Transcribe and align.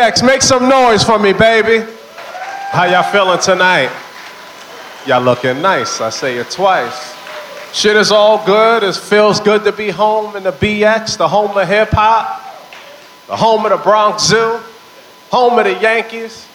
Make 0.00 0.40
some 0.40 0.66
noise 0.66 1.04
for 1.04 1.18
me, 1.18 1.34
baby. 1.34 1.86
How 2.70 2.84
y'all 2.84 3.02
feeling 3.12 3.38
tonight? 3.38 3.90
Y'all 5.06 5.20
looking 5.20 5.60
nice. 5.60 6.00
I 6.00 6.08
say 6.08 6.38
it 6.38 6.50
twice. 6.50 7.14
Shit 7.74 7.96
is 7.96 8.10
all 8.10 8.42
good. 8.46 8.82
It 8.82 8.96
feels 8.96 9.40
good 9.40 9.62
to 9.64 9.72
be 9.72 9.90
home 9.90 10.36
in 10.36 10.42
the 10.42 10.52
BX, 10.52 11.18
the 11.18 11.28
home 11.28 11.54
of 11.54 11.68
hip 11.68 11.90
hop, 11.90 12.40
the 13.26 13.36
home 13.36 13.66
of 13.66 13.72
the 13.72 13.76
Bronx 13.76 14.26
Zoo, 14.26 14.58
home 15.30 15.58
of 15.58 15.66
the 15.66 15.78
Yankees. 15.78 16.48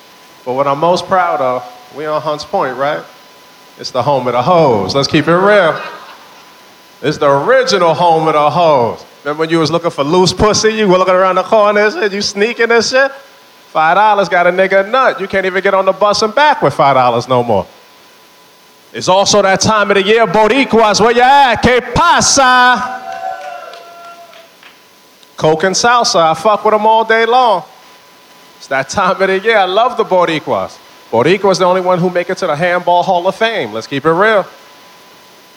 But 0.44 0.54
what 0.54 0.66
I'm 0.66 0.80
most 0.80 1.06
proud 1.06 1.40
of, 1.40 1.94
we 1.96 2.08
on 2.08 2.24
Hunts 2.24 2.46
Point, 2.46 2.76
right? 2.78 3.06
It's 3.78 3.92
the 3.92 4.02
home 4.02 4.26
of 4.26 4.34
the 4.34 4.42
hoes. 4.42 4.96
Let's 4.96 5.08
keep 5.08 5.28
it 5.28 5.38
real. 5.38 5.80
It's 7.04 7.20
the 7.20 7.30
original 7.30 7.94
home 7.94 8.28
of 8.28 8.34
the 8.34 8.50
hoes. 8.50 9.06
Remember 9.24 9.42
when 9.42 9.52
you 9.52 9.60
was 9.60 9.70
looking 9.70 9.92
for 9.92 10.04
loose 10.04 10.34
pussy? 10.34 10.70
You 10.70 10.88
were 10.88 10.98
looking 10.98 11.14
around 11.14 11.36
the 11.36 11.44
corner 11.44 11.82
and 11.82 12.12
you 12.12 12.24
sneaking 12.24 12.72
and 12.72 12.84
shit? 12.84 13.12
Five 13.76 13.96
dollars 13.98 14.30
got 14.30 14.48
a 14.48 14.52
nigga 14.52 14.90
nut. 14.90 15.20
You 15.20 15.28
can't 15.28 15.46
even 15.46 15.62
get 15.62 15.74
on 15.74 15.84
the 15.84 15.92
bus 15.92 16.22
and 16.22 16.34
back 16.34 16.62
with 16.62 16.74
five 16.74 16.96
dollars 16.96 17.28
no 17.28 17.44
more. 17.44 17.68
It's 18.94 19.10
also 19.10 19.42
that 19.42 19.60
time 19.60 19.92
of 19.92 19.96
the 19.96 20.02
year, 20.02 20.26
Boricuas, 20.26 21.02
where 21.02 21.12
you 21.12 21.22
at? 21.22 21.58
Que 21.58 21.82
pasa? 21.94 23.02
Coke 25.36 25.64
and 25.66 25.76
salsa, 25.76 26.32
I 26.32 26.34
fuck 26.36 26.64
with 26.64 26.74
them 26.74 26.88
all 26.88 27.04
day 27.04 27.26
long. 27.26 27.66
It's 28.56 28.68
that 28.68 28.88
time 28.88 29.22
of 29.22 29.28
the 29.28 29.40
year. 29.40 29.58
I 29.58 29.66
love 29.66 29.98
the 29.98 30.06
Boricuas. 30.06 30.80
Boricua's 31.12 31.60
the 31.60 31.66
only 31.66 31.82
one 31.82 32.00
who 32.00 32.10
make 32.10 32.30
it 32.30 32.38
to 32.38 32.48
the 32.48 32.56
Handball 32.56 33.04
Hall 33.04 33.28
of 33.28 33.36
Fame. 33.36 33.74
Let's 33.74 33.88
keep 33.88 34.06
it 34.06 34.10
real. 34.10 34.48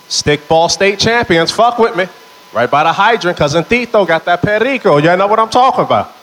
Stickball 0.09 0.69
state 0.69 0.99
champions, 0.99 1.53
fuck 1.53 1.79
with 1.79 1.95
me. 1.95 2.09
Right 2.53 2.69
by 2.69 2.83
the 2.83 2.93
hydrant, 2.93 3.39
cousin 3.39 3.63
Tito 3.63 4.05
got 4.05 4.25
that 4.25 4.43
perico. 4.43 4.97
Y'all 4.97 5.17
know 5.17 5.29
what 5.29 5.39
I'm 5.39 5.51
talking 5.51 5.85
about. 5.85 6.18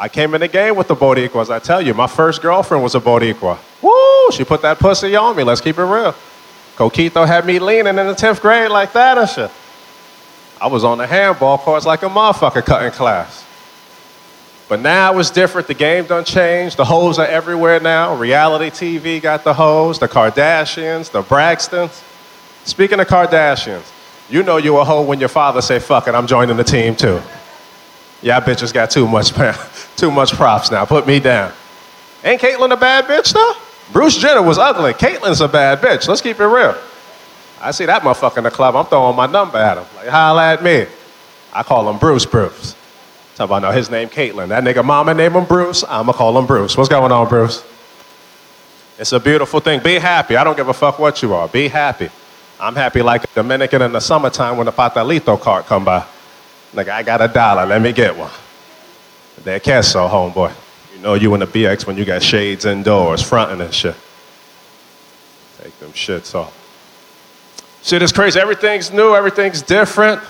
I 0.00 0.08
came 0.08 0.34
in 0.34 0.40
the 0.40 0.48
game 0.48 0.76
with 0.76 0.88
the 0.88 0.96
Boricuas, 0.96 1.50
I 1.50 1.58
tell 1.58 1.82
you. 1.82 1.92
My 1.92 2.06
first 2.06 2.40
girlfriend 2.40 2.82
was 2.82 2.94
a 2.94 3.00
Boricua. 3.00 3.58
Woo, 3.82 4.32
she 4.32 4.44
put 4.44 4.62
that 4.62 4.78
pussy 4.78 5.14
on 5.14 5.36
me, 5.36 5.42
let's 5.42 5.60
keep 5.60 5.76
it 5.76 5.84
real. 5.84 6.14
Coquito 6.76 7.26
had 7.26 7.44
me 7.44 7.58
leaning 7.58 7.98
in 7.98 8.06
the 8.06 8.14
10th 8.14 8.40
grade 8.40 8.70
like 8.70 8.94
that 8.94 9.18
and 9.18 9.28
shit. 9.28 9.50
I 10.58 10.68
was 10.68 10.84
on 10.84 10.96
the 10.96 11.06
handball 11.06 11.58
courts 11.58 11.84
like 11.84 12.02
a 12.02 12.08
motherfucker 12.08 12.64
cutting 12.64 12.92
class. 12.92 13.44
But 14.70 14.80
now 14.80 15.18
it's 15.18 15.30
different. 15.30 15.66
The 15.66 15.74
game 15.74 16.06
done 16.06 16.24
changed. 16.24 16.78
The 16.78 16.84
hoes 16.86 17.18
are 17.18 17.26
everywhere 17.26 17.78
now. 17.78 18.14
Reality 18.14 18.70
TV 18.70 19.20
got 19.20 19.44
the 19.44 19.52
hoes, 19.52 19.98
the 19.98 20.08
Kardashians, 20.08 21.10
the 21.10 21.22
Braxtons. 21.22 22.02
Speaking 22.64 23.00
of 23.00 23.06
Kardashians, 23.06 23.92
you 24.30 24.42
know 24.44 24.56
you 24.56 24.78
a 24.78 24.84
hoe 24.84 25.02
when 25.02 25.20
your 25.20 25.28
father 25.28 25.60
say, 25.60 25.78
fuck 25.78 26.08
it, 26.08 26.14
I'm 26.14 26.26
joining 26.26 26.56
the 26.56 26.64
team 26.64 26.96
too. 26.96 27.20
Yeah, 28.22 28.40
bitches 28.40 28.72
got 28.72 28.90
too 28.90 29.08
much, 29.08 29.32
too 29.96 30.10
much 30.10 30.32
props 30.32 30.70
now. 30.70 30.84
Put 30.84 31.06
me 31.06 31.20
down. 31.20 31.52
Ain't 32.22 32.40
Caitlyn 32.40 32.72
a 32.72 32.76
bad 32.76 33.04
bitch 33.06 33.32
though? 33.32 33.54
Bruce 33.92 34.16
Jenner 34.16 34.42
was 34.42 34.58
ugly. 34.58 34.92
Caitlyn's 34.92 35.40
a 35.40 35.48
bad 35.48 35.80
bitch. 35.80 36.06
Let's 36.06 36.20
keep 36.20 36.38
it 36.38 36.46
real. 36.46 36.76
I 37.60 37.72
see 37.72 37.86
that 37.86 38.02
motherfucker 38.02 38.38
in 38.38 38.44
the 38.44 38.50
club. 38.50 38.76
I'm 38.76 38.86
throwing 38.86 39.16
my 39.16 39.26
number 39.26 39.58
at 39.58 39.78
him. 39.78 39.84
Like, 39.96 40.08
holla 40.08 40.52
at 40.52 40.62
me. 40.62 40.86
I 41.52 41.62
call 41.62 41.88
him 41.90 41.98
Bruce 41.98 42.24
Bruce. 42.24 42.74
Talk 43.34 43.46
about 43.46 43.62
now 43.62 43.72
his 43.72 43.90
name 43.90 44.08
Caitlyn. 44.08 44.48
That 44.48 44.64
nigga 44.64 44.84
mama 44.84 45.14
name 45.14 45.32
him 45.32 45.44
Bruce. 45.44 45.82
I'ma 45.88 46.12
call 46.12 46.38
him 46.38 46.46
Bruce. 46.46 46.76
What's 46.76 46.88
going 46.88 47.10
on, 47.12 47.28
Bruce? 47.28 47.64
It's 48.98 49.12
a 49.12 49.20
beautiful 49.20 49.60
thing. 49.60 49.82
Be 49.82 49.94
happy. 49.94 50.36
I 50.36 50.44
don't 50.44 50.56
give 50.56 50.68
a 50.68 50.74
fuck 50.74 50.98
what 50.98 51.22
you 51.22 51.34
are. 51.34 51.48
Be 51.48 51.68
happy. 51.68 52.10
I'm 52.60 52.76
happy 52.76 53.00
like 53.00 53.24
a 53.24 53.28
Dominican 53.34 53.80
in 53.82 53.92
the 53.92 54.00
summertime 54.00 54.58
when 54.58 54.66
the 54.66 54.72
Patalito 54.72 55.40
cart 55.40 55.66
come 55.66 55.86
by. 55.86 56.04
Nigga, 56.72 56.90
I 56.90 57.02
got 57.02 57.20
a 57.20 57.28
dollar. 57.28 57.66
Let 57.66 57.82
me 57.82 57.92
get 57.92 58.16
one. 58.16 58.30
De 59.44 59.58
queso, 59.58 60.06
homeboy. 60.06 60.52
You 60.94 61.00
know 61.00 61.14
you 61.14 61.32
in 61.34 61.40
the 61.40 61.46
BX 61.46 61.86
when 61.86 61.96
you 61.96 62.04
got 62.04 62.22
shades 62.22 62.64
indoors, 62.64 63.22
fronting 63.22 63.60
and 63.60 63.72
shit. 63.72 63.96
Take 65.62 65.78
them 65.78 65.90
shits 65.92 66.34
off. 66.34 66.56
Shit 67.82 68.02
is 68.02 68.12
crazy. 68.12 68.38
Everything's 68.38 68.92
new. 68.92 69.14
Everything's 69.14 69.62
different. 69.62 70.22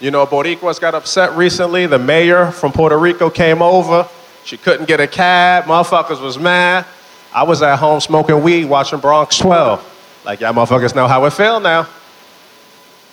You 0.00 0.10
know, 0.10 0.26
Boricua's 0.26 0.78
got 0.78 0.94
upset 0.94 1.36
recently. 1.36 1.86
The 1.86 1.98
mayor 1.98 2.50
from 2.50 2.72
Puerto 2.72 2.98
Rico 2.98 3.30
came 3.30 3.62
over. 3.62 4.08
She 4.44 4.56
couldn't 4.56 4.86
get 4.86 5.00
a 5.00 5.06
cab. 5.06 5.64
Motherfuckers 5.64 6.20
was 6.20 6.38
mad. 6.38 6.86
I 7.32 7.44
was 7.44 7.62
at 7.62 7.76
home 7.76 8.00
smoking 8.00 8.42
weed, 8.42 8.64
watching 8.64 9.00
Bronx 9.00 9.38
12. 9.38 10.22
Like, 10.24 10.40
y'all 10.40 10.52
motherfuckers 10.52 10.94
know 10.94 11.06
how 11.06 11.24
it 11.24 11.32
feel 11.32 11.60
now. 11.60 11.86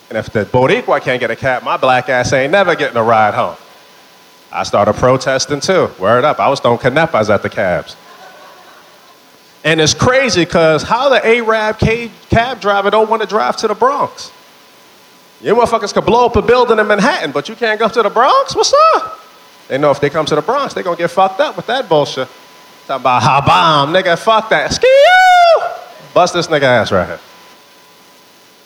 And 0.10 0.18
if 0.18 0.32
the 0.32 0.46
Boricua 0.46 1.02
can't 1.02 1.20
get 1.20 1.32
a 1.32 1.36
cab, 1.36 1.64
my 1.64 1.78
black 1.78 2.10
ass 2.10 2.32
ain't 2.34 2.52
never 2.52 2.76
getting 2.76 2.98
a 2.98 3.04
ride 3.04 3.34
home. 3.34 3.56
I 4.52 4.64
started 4.64 4.94
protesting 4.96 5.60
too. 5.60 5.90
Word 6.00 6.24
up. 6.24 6.40
I 6.40 6.48
was 6.48 6.60
throwing 6.60 6.78
quenepas 6.78 7.30
at 7.34 7.42
the 7.42 7.50
cabs. 7.50 7.96
And 9.64 9.82
it's 9.82 9.96
crazy 9.96 10.46
because 10.46 10.84
how 10.84 11.10
the 11.10 11.26
Arab 11.26 11.80
cab 11.80 12.62
driver 12.62 12.92
don't 12.92 13.10
want 13.10 13.24
to 13.24 13.28
drive 13.28 13.58
to 13.58 13.68
the 13.68 13.74
Bronx? 13.74 14.32
You 15.42 15.56
motherfuckers 15.56 15.94
could 15.94 16.06
blow 16.06 16.28
up 16.28 16.36
a 16.36 16.42
building 16.42 16.80
in 16.80 16.88
Manhattan, 16.88 17.32
but 17.32 17.50
you 17.50 17.56
can't 17.56 17.80
go 17.80 17.90
to 17.90 18.04
the 18.04 18.10
Bronx? 18.10 18.56
What's 18.56 18.74
up? 18.94 19.20
They 19.68 19.80
know 19.80 19.90
if 19.90 20.00
they 20.00 20.12
come 20.12 20.26
to 20.28 20.36
the 20.36 20.42
Bronx, 20.42 20.74
they're 20.74 20.84
gonna 20.84 20.96
get 20.96 21.10
fucked 21.10 21.40
up 21.40 21.58
with 21.58 21.66
that 21.66 21.90
bullshit. 21.90 22.28
Talking 22.86 23.02
about 23.02 23.24
how 23.24 23.42
bomb, 23.42 23.92
nigga, 23.92 24.18
fuck 24.18 24.50
that. 24.50 24.72
Ski 24.72 24.88
Bust 26.14 26.36
this 26.36 26.48
nigga 26.48 26.64
ass 26.64 26.92
right 26.92 27.08
here. 27.08 27.20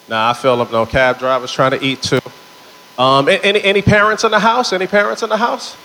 Nah, 0.10 0.32
I 0.32 0.34
feel 0.34 0.56
like 0.56 0.72
no 0.72 0.86
cab 0.86 1.20
drivers 1.20 1.52
trying 1.52 1.72
to 1.72 1.86
eat 1.86 2.02
too. 2.02 2.20
Um, 2.98 3.30
any, 3.30 3.62
any 3.62 3.82
parents 3.82 4.24
in 4.24 4.32
the 4.32 4.40
house? 4.40 4.74
Any 4.74 4.88
parents 4.88 5.22
in 5.22 5.30
the 5.30 5.38
house? 5.38 5.78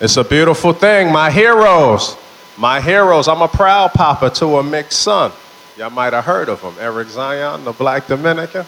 It's 0.00 0.16
a 0.16 0.24
beautiful 0.24 0.72
thing. 0.72 1.12
My 1.12 1.30
heroes. 1.30 2.16
My 2.56 2.80
heroes. 2.80 3.28
I'm 3.28 3.42
a 3.42 3.48
proud 3.48 3.92
papa 3.92 4.30
to 4.30 4.56
a 4.56 4.62
mixed 4.62 5.00
son. 5.02 5.30
Y'all 5.76 5.90
might 5.90 6.14
have 6.14 6.24
heard 6.24 6.48
of 6.48 6.60
him. 6.62 6.74
Eric 6.80 7.08
Zion, 7.08 7.64
the 7.64 7.72
black 7.72 8.06
Dominican. 8.06 8.64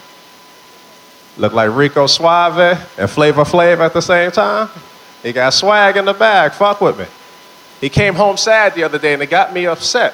Look 1.37 1.53
like 1.53 1.75
Rico 1.75 2.05
Suave 2.05 2.79
and 2.97 3.09
Flavor 3.09 3.43
Flav 3.43 3.79
at 3.79 3.93
the 3.93 4.01
same 4.01 4.29
time. 4.31 4.69
He 5.23 5.33
got 5.33 5.49
swag 5.51 5.97
in 5.97 6.05
the 6.05 6.13
bag. 6.13 6.53
Fuck 6.53 6.81
with 6.81 6.99
me. 6.99 7.05
He 7.81 7.89
came 7.89 8.13
home 8.13 8.37
sad 8.37 8.75
the 8.75 8.83
other 8.83 8.99
day 8.99 9.13
and 9.13 9.23
it 9.23 9.29
got 9.29 9.53
me 9.53 9.65
upset 9.65 10.13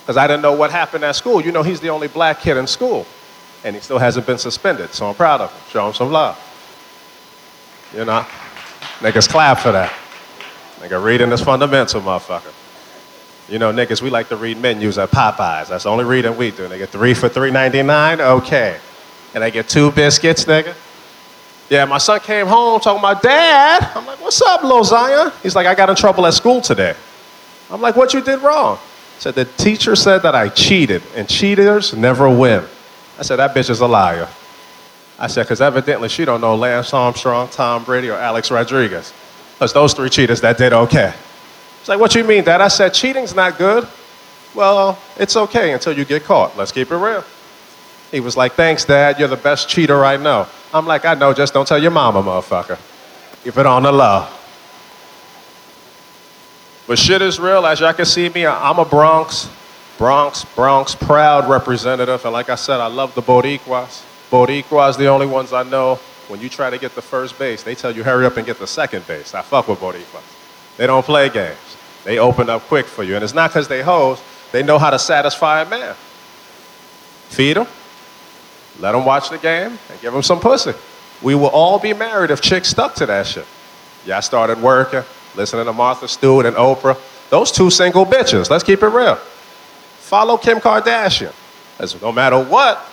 because 0.00 0.16
I 0.16 0.26
didn't 0.26 0.42
know 0.42 0.52
what 0.52 0.70
happened 0.70 1.04
at 1.04 1.16
school. 1.16 1.40
You 1.40 1.52
know, 1.52 1.62
he's 1.62 1.80
the 1.80 1.88
only 1.88 2.08
black 2.08 2.40
kid 2.40 2.56
in 2.56 2.66
school, 2.66 3.06
and 3.64 3.74
he 3.76 3.82
still 3.82 3.98
hasn't 3.98 4.26
been 4.26 4.38
suspended, 4.38 4.90
so 4.90 5.08
I'm 5.08 5.14
proud 5.14 5.40
of 5.40 5.52
him. 5.52 5.60
Show 5.70 5.86
him 5.88 5.94
some 5.94 6.10
love. 6.10 6.38
You 7.94 8.04
know, 8.04 8.24
niggas 9.00 9.28
clap 9.28 9.58
for 9.58 9.72
that. 9.72 9.92
Nigga, 10.78 11.02
reading 11.02 11.30
is 11.32 11.40
fundamental, 11.40 12.00
motherfucker. 12.00 12.52
You 13.48 13.58
know, 13.58 13.72
niggas, 13.72 14.00
we 14.00 14.10
like 14.10 14.28
to 14.28 14.36
read 14.36 14.58
menus 14.58 14.96
at 14.96 15.10
Popeyes. 15.10 15.68
That's 15.68 15.84
the 15.84 15.90
only 15.90 16.04
reading 16.04 16.36
we 16.36 16.52
do. 16.52 16.68
They 16.68 16.78
get 16.78 16.90
three 16.90 17.14
for 17.14 17.28
three 17.28 17.50
ninety 17.50 17.82
nine. 17.82 18.20
Okay. 18.20 18.78
And 19.34 19.44
I 19.44 19.50
get 19.50 19.68
two 19.68 19.90
biscuits, 19.90 20.44
nigga. 20.44 20.74
Yeah, 21.68 21.84
my 21.84 21.98
son 21.98 22.20
came 22.20 22.46
home 22.46 22.80
talking 22.80 22.98
about 22.98 23.22
dad. 23.22 23.92
I'm 23.94 24.06
like, 24.06 24.20
what's 24.20 24.40
up, 24.42 24.62
Zion? 24.84 25.32
He's 25.42 25.54
like, 25.54 25.66
I 25.66 25.74
got 25.74 25.88
in 25.88 25.96
trouble 25.96 26.26
at 26.26 26.34
school 26.34 26.60
today. 26.60 26.94
I'm 27.70 27.80
like, 27.80 27.94
what 27.96 28.14
you 28.14 28.20
did 28.20 28.40
wrong? 28.40 28.78
said 29.18 29.34
the 29.34 29.44
teacher 29.44 29.94
said 29.94 30.22
that 30.22 30.34
I 30.34 30.48
cheated, 30.48 31.02
and 31.14 31.28
cheaters 31.28 31.94
never 31.94 32.28
win. 32.28 32.64
I 33.20 33.22
said 33.22 33.36
that 33.36 33.54
bitch 33.54 33.68
is 33.68 33.80
a 33.80 33.86
liar. 33.86 34.28
I 35.18 35.26
said 35.26 35.42
because 35.42 35.60
evidently 35.60 36.08
she 36.08 36.24
don't 36.24 36.40
know 36.40 36.56
Lance 36.56 36.94
Armstrong, 36.94 37.48
Tom 37.48 37.84
Brady, 37.84 38.08
or 38.08 38.16
Alex 38.16 38.50
Rodriguez. 38.50 39.12
Because 39.52 39.74
those 39.74 39.92
three 39.92 40.08
cheaters 40.08 40.40
that 40.40 40.56
did 40.56 40.72
okay. 40.72 41.12
It's 41.80 41.88
like, 41.90 42.00
what 42.00 42.14
you 42.14 42.24
mean, 42.24 42.44
Dad? 42.44 42.62
I 42.62 42.68
said 42.68 42.94
cheating's 42.94 43.34
not 43.34 43.58
good. 43.58 43.86
Well, 44.54 44.98
it's 45.18 45.36
okay 45.36 45.72
until 45.74 45.92
you 45.92 46.06
get 46.06 46.24
caught. 46.24 46.56
Let's 46.56 46.72
keep 46.72 46.90
it 46.90 46.96
real. 46.96 47.22
He 48.10 48.20
was 48.20 48.38
like, 48.38 48.54
thanks, 48.54 48.86
Dad. 48.86 49.18
You're 49.18 49.28
the 49.28 49.36
best 49.36 49.68
cheater 49.68 50.02
I 50.02 50.16
know. 50.16 50.46
I'm 50.72 50.86
like, 50.86 51.04
I 51.04 51.12
know. 51.12 51.34
Just 51.34 51.52
don't 51.52 51.68
tell 51.68 51.78
your 51.80 51.90
mama, 51.90 52.22
motherfucker. 52.22 52.78
Keep 53.44 53.58
it 53.58 53.66
on 53.66 53.82
the 53.82 53.92
low. 53.92 54.26
But 56.86 56.98
shit 56.98 57.20
is 57.20 57.38
real. 57.38 57.66
As 57.66 57.80
y'all 57.80 57.92
can 57.92 58.06
see 58.06 58.30
me, 58.30 58.46
I'm 58.46 58.78
a 58.78 58.84
Bronx, 58.84 59.48
Bronx, 60.00 60.46
Bronx 60.54 60.94
proud 60.94 61.46
representative. 61.46 62.24
And 62.24 62.32
like 62.32 62.48
I 62.48 62.54
said, 62.54 62.80
I 62.80 62.86
love 62.86 63.14
the 63.14 63.20
Boricuas. 63.20 64.02
Boricuas 64.30 64.96
the 64.96 65.08
only 65.08 65.26
ones 65.26 65.52
I 65.52 65.62
know. 65.62 65.96
When 66.28 66.40
you 66.40 66.48
try 66.48 66.70
to 66.70 66.78
get 66.78 66.94
the 66.94 67.02
first 67.02 67.38
base, 67.38 67.62
they 67.62 67.74
tell 67.74 67.94
you 67.94 68.02
hurry 68.02 68.24
up 68.24 68.38
and 68.38 68.46
get 68.46 68.58
the 68.58 68.66
second 68.66 69.06
base. 69.06 69.34
I 69.34 69.42
fuck 69.42 69.68
with 69.68 69.78
Boricuas. 69.78 70.78
They 70.78 70.86
don't 70.86 71.04
play 71.04 71.28
games. 71.28 71.76
They 72.04 72.18
open 72.18 72.48
up 72.48 72.62
quick 72.62 72.86
for 72.86 73.02
you. 73.02 73.14
And 73.14 73.22
it's 73.22 73.34
not 73.34 73.50
because 73.50 73.68
they 73.68 73.82
hoes. 73.82 74.22
They 74.52 74.62
know 74.62 74.78
how 74.78 74.88
to 74.88 74.98
satisfy 74.98 75.60
a 75.60 75.68
man. 75.68 75.94
Feed 77.28 77.58
them, 77.58 77.66
let 78.80 78.92
them 78.92 79.04
watch 79.04 79.28
the 79.28 79.36
game, 79.36 79.78
and 79.90 80.00
give 80.00 80.14
them 80.14 80.22
some 80.22 80.40
pussy. 80.40 80.72
We 81.20 81.34
will 81.34 81.48
all 81.50 81.78
be 81.78 81.92
married 81.92 82.30
if 82.30 82.40
chicks 82.40 82.70
stuck 82.70 82.94
to 82.94 83.06
that 83.06 83.26
shit. 83.26 83.46
Y'all 84.06 84.22
started 84.22 84.62
working, 84.62 85.02
listening 85.36 85.66
to 85.66 85.74
Martha 85.74 86.08
Stewart 86.08 86.46
and 86.46 86.56
Oprah. 86.56 86.98
Those 87.28 87.52
two 87.52 87.68
single 87.68 88.06
bitches. 88.06 88.48
Let's 88.48 88.64
keep 88.64 88.82
it 88.82 88.88
real. 88.88 89.18
Follow 90.10 90.36
Kim 90.36 90.58
Kardashian. 90.58 91.32
As 91.78 92.02
no 92.02 92.10
matter 92.10 92.42
what, 92.42 92.84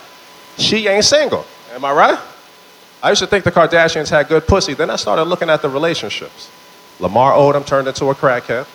she 0.60 0.88
ain't 0.88 1.04
single. 1.04 1.48
Am 1.74 1.84
I 1.84 1.92
right? 1.92 2.20
I 3.02 3.10
used 3.10 3.22
to 3.22 3.28
think 3.28 3.44
the 3.44 3.52
Kardashians 3.52 4.12
had 4.12 4.28
good 4.28 4.46
pussy. 4.46 4.76
Then 4.76 4.92
I 4.92 4.98
started 4.98 5.24
looking 5.24 5.50
at 5.50 5.64
the 5.64 5.68
relationships. 5.68 6.52
Lamar 7.00 7.32
Odom 7.32 7.66
turned 7.66 7.88
into 7.88 8.06
a 8.12 8.14
crackhead. 8.14 8.68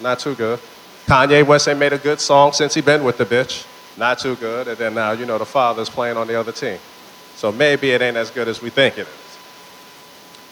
Not 0.00 0.18
too 0.18 0.34
good. 0.34 0.60
Kanye 1.04 1.46
West 1.46 1.68
ain't 1.68 1.78
made 1.78 1.92
a 1.92 1.98
good 1.98 2.20
song 2.20 2.54
since 2.54 2.72
he 2.72 2.80
been 2.80 3.04
with 3.04 3.18
the 3.18 3.26
bitch. 3.26 3.66
Not 3.98 4.18
too 4.18 4.36
good. 4.36 4.66
And 4.66 4.78
then 4.78 4.94
now, 4.94 5.12
you 5.12 5.26
know, 5.26 5.36
the 5.36 5.44
father's 5.44 5.90
playing 5.90 6.16
on 6.16 6.26
the 6.26 6.40
other 6.40 6.52
team. 6.52 6.78
So 7.34 7.52
maybe 7.52 7.90
it 7.90 8.00
ain't 8.00 8.16
as 8.16 8.30
good 8.30 8.48
as 8.48 8.62
we 8.62 8.70
think 8.70 8.96
it 8.96 9.06
is. 9.06 9.38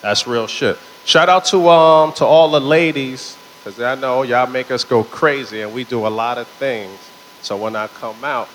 That's 0.02 0.26
real 0.26 0.46
shit. 0.46 0.76
Shout 1.06 1.30
out 1.30 1.46
to 1.46 1.66
um 1.70 2.12
to 2.12 2.26
all 2.26 2.50
the 2.50 2.60
ladies, 2.60 3.38
because 3.64 3.80
I 3.80 3.94
know 3.94 4.22
y'all 4.22 4.46
make 4.46 4.70
us 4.70 4.84
go 4.84 5.02
crazy 5.02 5.62
and 5.62 5.72
we 5.72 5.84
do 5.84 6.06
a 6.06 6.12
lot 6.12 6.36
of 6.36 6.46
things. 6.46 7.08
So 7.42 7.56
when 7.56 7.76
I 7.76 7.88
come 7.88 8.24
out, 8.24 8.48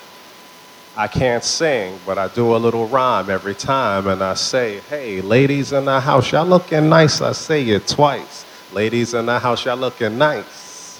I 0.95 1.07
can't 1.07 1.43
sing, 1.43 1.99
but 2.05 2.17
I 2.17 2.27
do 2.29 2.55
a 2.55 2.57
little 2.57 2.87
rhyme 2.87 3.29
every 3.29 3.53
time 3.53 4.07
and 4.07 4.23
I 4.23 4.33
say, 4.33 4.79
hey, 4.89 5.21
ladies 5.21 5.71
in 5.71 5.85
the 5.85 5.99
house, 5.99 6.31
y'all 6.31 6.45
looking 6.45 6.89
nice. 6.89 7.21
I 7.21 7.33
say 7.33 7.63
it 7.67 7.87
twice. 7.87 8.45
Ladies 8.73 9.13
in 9.13 9.27
the 9.27 9.37
house, 9.37 9.63
y'all 9.65 9.77
looking 9.77 10.17
nice. 10.17 10.99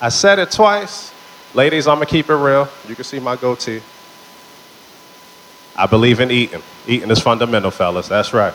I 0.00 0.08
said 0.08 0.40
it 0.40 0.50
twice. 0.50 1.12
Ladies, 1.54 1.86
I'm 1.86 1.96
gonna 1.96 2.06
keep 2.06 2.28
it 2.30 2.34
real. 2.34 2.68
You 2.88 2.94
can 2.94 3.04
see 3.04 3.20
my 3.20 3.36
goatee. 3.36 3.80
I 5.76 5.86
believe 5.86 6.20
in 6.20 6.30
eating. 6.30 6.62
Eating 6.86 7.10
is 7.10 7.20
fundamental, 7.20 7.70
fellas. 7.70 8.08
That's 8.08 8.32
right. 8.32 8.54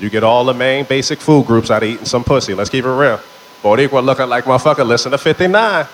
You 0.00 0.10
get 0.10 0.24
all 0.24 0.44
the 0.44 0.54
main 0.54 0.84
basic 0.84 1.20
food 1.20 1.46
groups 1.46 1.70
out 1.70 1.82
of 1.82 1.88
eating 1.88 2.06
some 2.06 2.24
pussy. 2.24 2.54
Let's 2.54 2.70
keep 2.70 2.84
it 2.84 2.88
real. 2.88 3.20
Boricua 3.62 4.04
looking 4.04 4.28
like 4.28 4.44
motherfucker. 4.44 4.86
Listen 4.86 5.12
to 5.12 5.18
59. 5.18 5.86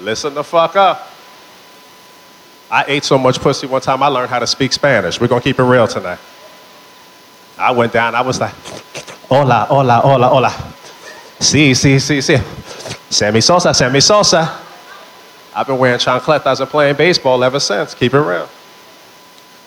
Listen 0.00 0.34
the 0.34 0.44
fuck 0.44 0.76
up. 0.76 1.08
I 2.70 2.84
ate 2.86 3.04
so 3.04 3.16
much 3.16 3.40
pussy 3.40 3.66
one 3.66 3.80
time 3.80 4.02
I 4.02 4.08
learned 4.08 4.30
how 4.30 4.38
to 4.38 4.46
speak 4.46 4.72
Spanish. 4.72 5.20
We're 5.20 5.28
gonna 5.28 5.40
keep 5.40 5.58
it 5.58 5.62
real 5.62 5.88
tonight. 5.88 6.18
I 7.58 7.72
went 7.72 7.92
down, 7.92 8.14
I 8.14 8.20
was 8.20 8.40
like, 8.40 8.54
hola, 9.28 9.66
hola, 9.68 10.00
hola, 10.00 10.28
hola. 10.28 10.50
Sí, 11.40 11.72
sí, 11.72 11.96
sí, 11.96 12.18
sí. 12.18 12.38
Sammy 13.10 13.40
Sosa, 13.40 13.72
Sammy 13.72 14.00
Sosa. 14.00 14.60
I've 15.54 15.66
been 15.66 15.78
wearing 15.78 15.98
chancletas 15.98 16.60
and 16.60 16.68
playing 16.68 16.96
baseball 16.96 17.42
ever 17.42 17.58
since. 17.58 17.94
Keep 17.94 18.14
it 18.14 18.20
real. 18.20 18.48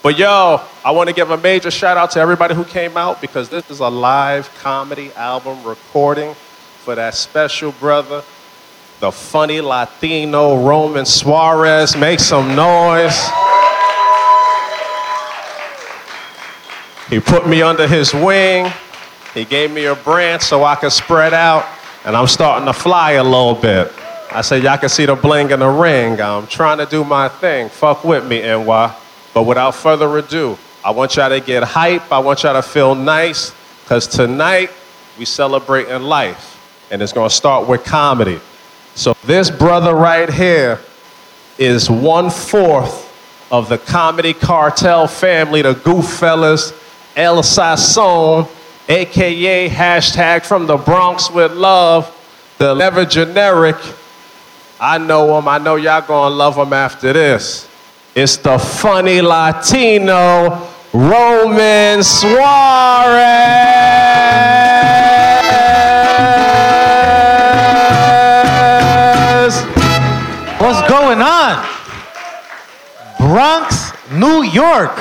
But 0.04 0.18
yo, 0.18 0.62
I 0.84 0.92
want 0.92 1.10
to 1.10 1.16
give 1.16 1.30
a 1.30 1.38
major 1.38 1.70
shout 1.70 1.98
out 1.98 2.12
to 2.12 2.20
everybody 2.20 2.56
who 2.56 2.64
came 2.64 2.98
out 2.98 3.22
because 3.22 3.50
this 3.50 3.70
is 3.70 3.80
a 3.80 3.88
live 3.90 4.50
comedy 4.60 5.12
album 5.14 5.64
recording 5.64 6.34
for 6.84 6.96
that 6.96 7.14
special 7.14 7.72
brother, 7.74 8.24
the 9.02 9.12
funny 9.12 9.62
Latino 9.62 10.64
Roman 10.64 11.08
Suarez. 11.08 11.98
Make 11.98 12.20
some 12.20 12.56
noise. 12.56 13.20
He 17.10 17.20
put 17.20 17.48
me 17.48 17.64
under 17.64 17.88
his 17.88 18.14
wing. 18.14 18.72
He 19.34 19.44
gave 19.44 19.72
me 19.72 19.86
a 19.86 19.96
branch 19.96 20.44
so 20.44 20.64
I 20.64 20.76
could 20.76 20.92
spread 20.92 21.34
out, 21.34 21.66
and 22.06 22.16
I'm 22.16 22.28
starting 22.28 22.68
to 22.68 22.74
fly 22.74 23.14
a 23.14 23.24
little 23.24 23.56
bit. 23.56 23.92
I 24.30 24.42
said, 24.42 24.62
Y'all 24.62 24.78
can 24.78 24.88
see 24.88 25.08
the 25.08 25.16
bling 25.16 25.50
in 25.50 25.62
the 25.62 25.68
ring. 25.68 26.22
I'm 26.22 26.46
trying 26.46 26.78
to 26.78 26.86
do 26.86 27.04
my 27.04 27.28
thing. 27.28 27.70
Fuck 27.70 28.04
with 28.04 28.28
me, 28.28 28.42
NY. 28.42 28.96
But 29.34 29.44
without 29.44 29.74
further 29.74 30.16
ado, 30.16 30.60
I 30.86 30.92
want 30.92 31.16
y'all 31.16 31.30
to 31.30 31.40
get 31.40 31.64
hype. 31.64 32.12
I 32.12 32.20
want 32.20 32.44
y'all 32.44 32.54
to 32.54 32.62
feel 32.62 32.94
nice, 32.94 33.52
because 33.84 34.06
tonight 34.06 34.70
we 35.18 35.26
celebrating 35.26 36.04
life. 36.04 36.50
And 36.92 37.02
it's 37.02 37.14
gonna 37.14 37.32
start 37.32 37.68
with 37.68 37.84
comedy. 37.84 38.40
So 38.96 39.16
this 39.24 39.50
brother 39.50 39.96
right 39.96 40.30
here 40.30 40.80
is 41.58 41.90
one 41.90 42.30
fourth 42.30 43.08
of 43.52 43.70
the 43.70 43.78
comedy 43.78 44.34
cartel 44.34 45.08
family, 45.08 45.62
the 45.62 45.74
goof 45.74 46.06
Gooffellas, 46.06 46.74
El 47.16 47.42
Sasson, 47.44 48.48
aka 48.88 49.70
hashtag 49.70 50.46
from 50.46 50.66
the 50.68 50.78
Bronx 50.78 51.30
with 51.30 51.52
love, 51.54 52.18
the 52.58 52.74
never 52.74 53.06
generic. 53.06 53.78
I 54.80 54.98
know 54.98 55.38
him, 55.38 55.48
I 55.48 55.58
know 55.58 55.76
y'all 55.76 56.02
gonna 56.02 56.34
love 56.34 56.58
him 56.58 56.74
after 56.74 57.14
this. 57.14 57.68
It's 58.16 58.38
the 58.38 58.58
funny 58.58 59.22
Latino 59.22 60.68
Roman 60.94 62.04
Suarez. 62.04 62.42
Bronx, 73.42 73.92
New 74.12 74.44
York. 74.44 74.96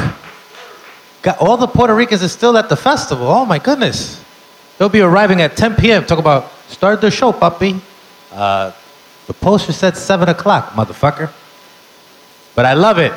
Got 1.20 1.42
all 1.42 1.58
the 1.58 1.66
Puerto 1.66 1.94
Ricans 1.94 2.22
are 2.22 2.28
still 2.28 2.56
at 2.56 2.70
the 2.70 2.76
festival. 2.76 3.26
Oh 3.26 3.44
my 3.44 3.58
goodness. 3.58 4.25
They'll 4.78 4.88
be 4.88 5.02
arriving 5.02 5.42
at 5.42 5.58
10 5.58 5.76
p.m. 5.76 6.06
Talk 6.06 6.19
about 6.19 6.50
start 6.69 7.02
the 7.02 7.10
show, 7.10 7.32
puppy. 7.32 7.78
Uh, 8.32 8.72
the 9.26 9.34
poster 9.34 9.75
said 9.75 9.94
7 9.94 10.31
o'clock, 10.31 10.70
motherfucker. 10.70 11.31
But 12.54 12.64
I 12.64 12.72
love 12.72 12.96
it. 12.96 13.12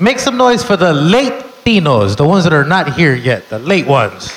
Make 0.00 0.18
some 0.18 0.36
noise 0.36 0.64
for 0.64 0.76
the 0.76 0.92
late 0.94 1.44
Tinos, 1.64 2.16
the 2.16 2.24
ones 2.26 2.42
that 2.42 2.52
are 2.52 2.64
not 2.64 2.94
here 2.94 3.14
yet, 3.14 3.48
the 3.50 3.60
late 3.60 3.86
ones. 3.86 4.36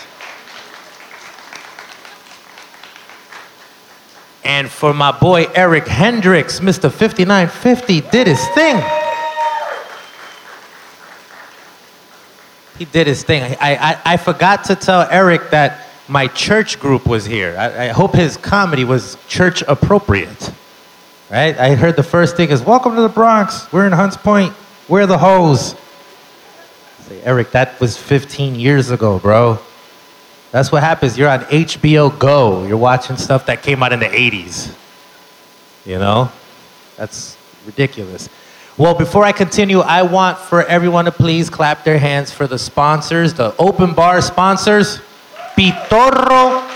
And 4.44 4.70
for 4.70 4.94
my 4.94 5.12
boy 5.12 5.48
Eric 5.56 5.88
Hendricks, 5.88 6.60
Mr. 6.60 6.92
5950 6.92 8.02
did 8.12 8.28
his 8.28 8.48
thing. 8.50 9.03
He 12.78 12.86
did 12.86 13.08
his 13.08 13.24
thing. 13.24 13.44
I, 13.44 13.76
I, 13.76 14.02
I 14.14 14.18
forgot 14.18 14.66
to 14.66 14.76
tell 14.76 15.08
Eric 15.10 15.52
that 15.52 15.88
my 16.08 16.28
church 16.28 16.80
group 16.80 17.06
was 17.06 17.26
here. 17.26 17.56
I, 17.58 17.86
I 17.86 17.88
hope 17.90 18.14
his 18.16 18.38
comedy 18.38 18.84
was 18.84 19.18
church 19.28 19.64
appropriate. 19.68 20.52
Right? 21.30 21.58
I 21.58 21.76
heard 21.76 21.96
the 21.96 22.04
first 22.04 22.36
thing 22.36 22.50
is, 22.50 22.62
Welcome 22.62 22.96
to 22.96 23.02
the 23.02 23.10
Bronx. 23.10 23.72
We're 23.72 23.86
in 23.86 23.94
Hunts 23.94 24.18
Point. 24.18 24.54
We're 24.88 25.06
the 25.06 25.18
hoes. 25.18 25.76
Say, 27.02 27.22
Eric, 27.22 27.52
that 27.52 27.80
was 27.80 27.98
15 27.98 28.56
years 28.56 28.92
ago, 28.92 29.20
bro. 29.20 29.60
That's 30.52 30.72
what 30.72 30.84
happens. 30.84 31.18
You're 31.18 31.30
on 31.30 31.42
HBO 31.42 32.18
Go. 32.20 32.66
You're 32.66 32.78
watching 32.78 33.18
stuff 33.18 33.48
that 33.48 33.64
came 33.64 33.82
out 33.82 33.94
in 33.94 34.00
the 34.00 34.06
80s. 34.06 34.76
You 35.86 36.00
know? 36.00 36.32
That's 36.98 37.38
ridiculous. 37.66 38.30
Well, 38.76 38.96
before 38.96 39.24
I 39.24 39.34
continue, 39.34 39.82
I 39.82 40.02
want 40.02 40.40
for 40.40 40.64
everyone 40.64 41.06
to 41.06 41.12
please 41.12 41.48
clap 41.48 41.84
their 41.84 42.00
hands 42.00 42.32
for 42.32 42.48
the 42.48 42.58
sponsors, 42.58 43.36
the 43.36 43.56
open 43.58 43.94
bar 43.94 44.20
sponsors, 44.20 45.00
Pitorro, 45.56 46.68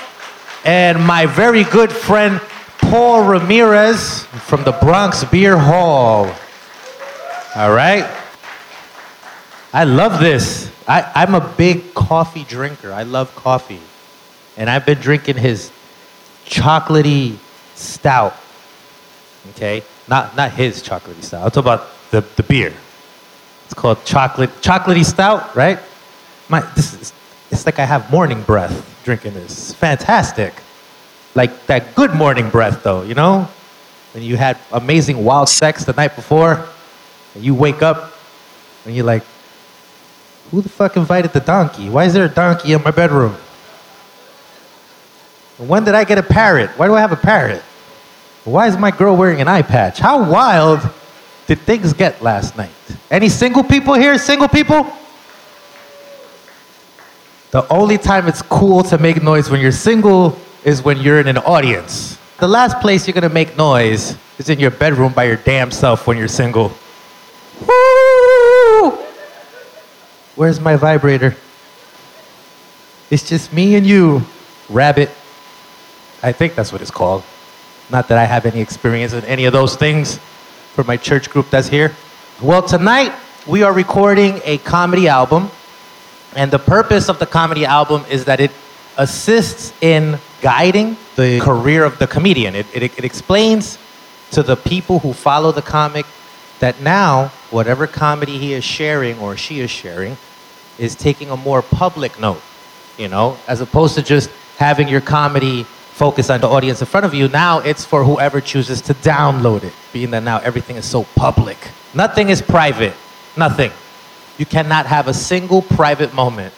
and 0.64 1.04
my 1.04 1.26
very 1.26 1.64
good 1.64 1.92
friend 1.92 2.40
Paul 2.78 3.28
Ramirez 3.28 4.26
from 4.46 4.64
the 4.64 4.74
Bronx 4.74 5.24
Beer 5.24 5.58
Hall. 5.58 6.32
All 7.56 7.72
right? 7.74 8.08
I 9.74 9.84
love 9.84 10.20
this. 10.20 10.72
I, 10.88 11.12
I'm 11.16 11.34
a 11.34 11.54
big 11.58 11.96
coffee 11.96 12.44
drinker. 12.44 12.94
I 12.94 13.04
love 13.04 13.36
coffee. 13.36 13.82
And 14.56 14.70
I've 14.70 14.86
been 14.86 15.00
drinking 15.00 15.38
his 15.38 15.72
chocolatey 16.46 17.38
stout. 17.74 18.36
Okay? 19.50 19.82
Not, 20.08 20.36
not 20.36 20.52
his 20.52 20.82
chocolatey 20.82 21.24
stout. 21.24 21.44
I'm 21.44 21.52
talking 21.52 21.64
about 21.64 21.88
the, 22.12 22.22
the 22.36 22.44
beer. 22.44 22.74
It's 23.66 23.74
called 23.74 24.04
chocolate 24.06 24.50
chocolatey 24.62 25.06
stout, 25.06 25.56
right? 25.56 25.80
My, 26.48 26.62
this 26.76 26.94
is, 26.94 27.14
it's 27.52 27.66
like 27.66 27.80
I 27.80 27.86
have 27.86 28.10
morning 28.10 28.42
breath 28.44 29.02
drinking 29.04 29.34
this. 29.34 29.74
Fantastic. 29.74 30.54
Like 31.36 31.66
that 31.68 31.96
good 31.96 32.14
morning 32.14 32.50
breath, 32.50 32.84
though, 32.84 33.04
you 33.04 33.14
know? 33.14 33.48
When 34.14 34.24
you 34.24 34.38
had 34.38 34.58
amazing 34.72 35.24
wild 35.24 35.50
sex 35.50 35.84
the 35.84 35.94
night 35.94 36.16
before, 36.16 36.66
and 37.36 37.44
you 37.44 37.54
wake 37.54 37.82
up 37.82 38.14
and 38.86 38.96
you're 38.96 39.06
like, 39.06 39.24
who 40.50 40.62
the 40.62 40.70
fuck 40.70 40.96
invited 40.96 41.34
the 41.34 41.42
donkey? 41.42 41.90
Why 41.90 42.06
is 42.06 42.14
there 42.14 42.26
a 42.26 42.30
donkey 42.30 42.72
in 42.72 42.82
my 42.82 42.92
bedroom? 42.92 43.34
When 45.58 45.84
did 45.84 45.94
I 45.94 46.06
get 46.06 46.18
a 46.18 46.24
parrot? 46.24 46.70
Why 46.78 46.88
do 46.88 46.96
I 46.96 47.02
have 47.02 47.12
a 47.12 47.18
parrot? 47.18 47.62
Why 48.48 48.68
is 48.68 48.78
my 48.78 48.92
girl 48.92 49.18
wearing 49.18 49.42
an 49.42 49.50
eye 49.50 49.62
patch? 49.62 50.00
How 50.00 50.32
wild 50.32 50.80
did 51.48 51.60
things 51.60 51.92
get 51.92 52.22
last 52.22 52.56
night? 52.56 52.72
Any 53.12 53.28
single 53.28 53.62
people 53.62 53.94
here? 53.94 54.18
Single 54.18 54.48
people? 54.48 54.88
The 57.52 57.68
only 57.68 57.98
time 57.98 58.26
it's 58.26 58.42
cool 58.42 58.84
to 58.84 58.98
make 58.98 59.22
noise 59.22 59.50
when 59.50 59.60
you're 59.60 59.74
single 59.74 60.40
is 60.64 60.82
when 60.82 60.98
you're 60.98 61.20
in 61.20 61.28
an 61.28 61.40
audience. 61.40 62.18
The 62.40 62.48
last 62.48 62.80
place 62.80 63.06
you're 63.06 63.14
gonna 63.14 63.28
make 63.28 63.58
noise 63.58 64.16
is 64.38 64.48
in 64.48 64.62
your 64.62 64.72
bedroom 64.72 65.12
by 65.12 65.26
your 65.26 65.36
damn 65.36 65.70
self 65.70 66.08
when 66.08 66.18
you're 66.18 66.30
single. 66.30 66.72
Woo! 67.68 68.92
Where's 70.38 70.62
my 70.62 70.78
vibrator? 70.78 71.36
It's 73.12 73.28
just 73.28 73.52
me 73.52 73.76
and 73.76 73.86
you, 73.86 74.22
rabbit. 74.70 75.10
I 76.24 76.32
think 76.32 76.56
that's 76.56 76.72
what 76.72 76.82
it's 76.82 76.92
called. 76.92 77.26
Not 77.90 78.10
that 78.10 78.18
I 78.18 78.26
have 78.26 78.46
any 78.46 78.60
experience 78.60 79.14
in 79.14 79.24
any 79.24 79.46
of 79.46 79.54
those 79.54 79.78
things 79.78 80.18
for 80.74 80.84
my 80.84 80.98
church 80.98 81.30
group 81.30 81.50
that's 81.50 81.70
here. 81.70 81.96
Well, 82.42 82.62
tonight 82.62 83.14
we 83.48 83.64
are 83.64 83.72
recording 83.72 84.42
a 84.44 84.58
comedy 84.58 85.08
album, 85.08 85.50
and 86.36 86.52
the 86.52 86.60
purpose 86.60 87.08
of 87.08 87.18
the 87.18 87.26
comedy 87.26 87.66
album 87.66 88.04
is 88.10 88.26
that 88.26 88.42
it 88.42 88.52
assists 88.98 89.72
in 89.82 90.20
guiding 90.42 90.98
the 91.16 91.40
career 91.40 91.86
of 91.86 91.98
the 91.98 92.08
comedian. 92.08 92.56
It, 92.56 92.66
it, 92.76 92.84
it 92.84 93.06
explains 93.06 93.78
to 94.32 94.44
the 94.44 94.58
people 94.58 95.00
who 95.00 95.14
follow 95.14 95.54
the 95.54 95.62
comic 95.62 96.06
that 96.60 96.82
now, 96.82 97.28
whatever 97.52 97.88
comedy 97.88 98.38
he 98.38 98.52
is 98.52 98.66
sharing 98.66 99.18
or 99.20 99.38
she 99.38 99.62
is 99.62 99.72
sharing 99.72 100.18
is 100.78 100.94
taking 100.94 101.30
a 101.30 101.38
more 101.38 101.62
public 101.62 102.20
note, 102.20 102.42
you 102.98 103.08
know, 103.08 103.38
as 103.48 103.62
opposed 103.62 103.96
to 103.96 104.02
just 104.02 104.30
having 104.58 104.90
your 104.90 105.00
comedy 105.00 105.66
focus 105.98 106.30
on 106.30 106.40
the 106.40 106.48
audience 106.48 106.80
in 106.80 106.86
front 106.86 107.08
of 107.08 107.14
you. 107.16 107.28
Now 107.28 107.58
it's 107.58 107.84
for 107.84 108.04
whoever 108.04 108.40
chooses 108.40 108.82
to 108.82 108.94
download 108.94 109.64
it, 109.64 109.74
being 109.92 110.12
that 110.12 110.22
now 110.22 110.38
everything 110.38 110.76
is 110.76 110.86
so 110.86 111.06
public. 111.16 111.58
Nothing 111.96 112.30
is 112.30 112.40
private. 112.40 112.94
Nothing. 113.36 113.72
You 114.38 114.46
cannot 114.46 114.86
have 114.86 115.08
a 115.08 115.14
single 115.14 115.64
private 115.64 116.14
moment. 116.14 116.54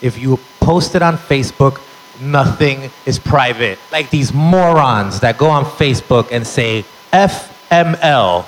If 0.00 0.18
you 0.18 0.38
post 0.60 0.94
it 0.94 1.02
on 1.02 1.18
Facebook, 1.18 1.82
nothing 2.18 2.90
is 3.04 3.18
private. 3.18 3.78
Like 3.92 4.08
these 4.08 4.32
morons 4.32 5.20
that 5.20 5.36
go 5.36 5.50
on 5.50 5.66
Facebook 5.66 6.32
and 6.32 6.46
say 6.46 6.86
FML, 7.12 8.44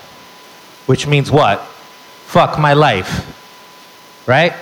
which 0.86 1.06
means 1.06 1.30
what? 1.30 1.60
Fuck 2.24 2.58
my 2.58 2.72
life. 2.72 3.12
Right? 4.26 4.54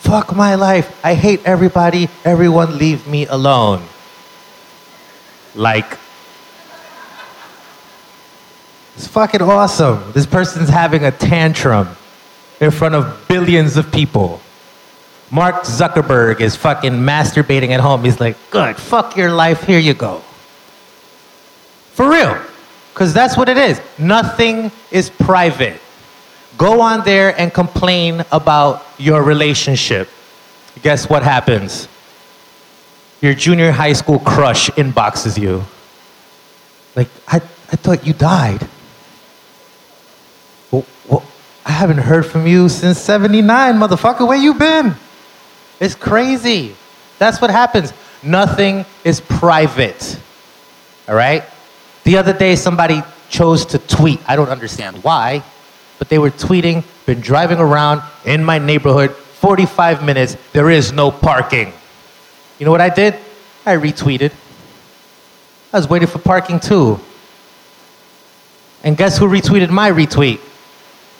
Fuck 0.00 0.36
my 0.36 0.54
life. 0.54 1.00
I 1.02 1.14
hate 1.14 1.40
everybody. 1.46 2.10
Everyone 2.26 2.76
leave 2.76 3.08
me 3.08 3.24
alone. 3.26 3.82
Like, 5.56 5.98
it's 8.94 9.06
fucking 9.08 9.42
awesome. 9.42 10.12
This 10.12 10.26
person's 10.26 10.68
having 10.68 11.04
a 11.04 11.10
tantrum 11.10 11.96
in 12.60 12.70
front 12.70 12.94
of 12.94 13.26
billions 13.28 13.76
of 13.76 13.90
people. 13.90 14.40
Mark 15.30 15.64
Zuckerberg 15.64 16.40
is 16.40 16.56
fucking 16.56 16.92
masturbating 16.92 17.70
at 17.70 17.80
home. 17.80 18.04
He's 18.04 18.20
like, 18.20 18.36
good, 18.50 18.76
fuck 18.76 19.16
your 19.16 19.32
life, 19.32 19.64
here 19.64 19.78
you 19.78 19.94
go. 19.94 20.22
For 21.92 22.08
real. 22.08 22.40
Because 22.92 23.12
that's 23.12 23.36
what 23.36 23.48
it 23.48 23.56
is. 23.56 23.80
Nothing 23.98 24.70
is 24.90 25.10
private. 25.10 25.80
Go 26.56 26.80
on 26.80 27.04
there 27.04 27.38
and 27.38 27.52
complain 27.52 28.24
about 28.32 28.86
your 28.98 29.22
relationship. 29.22 30.08
Guess 30.82 31.08
what 31.08 31.22
happens? 31.22 31.88
Your 33.20 33.34
junior 33.34 33.72
high 33.72 33.94
school 33.94 34.18
crush 34.18 34.68
inboxes 34.70 35.40
you. 35.40 35.64
Like, 36.94 37.08
I, 37.28 37.36
I 37.36 37.76
thought 37.76 38.06
you 38.06 38.12
died. 38.12 38.66
Well, 40.70 40.84
well, 41.08 41.24
I 41.64 41.72
haven't 41.72 41.98
heard 41.98 42.26
from 42.26 42.46
you 42.46 42.68
since 42.68 42.98
79, 42.98 43.74
motherfucker. 43.74 44.26
Where 44.26 44.38
you 44.38 44.54
been? 44.54 44.94
It's 45.80 45.94
crazy. 45.94 46.74
That's 47.18 47.40
what 47.40 47.50
happens. 47.50 47.92
Nothing 48.22 48.84
is 49.04 49.20
private. 49.20 50.18
All 51.08 51.14
right? 51.14 51.44
The 52.04 52.18
other 52.18 52.32
day, 52.32 52.56
somebody 52.56 53.02
chose 53.28 53.66
to 53.66 53.78
tweet. 53.78 54.20
I 54.28 54.36
don't 54.36 54.48
understand 54.48 55.02
why, 55.02 55.42
but 55.98 56.08
they 56.08 56.18
were 56.18 56.30
tweeting, 56.30 56.84
been 57.04 57.20
driving 57.20 57.58
around 57.58 58.02
in 58.24 58.44
my 58.44 58.58
neighborhood 58.58 59.14
45 59.14 60.04
minutes. 60.04 60.36
There 60.52 60.70
is 60.70 60.92
no 60.92 61.10
parking. 61.10 61.72
You 62.58 62.64
know 62.64 62.72
what 62.72 62.80
I 62.80 62.88
did? 62.88 63.14
I 63.64 63.76
retweeted. 63.76 64.32
I 65.72 65.76
was 65.78 65.88
waiting 65.88 66.08
for 66.08 66.18
parking 66.18 66.60
too. 66.60 67.00
And 68.82 68.96
guess 68.96 69.18
who 69.18 69.26
retweeted 69.26 69.70
my 69.70 69.90
retweet? 69.90 70.40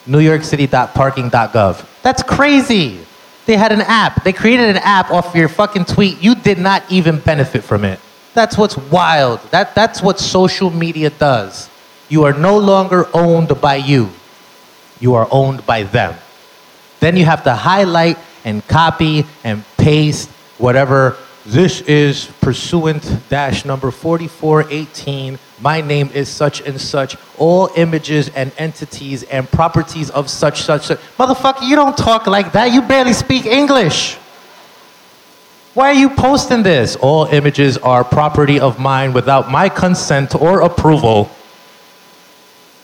NewYorkCity.parking.gov. 0.07 1.85
That's 2.01 2.23
crazy. 2.23 2.99
They 3.45 3.57
had 3.57 3.71
an 3.71 3.81
app. 3.81 4.23
They 4.23 4.33
created 4.33 4.69
an 4.69 4.77
app 4.77 5.11
off 5.11 5.35
your 5.35 5.49
fucking 5.49 5.85
tweet. 5.85 6.21
You 6.21 6.35
did 6.35 6.57
not 6.57 6.83
even 6.89 7.19
benefit 7.19 7.63
from 7.63 7.83
it. 7.83 7.99
That's 8.33 8.57
what's 8.57 8.77
wild. 8.77 9.41
That, 9.51 9.75
that's 9.75 10.01
what 10.01 10.19
social 10.19 10.69
media 10.69 11.09
does. 11.09 11.69
You 12.09 12.23
are 12.23 12.33
no 12.33 12.57
longer 12.57 13.07
owned 13.13 13.59
by 13.59 13.75
you, 13.75 14.09
you 14.99 15.15
are 15.15 15.27
owned 15.31 15.65
by 15.65 15.83
them. 15.83 16.15
Then 16.99 17.15
you 17.15 17.25
have 17.25 17.43
to 17.43 17.53
highlight 17.53 18.17
and 18.43 18.65
copy 18.67 19.25
and 19.43 19.63
paste 19.77 20.29
whatever. 20.57 21.17
This 21.47 21.79
is 21.83 22.25
pursuant 22.41 23.21
dash 23.29 23.63
number 23.63 23.89
4418. 23.89 25.39
My 25.61 25.79
name 25.79 26.09
is 26.13 26.27
such 26.27 26.59
and 26.59 26.79
such. 26.79 27.15
All 27.37 27.69
images 27.77 28.27
and 28.35 28.51
entities 28.57 29.23
and 29.23 29.49
properties 29.49 30.09
of 30.09 30.29
such, 30.29 30.63
such, 30.63 30.87
such. 30.87 30.99
Motherfucker, 31.17 31.65
you 31.65 31.77
don't 31.77 31.97
talk 31.97 32.27
like 32.27 32.51
that. 32.51 32.73
You 32.73 32.81
barely 32.81 33.13
speak 33.13 33.45
English. 33.45 34.15
Why 35.73 35.91
are 35.91 35.93
you 35.93 36.09
posting 36.09 36.63
this? 36.63 36.97
All 36.97 37.27
images 37.27 37.77
are 37.77 38.03
property 38.03 38.59
of 38.59 38.77
mine 38.77 39.13
without 39.13 39.49
my 39.49 39.69
consent 39.69 40.35
or 40.35 40.59
approval. 40.63 41.31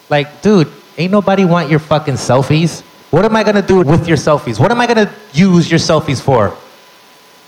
Like, 0.09 0.41
dude, 0.41 0.71
ain't 0.97 1.11
nobody 1.11 1.43
want 1.43 1.69
your 1.69 1.79
fucking 1.79 2.13
selfies. 2.13 2.79
What 3.11 3.25
am 3.25 3.35
I 3.35 3.43
gonna 3.43 3.61
do 3.61 3.81
with 3.81 4.07
your 4.07 4.15
selfies? 4.15 4.57
What 4.57 4.71
am 4.71 4.79
I 4.79 4.87
gonna 4.87 5.13
use 5.33 5.69
your 5.69 5.79
selfies 5.79 6.21
for? 6.21 6.57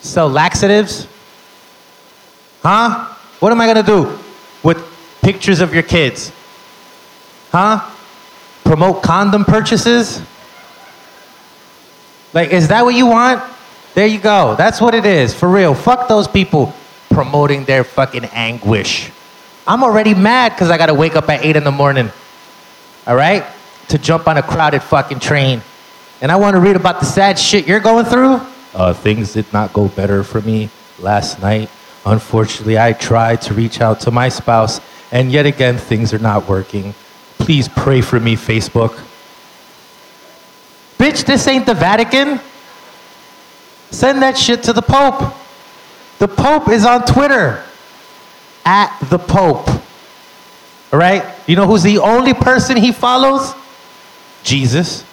Sell 0.05 0.29
laxatives? 0.29 1.07
Huh? 2.61 3.05
What 3.39 3.51
am 3.51 3.59
I 3.59 3.65
gonna 3.65 3.81
do 3.81 4.17
with 4.61 4.77
pictures 5.21 5.61
of 5.61 5.73
your 5.73 5.81
kids? 5.83 6.31
Huh? 7.51 7.81
Promote 8.63 9.01
condom 9.01 9.43
purchases? 9.43 10.21
Like, 12.33 12.51
is 12.51 12.67
that 12.67 12.85
what 12.85 12.93
you 12.93 13.07
want? 13.07 13.41
There 13.95 14.05
you 14.05 14.19
go. 14.19 14.55
That's 14.55 14.79
what 14.79 14.93
it 14.93 15.05
is. 15.05 15.33
For 15.33 15.49
real. 15.49 15.73
Fuck 15.73 16.07
those 16.07 16.27
people 16.27 16.71
promoting 17.09 17.65
their 17.65 17.83
fucking 17.83 18.25
anguish. 18.25 19.09
I'm 19.65 19.83
already 19.83 20.13
mad 20.13 20.51
because 20.51 20.69
I 20.69 20.77
gotta 20.77 20.93
wake 20.93 21.15
up 21.15 21.27
at 21.29 21.43
8 21.43 21.55
in 21.55 21.63
the 21.63 21.71
morning. 21.71 22.11
All 23.07 23.15
right? 23.15 23.43
To 23.87 23.97
jump 23.97 24.27
on 24.27 24.37
a 24.37 24.43
crowded 24.43 24.83
fucking 24.83 25.19
train. 25.19 25.63
And 26.21 26.31
I 26.31 26.35
wanna 26.35 26.59
read 26.59 26.75
about 26.75 26.99
the 26.99 27.07
sad 27.07 27.39
shit 27.39 27.67
you're 27.67 27.79
going 27.79 28.05
through. 28.05 28.39
Uh, 28.75 28.93
things 28.93 29.33
did 29.33 29.51
not 29.53 29.71
go 29.71 29.87
better 29.87 30.21
for 30.23 30.41
me 30.41 30.69
last 30.99 31.41
night. 31.41 31.69
Unfortunately, 32.05 32.77
I 32.77 32.91
tried 32.93 33.41
to 33.43 33.53
reach 33.53 33.79
out 33.79 34.01
to 34.01 34.11
my 34.11 34.29
spouse, 34.29 34.81
and 35.11 35.31
yet 35.31 35.45
again, 35.45 35.77
things 35.77 36.13
are 36.13 36.19
not 36.19 36.47
working. 36.47 36.93
Please 37.39 37.69
pray 37.69 38.01
for 38.01 38.19
me, 38.19 38.35
Facebook. 38.35 38.99
Bitch, 40.99 41.25
this 41.25 41.47
ain't 41.47 41.65
the 41.65 41.73
Vatican. 41.73 42.39
Send 43.91 44.21
that 44.21 44.37
shit 44.37 44.63
to 44.63 44.73
the 44.73 44.81
Pope. 44.81 45.33
The 46.19 46.27
Pope 46.27 46.69
is 46.69 46.85
on 46.85 47.05
Twitter. 47.05 47.63
At 48.65 48.97
the 49.09 49.19
Pope. 49.19 49.69
All 50.91 50.99
right? 50.99 51.23
You 51.47 51.55
know 51.55 51.65
who's 51.65 51.83
the 51.83 51.99
only 51.99 52.33
person 52.33 52.77
he 52.77 52.91
follows? 52.91 53.53
Jesus. 54.43 55.05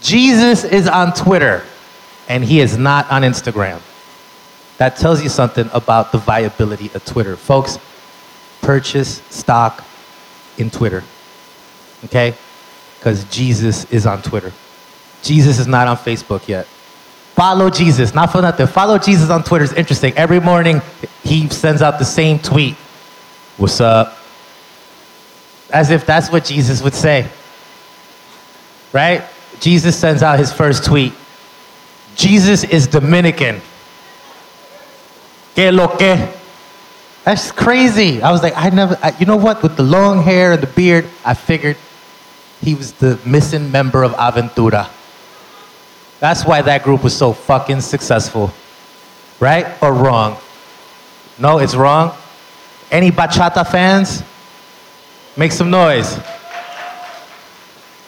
Jesus 0.00 0.64
is 0.64 0.86
on 0.86 1.12
Twitter, 1.12 1.64
and 2.28 2.44
he 2.44 2.60
is 2.60 2.76
not 2.76 3.10
on 3.10 3.22
Instagram. 3.22 3.80
That 4.76 4.96
tells 4.96 5.22
you 5.22 5.28
something 5.28 5.68
about 5.72 6.12
the 6.12 6.18
viability 6.18 6.90
of 6.94 7.04
Twitter. 7.04 7.36
Folks, 7.36 7.78
purchase 8.60 9.22
stock 9.30 9.84
in 10.56 10.70
Twitter. 10.70 11.02
Okay? 12.04 12.34
Because 12.98 13.24
Jesus 13.24 13.90
is 13.90 14.06
on 14.06 14.22
Twitter. 14.22 14.52
Jesus 15.22 15.58
is 15.58 15.66
not 15.66 15.88
on 15.88 15.96
Facebook 15.96 16.46
yet. 16.46 16.66
Follow 17.34 17.70
Jesus, 17.70 18.14
not 18.14 18.30
for 18.30 18.42
nothing. 18.42 18.66
Follow 18.66 18.98
Jesus 18.98 19.30
on 19.30 19.42
Twitter 19.42 19.64
is 19.64 19.72
interesting. 19.72 20.12
Every 20.14 20.40
morning, 20.40 20.80
he 21.24 21.48
sends 21.48 21.82
out 21.82 21.98
the 21.98 22.04
same 22.04 22.38
tweet 22.38 22.76
What's 23.58 23.80
up? 23.80 24.16
As 25.70 25.90
if 25.90 26.06
that's 26.06 26.30
what 26.30 26.44
Jesus 26.44 26.80
would 26.80 26.94
say. 26.94 27.28
Right? 28.92 29.24
Jesus 29.58 29.98
sends 29.98 30.22
out 30.22 30.38
his 30.38 30.52
first 30.52 30.84
tweet 30.84 31.12
Jesus 32.18 32.64
is 32.64 32.88
Dominican. 32.88 33.62
Que 35.54 35.70
lo 35.70 35.86
que? 35.86 36.28
That's 37.24 37.52
crazy. 37.52 38.20
I 38.20 38.32
was 38.32 38.42
like, 38.42 38.54
I 38.56 38.70
never, 38.70 38.98
I, 39.00 39.14
you 39.20 39.26
know 39.26 39.36
what? 39.36 39.62
With 39.62 39.76
the 39.76 39.84
long 39.84 40.22
hair 40.22 40.52
and 40.52 40.62
the 40.62 40.66
beard, 40.66 41.06
I 41.24 41.34
figured 41.34 41.76
he 42.60 42.74
was 42.74 42.92
the 42.92 43.20
missing 43.24 43.70
member 43.70 44.02
of 44.02 44.12
Aventura. 44.14 44.90
That's 46.18 46.44
why 46.44 46.60
that 46.62 46.82
group 46.82 47.04
was 47.04 47.16
so 47.16 47.32
fucking 47.32 47.82
successful. 47.82 48.52
Right 49.38 49.80
or 49.80 49.92
wrong? 49.94 50.38
No, 51.38 51.58
it's 51.58 51.76
wrong. 51.76 52.16
Any 52.90 53.12
bachata 53.12 53.64
fans? 53.64 54.24
Make 55.36 55.52
some 55.52 55.70
noise. 55.70 56.18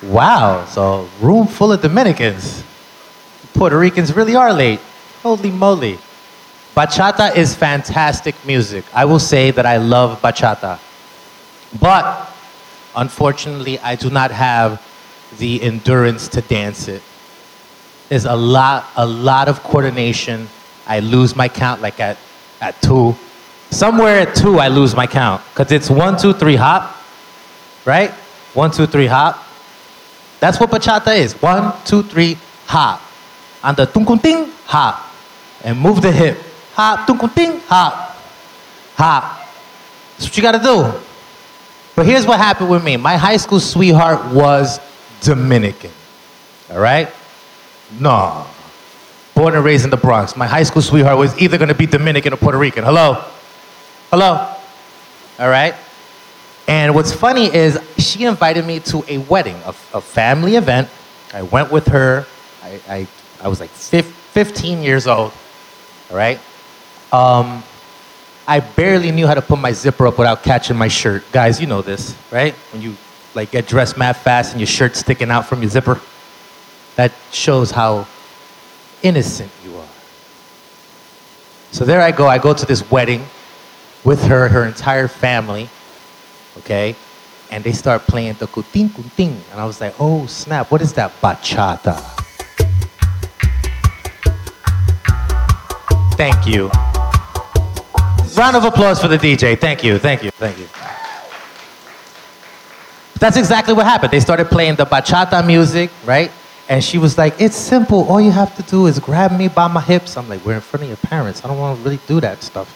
Wow, 0.02 0.64
so 0.64 1.08
room 1.20 1.46
full 1.46 1.70
of 1.70 1.80
Dominicans. 1.80 2.64
Puerto 3.60 3.78
Ricans 3.78 4.16
really 4.16 4.34
are 4.34 4.54
late. 4.54 4.80
Holy 5.22 5.50
moly. 5.50 5.98
Bachata 6.74 7.36
is 7.36 7.54
fantastic 7.54 8.34
music. 8.46 8.86
I 8.94 9.04
will 9.04 9.18
say 9.18 9.50
that 9.50 9.66
I 9.66 9.76
love 9.76 10.22
bachata. 10.22 10.78
But 11.78 12.32
unfortunately, 12.96 13.78
I 13.80 13.96
do 13.96 14.08
not 14.08 14.30
have 14.30 14.80
the 15.36 15.60
endurance 15.60 16.26
to 16.28 16.40
dance 16.40 16.88
it. 16.88 17.02
There's 18.08 18.24
a 18.24 18.34
lot, 18.34 18.86
a 18.96 19.04
lot 19.04 19.46
of 19.46 19.62
coordination. 19.62 20.48
I 20.86 21.00
lose 21.00 21.36
my 21.36 21.46
count 21.46 21.82
like 21.82 22.00
at, 22.00 22.16
at 22.62 22.80
two. 22.80 23.14
Somewhere 23.68 24.20
at 24.20 24.34
two, 24.34 24.58
I 24.58 24.68
lose 24.68 24.96
my 24.96 25.06
count. 25.06 25.42
Because 25.52 25.70
it's 25.70 25.90
one, 25.90 26.16
two, 26.16 26.32
three, 26.32 26.56
hop. 26.56 26.96
Right? 27.84 28.10
One, 28.54 28.70
two, 28.70 28.86
three, 28.86 29.06
hop. 29.06 29.36
That's 30.38 30.58
what 30.58 30.70
bachata 30.70 31.14
is. 31.14 31.34
One, 31.42 31.74
two, 31.84 32.02
three, 32.02 32.38
hop. 32.64 33.02
On 33.62 33.74
the 33.74 33.86
tung 33.86 34.18
ting, 34.18 34.50
hop. 34.64 35.12
And 35.62 35.78
move 35.78 36.00
the 36.00 36.12
hip. 36.12 36.38
Ha, 36.74 37.04
tung 37.06 37.28
ting, 37.30 37.60
ha. 37.66 38.16
Hop. 38.96 39.48
That's 40.16 40.28
what 40.28 40.36
you 40.36 40.42
gotta 40.42 40.58
do. 40.58 40.92
But 41.96 42.06
here's 42.06 42.26
what 42.26 42.38
happened 42.38 42.70
with 42.70 42.84
me. 42.84 42.96
My 42.96 43.16
high 43.16 43.36
school 43.36 43.60
sweetheart 43.60 44.32
was 44.32 44.80
Dominican. 45.20 45.90
All 46.70 46.80
right? 46.80 47.08
No. 47.98 48.46
Born 49.34 49.54
and 49.54 49.64
raised 49.64 49.84
in 49.84 49.90
the 49.90 49.96
Bronx. 49.96 50.36
My 50.36 50.46
high 50.46 50.62
school 50.62 50.82
sweetheart 50.82 51.18
was 51.18 51.38
either 51.38 51.58
gonna 51.58 51.74
be 51.74 51.86
Dominican 51.86 52.32
or 52.32 52.36
Puerto 52.36 52.58
Rican. 52.58 52.84
Hello? 52.84 53.24
Hello? 54.10 54.54
All 55.38 55.48
right? 55.48 55.74
And 56.66 56.94
what's 56.94 57.12
funny 57.12 57.52
is 57.52 57.78
she 57.98 58.24
invited 58.24 58.64
me 58.64 58.80
to 58.80 59.04
a 59.08 59.18
wedding, 59.18 59.56
a, 59.66 59.74
a 59.92 60.00
family 60.00 60.56
event. 60.56 60.88
I 61.34 61.42
went 61.42 61.72
with 61.72 61.88
her. 61.88 62.26
I, 62.62 62.80
I, 62.88 63.08
I 63.42 63.48
was 63.48 63.60
like 63.60 63.70
fif- 63.70 64.06
15 64.06 64.82
years 64.82 65.06
old. 65.06 65.32
All 66.10 66.16
right? 66.16 66.38
Um, 67.12 67.62
I 68.46 68.60
barely 68.60 69.10
knew 69.12 69.26
how 69.26 69.34
to 69.34 69.42
put 69.42 69.58
my 69.58 69.72
zipper 69.72 70.06
up 70.06 70.18
without 70.18 70.42
catching 70.42 70.76
my 70.76 70.88
shirt. 70.88 71.24
Guys, 71.32 71.60
you 71.60 71.66
know 71.66 71.82
this, 71.82 72.16
right? 72.30 72.54
When 72.72 72.82
you 72.82 72.96
like 73.34 73.50
get 73.50 73.66
dressed 73.66 73.96
mad 73.96 74.16
fast 74.16 74.52
and 74.52 74.60
your 74.60 74.66
shirt 74.66 74.96
sticking 74.96 75.30
out 75.30 75.46
from 75.46 75.62
your 75.62 75.70
zipper. 75.70 76.00
That 76.96 77.12
shows 77.30 77.70
how 77.70 78.06
innocent 79.02 79.50
you 79.64 79.76
are. 79.76 79.88
So 81.70 81.84
there 81.84 82.00
I 82.00 82.10
go. 82.10 82.26
I 82.26 82.38
go 82.38 82.52
to 82.52 82.66
this 82.66 82.88
wedding 82.90 83.24
with 84.04 84.22
her, 84.24 84.48
her 84.48 84.64
entire 84.64 85.08
family, 85.08 85.68
okay? 86.58 86.96
And 87.50 87.62
they 87.62 87.72
start 87.72 88.02
playing 88.02 88.34
the 88.34 88.48
kuting 88.48 88.88
kuting. 88.88 89.38
And 89.52 89.60
I 89.60 89.64
was 89.64 89.80
like, 89.80 89.94
oh 89.98 90.26
snap, 90.26 90.70
what 90.70 90.82
is 90.82 90.92
that? 90.94 91.12
Bachata. 91.20 92.26
Thank 96.20 96.46
you. 96.46 96.68
Round 98.36 98.54
of 98.54 98.64
applause 98.64 99.00
for 99.00 99.08
the 99.08 99.16
DJ. 99.16 99.58
Thank 99.58 99.82
you, 99.82 99.98
thank 99.98 100.22
you, 100.22 100.30
thank 100.30 100.58
you. 100.58 100.68
That's 103.18 103.38
exactly 103.38 103.72
what 103.72 103.86
happened. 103.86 104.12
They 104.12 104.20
started 104.20 104.48
playing 104.48 104.74
the 104.74 104.84
bachata 104.84 105.46
music, 105.46 105.90
right? 106.04 106.30
And 106.68 106.84
she 106.84 106.98
was 106.98 107.16
like, 107.16 107.40
It's 107.40 107.56
simple. 107.56 108.06
All 108.06 108.20
you 108.20 108.32
have 108.32 108.54
to 108.56 108.62
do 108.64 108.86
is 108.86 108.98
grab 108.98 109.32
me 109.32 109.48
by 109.48 109.66
my 109.68 109.80
hips. 109.80 110.18
I'm 110.18 110.28
like, 110.28 110.44
We're 110.44 110.56
in 110.56 110.60
front 110.60 110.82
of 110.82 110.90
your 110.90 110.98
parents. 110.98 111.42
I 111.42 111.48
don't 111.48 111.58
want 111.58 111.78
to 111.78 111.84
really 111.84 112.00
do 112.06 112.20
that 112.20 112.42
stuff. 112.42 112.68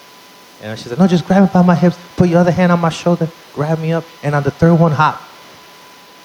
And 0.62 0.78
she 0.78 0.88
said, 0.88 0.98
No, 0.98 1.06
just 1.06 1.26
grab 1.26 1.42
me 1.42 1.50
by 1.52 1.60
my 1.60 1.74
hips, 1.74 1.98
put 2.16 2.30
your 2.30 2.38
other 2.38 2.50
hand 2.50 2.72
on 2.72 2.80
my 2.80 2.88
shoulder, 2.88 3.28
grab 3.52 3.78
me 3.78 3.92
up, 3.92 4.04
and 4.22 4.34
on 4.34 4.42
the 4.42 4.52
third 4.52 4.76
one, 4.76 4.92
hop. 4.92 5.20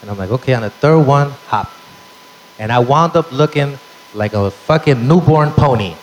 And 0.01 0.09
I'm 0.09 0.17
like, 0.17 0.31
Okay, 0.31 0.53
on 0.53 0.61
the 0.61 0.69
third 0.69 1.01
one, 1.01 1.31
hop. 1.47 1.69
And 2.59 2.71
I 2.71 2.79
wound 2.79 3.17
up 3.17 3.29
looking 3.33 3.77
like 4.13 4.31
a 4.31 4.49
fucking 4.49 5.05
newborn 5.05 5.51
pony. 5.51 5.97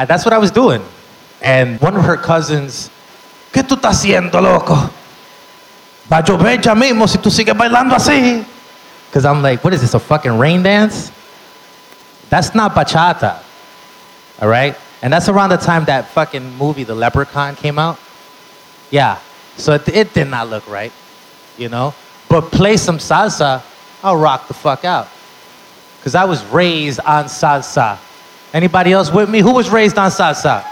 And 0.00 0.08
that's 0.08 0.24
what 0.24 0.32
I 0.32 0.38
was 0.38 0.50
doing. 0.50 0.82
And 1.42 1.78
one 1.78 1.94
of 1.94 2.02
her 2.06 2.16
cousins, 2.16 2.88
¿qué 3.52 3.62
tú 3.62 3.76
estás 3.76 4.02
haciendo, 4.02 4.40
loco? 4.40 4.74
Va 6.10 6.18
a 6.18 6.22
llover 6.22 6.58
ya 6.58 6.74
mismo 6.74 7.06
si 7.06 7.18
tú 7.18 7.30
sigues 7.30 7.54
bailando 7.54 7.94
así. 7.94 8.42
Because 9.06 9.26
I'm 9.26 9.42
like, 9.42 9.62
what 9.62 9.74
is 9.74 9.82
this, 9.82 9.92
a 9.92 9.98
fucking 9.98 10.38
rain 10.38 10.62
dance? 10.62 11.12
That's 12.30 12.54
not 12.54 12.74
bachata. 12.74 13.42
All 14.40 14.48
right? 14.48 14.74
And 15.02 15.12
that's 15.12 15.28
around 15.28 15.50
the 15.50 15.58
time 15.58 15.84
that 15.84 16.08
fucking 16.08 16.56
movie, 16.56 16.84
The 16.84 16.94
Leprechaun, 16.94 17.56
came 17.56 17.78
out. 17.78 17.98
Yeah. 18.90 19.18
So 19.58 19.74
it, 19.74 19.86
it 19.88 20.14
did 20.14 20.28
not 20.28 20.48
look 20.48 20.66
right, 20.66 20.92
you 21.58 21.68
know? 21.68 21.92
But 22.30 22.50
play 22.50 22.78
some 22.78 22.96
salsa, 22.96 23.62
I'll 24.02 24.16
rock 24.16 24.48
the 24.48 24.54
fuck 24.54 24.86
out. 24.86 25.08
Because 25.98 26.14
I 26.14 26.24
was 26.24 26.42
raised 26.46 27.00
on 27.00 27.26
salsa. 27.26 27.98
Anybody 28.52 28.92
else 28.92 29.10
with 29.12 29.30
me? 29.30 29.40
Who 29.40 29.52
was 29.52 29.70
raised 29.70 29.96
on 29.98 30.10
salsa? 30.10 30.64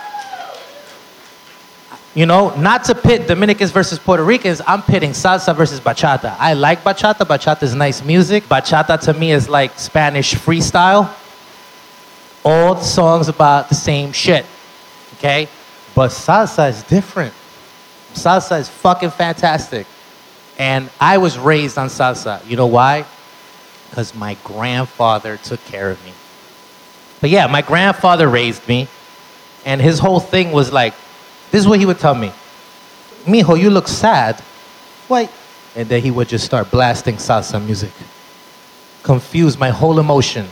You 2.14 2.26
know, 2.26 2.54
not 2.56 2.84
to 2.84 2.94
pit 2.96 3.28
Dominicans 3.28 3.70
versus 3.70 3.98
Puerto 3.98 4.24
Ricans, 4.24 4.60
I'm 4.66 4.82
pitting 4.82 5.10
salsa 5.10 5.54
versus 5.54 5.78
bachata. 5.78 6.34
I 6.38 6.54
like 6.54 6.82
bachata. 6.82 7.18
Bachata 7.18 7.62
is 7.62 7.74
nice 7.74 8.02
music. 8.02 8.44
Bachata 8.44 8.98
to 9.02 9.14
me 9.14 9.30
is 9.30 9.48
like 9.48 9.78
Spanish 9.78 10.34
freestyle. 10.34 11.14
All 12.44 12.74
the 12.74 12.82
songs 12.82 13.28
about 13.28 13.68
the 13.68 13.76
same 13.76 14.10
shit. 14.10 14.44
Okay? 15.14 15.48
But 15.94 16.10
salsa 16.10 16.70
is 16.70 16.82
different. 16.82 17.34
Salsa 18.14 18.58
is 18.58 18.68
fucking 18.68 19.10
fantastic. 19.10 19.86
And 20.58 20.90
I 21.00 21.18
was 21.18 21.38
raised 21.38 21.78
on 21.78 21.88
salsa. 21.88 22.44
You 22.48 22.56
know 22.56 22.66
why? 22.66 23.04
Because 23.90 24.14
my 24.14 24.36
grandfather 24.42 25.36
took 25.36 25.64
care 25.66 25.90
of 25.90 26.04
me. 26.04 26.12
But 27.20 27.31
yeah, 27.31 27.46
my 27.46 27.62
grandfather 27.62 28.28
raised 28.28 28.66
me, 28.68 28.88
and 29.64 29.81
his 29.81 29.98
whole 29.98 30.20
thing 30.20 30.52
was 30.52 30.72
like, 30.72 30.94
this 31.50 31.61
is 31.61 31.68
what 31.68 31.78
he 31.78 31.87
would 31.87 31.98
tell 31.98 32.14
me. 32.14 32.33
Mijo, 33.24 33.59
you 33.59 33.70
look 33.70 33.88
sad. 33.88 34.40
Why? 35.09 35.28
And 35.74 35.88
then 35.88 36.02
he 36.02 36.11
would 36.11 36.28
just 36.28 36.44
start 36.44 36.70
blasting 36.70 37.16
salsa 37.16 37.64
music. 37.64 37.92
Confuse 39.02 39.59
my 39.59 39.70
whole 39.70 39.98
emotion. 39.98 40.46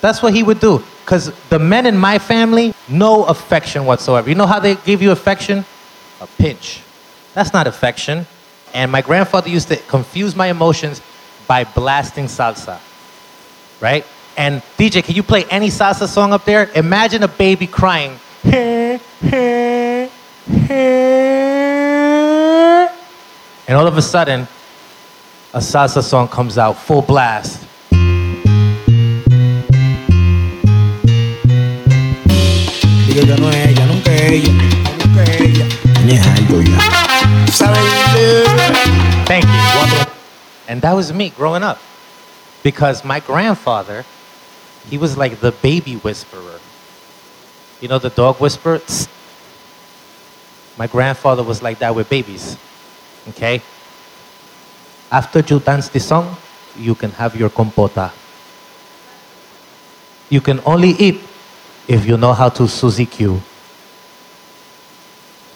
That's 0.00 0.22
what 0.22 0.32
he 0.34 0.42
would 0.42 0.60
do. 0.60 0.82
Because 1.04 1.32
the 1.48 1.58
men 1.58 1.86
in 1.86 1.96
my 1.96 2.18
family, 2.18 2.74
no 2.88 3.24
affection 3.24 3.84
whatsoever. 3.84 4.28
You 4.28 4.34
know 4.34 4.46
how 4.46 4.60
they 4.60 4.76
give 4.76 5.02
you 5.02 5.10
affection? 5.10 5.64
A 6.20 6.26
pinch. 6.26 6.82
That's 7.34 7.52
not 7.52 7.66
affection. 7.66 8.26
And 8.74 8.92
my 8.92 9.02
grandfather 9.02 9.48
used 9.48 9.68
to 9.68 9.76
confuse 9.76 10.36
my 10.36 10.48
emotions 10.48 11.00
by 11.46 11.64
blasting 11.64 12.26
salsa. 12.26 12.78
Right? 13.80 14.04
And 14.38 14.62
DJ, 14.78 15.02
can 15.02 15.16
you 15.16 15.24
play 15.24 15.44
any 15.46 15.66
salsa 15.66 16.06
song 16.06 16.32
up 16.32 16.44
there? 16.44 16.70
Imagine 16.76 17.24
a 17.24 17.28
baby 17.28 17.66
crying. 17.66 18.20
And 18.44 19.00
all 23.68 23.88
of 23.88 23.96
a 23.96 24.02
sudden, 24.02 24.46
a 25.52 25.58
salsa 25.58 26.04
song 26.04 26.28
comes 26.28 26.56
out 26.56 26.78
full 26.78 27.02
blast. 27.02 27.66
Digo, 33.08 33.26
yo 33.26 33.34
no 33.38 33.50
ella, 33.50 33.86
nunca 33.86 34.12
ella, 34.12 34.52
nunca 34.98 35.24
ella. 35.32 35.66
Tienes 35.98 36.24
algo 36.36 36.62
ya. 36.62 36.78
¿Sabes? 37.50 37.82
Thank 39.26 39.46
you. 39.46 39.50
And 40.68 40.80
that 40.82 40.92
was 40.92 41.12
me 41.12 41.30
growing 41.30 41.64
up. 41.64 41.80
Because 42.62 43.04
my 43.04 43.18
grandfather, 43.18 44.04
he 44.86 44.98
was 44.98 45.16
like 45.16 45.40
the 45.40 45.52
baby 45.52 45.94
whisperer. 45.96 46.60
You 47.80 47.88
know 47.88 47.98
the 47.98 48.10
dog 48.10 48.40
whisperer? 48.40 48.80
My 50.76 50.86
grandfather 50.86 51.42
was 51.42 51.62
like 51.62 51.80
that 51.80 51.94
with 51.94 52.08
babies. 52.08 52.56
Okay? 53.28 53.62
After 55.10 55.40
you 55.40 55.60
dance 55.60 55.88
the 55.88 56.00
song, 56.00 56.36
you 56.76 56.94
can 56.94 57.10
have 57.12 57.34
your 57.34 57.50
compota. 57.50 58.12
You 60.30 60.40
can 60.40 60.60
only 60.64 60.90
eat 60.90 61.20
if 61.88 62.06
you 62.06 62.16
know 62.16 62.32
how 62.32 62.48
to 62.50 62.68
Suzy 62.68 63.06
Q. 63.06 63.40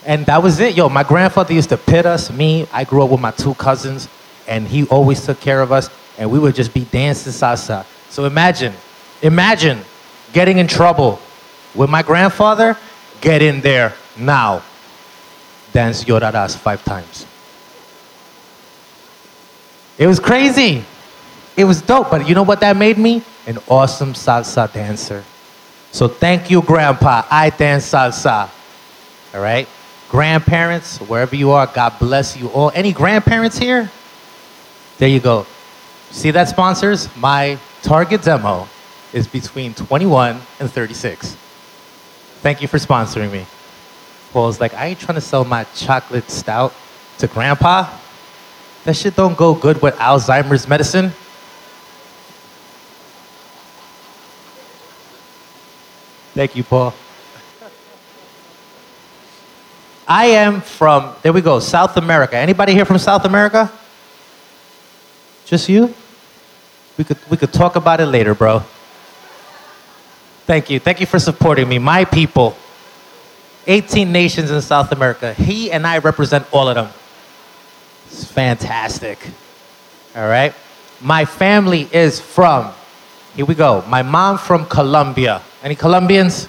And 0.04 0.26
that 0.26 0.42
was 0.42 0.58
it. 0.58 0.74
Yo, 0.74 0.88
my 0.88 1.04
grandfather 1.04 1.54
used 1.54 1.68
to 1.68 1.76
pit 1.76 2.06
us, 2.06 2.30
me. 2.30 2.66
I 2.72 2.84
grew 2.84 3.04
up 3.04 3.10
with 3.10 3.20
my 3.20 3.30
two 3.30 3.54
cousins, 3.54 4.08
and 4.48 4.66
he 4.66 4.84
always 4.86 5.24
took 5.24 5.38
care 5.40 5.60
of 5.60 5.70
us, 5.70 5.88
and 6.18 6.30
we 6.30 6.38
would 6.38 6.54
just 6.54 6.74
be 6.74 6.84
dancing 6.84 7.32
salsa. 7.32 7.86
So 8.08 8.24
imagine, 8.24 8.72
imagine 9.22 9.80
getting 10.32 10.58
in 10.58 10.66
trouble 10.66 11.20
with 11.74 11.88
my 11.88 12.02
grandfather. 12.02 12.76
Get 13.20 13.40
in 13.40 13.60
there 13.60 13.94
now. 14.18 14.62
Dance 15.72 16.04
Llorarás 16.04 16.56
five 16.56 16.84
times. 16.84 17.24
It 19.96 20.06
was 20.06 20.18
crazy. 20.20 20.84
It 21.56 21.64
was 21.64 21.80
dope, 21.80 22.10
but 22.10 22.28
you 22.28 22.34
know 22.34 22.42
what 22.42 22.60
that 22.60 22.76
made 22.76 22.98
me? 22.98 23.22
An 23.46 23.58
awesome 23.68 24.14
salsa 24.14 24.70
dancer. 24.72 25.24
So 25.92 26.08
thank 26.08 26.50
you, 26.50 26.62
Grandpa. 26.62 27.24
I 27.30 27.50
dance 27.50 27.90
salsa. 27.90 28.50
All 29.34 29.40
right? 29.40 29.68
Grandparents, 30.08 30.98
wherever 30.98 31.36
you 31.36 31.52
are, 31.52 31.66
God 31.66 31.98
bless 31.98 32.36
you 32.36 32.48
all. 32.48 32.70
Any 32.74 32.92
grandparents 32.92 33.58
here? 33.58 33.90
There 34.98 35.08
you 35.08 35.20
go. 35.20 35.46
See 36.10 36.30
that, 36.32 36.48
sponsors? 36.48 37.14
My 37.16 37.58
target 37.82 38.22
demo 38.22 38.68
is 39.12 39.26
between 39.26 39.74
21 39.74 40.40
and 40.60 40.70
36. 40.70 41.36
Thank 42.40 42.62
you 42.62 42.68
for 42.68 42.78
sponsoring 42.78 43.30
me. 43.30 43.46
Paul's 44.32 44.60
like, 44.60 44.74
I 44.74 44.86
ain't 44.86 44.98
trying 44.98 45.16
to 45.16 45.20
sell 45.20 45.44
my 45.44 45.64
chocolate 45.76 46.30
stout 46.30 46.72
to 47.18 47.26
grandpa. 47.26 47.88
That 48.84 48.96
shit 48.96 49.14
don't 49.14 49.36
go 49.36 49.54
good 49.54 49.80
with 49.82 49.94
Alzheimer's 49.96 50.66
medicine. 50.66 51.12
Thank 56.34 56.56
you, 56.56 56.64
Paul. 56.64 56.94
I 60.08 60.26
am 60.26 60.62
from, 60.62 61.14
there 61.22 61.32
we 61.32 61.42
go, 61.42 61.60
South 61.60 61.96
America. 61.96 62.36
Anybody 62.36 62.72
here 62.72 62.84
from 62.84 62.98
South 62.98 63.24
America? 63.24 63.70
Just 65.44 65.68
you? 65.68 65.94
We 66.96 67.04
could, 67.04 67.18
we 67.30 67.36
could 67.36 67.52
talk 67.52 67.76
about 67.76 68.00
it 68.00 68.06
later, 68.06 68.34
bro. 68.34 68.62
Thank 70.46 70.70
you. 70.70 70.80
Thank 70.80 71.00
you 71.00 71.06
for 71.06 71.18
supporting 71.18 71.68
me. 71.68 71.78
My 71.78 72.04
people, 72.04 72.56
18 73.66 74.10
nations 74.10 74.50
in 74.50 74.60
South 74.60 74.90
America. 74.90 75.34
He 75.34 75.70
and 75.70 75.86
I 75.86 75.98
represent 75.98 76.46
all 76.52 76.68
of 76.68 76.74
them. 76.74 76.88
It's 78.06 78.24
fantastic. 78.24 79.18
All 80.16 80.28
right? 80.28 80.52
My 81.00 81.24
family 81.24 81.88
is 81.92 82.20
from, 82.20 82.72
here 83.36 83.46
we 83.46 83.54
go. 83.54 83.84
My 83.88 84.02
mom 84.02 84.36
from 84.38 84.66
Colombia. 84.66 85.42
Any 85.62 85.74
Colombians? 85.74 86.48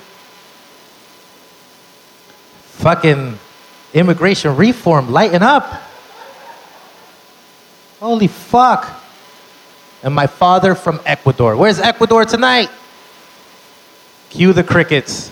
Fucking 2.82 3.38
immigration 3.94 4.56
reform, 4.56 5.12
lighten 5.12 5.44
up. 5.44 5.82
Holy 8.00 8.28
fuck. 8.28 9.02
And 10.02 10.14
my 10.14 10.28
father 10.28 10.76
from 10.76 11.00
Ecuador. 11.06 11.56
Where's 11.56 11.80
Ecuador 11.80 12.26
tonight? 12.26 12.70
Cue 14.34 14.52
the 14.52 14.64
crickets. 14.64 15.32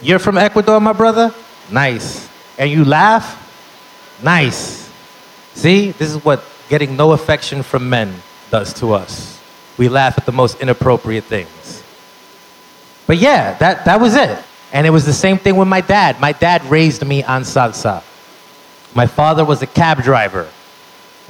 You're 0.00 0.20
from 0.20 0.38
Ecuador, 0.38 0.80
my 0.80 0.92
brother? 0.92 1.34
Nice. 1.68 2.28
And 2.58 2.70
you 2.70 2.84
laugh? 2.84 3.36
Nice. 4.22 4.88
See, 5.54 5.90
this 5.90 6.08
is 6.14 6.24
what 6.24 6.44
getting 6.68 6.96
no 6.96 7.10
affection 7.10 7.64
from 7.64 7.90
men 7.90 8.14
does 8.52 8.72
to 8.74 8.92
us. 8.92 9.40
We 9.78 9.88
laugh 9.88 10.16
at 10.16 10.26
the 10.26 10.32
most 10.32 10.60
inappropriate 10.60 11.24
things. 11.24 11.82
But 13.08 13.18
yeah, 13.18 13.58
that, 13.58 13.84
that 13.86 14.00
was 14.00 14.14
it. 14.14 14.38
And 14.72 14.86
it 14.86 14.90
was 14.90 15.04
the 15.04 15.12
same 15.12 15.38
thing 15.38 15.56
with 15.56 15.66
my 15.66 15.80
dad. 15.80 16.20
My 16.20 16.30
dad 16.30 16.64
raised 16.66 17.04
me 17.04 17.24
on 17.24 17.42
salsa. 17.42 18.04
My 18.94 19.08
father 19.08 19.44
was 19.44 19.60
a 19.60 19.66
cab 19.66 20.04
driver. 20.04 20.48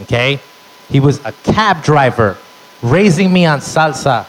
Okay? 0.02 0.38
He 0.90 1.00
was 1.00 1.18
a 1.24 1.32
cab 1.32 1.82
driver 1.82 2.36
raising 2.82 3.32
me 3.32 3.46
on 3.46 3.60
salsa. 3.60 4.26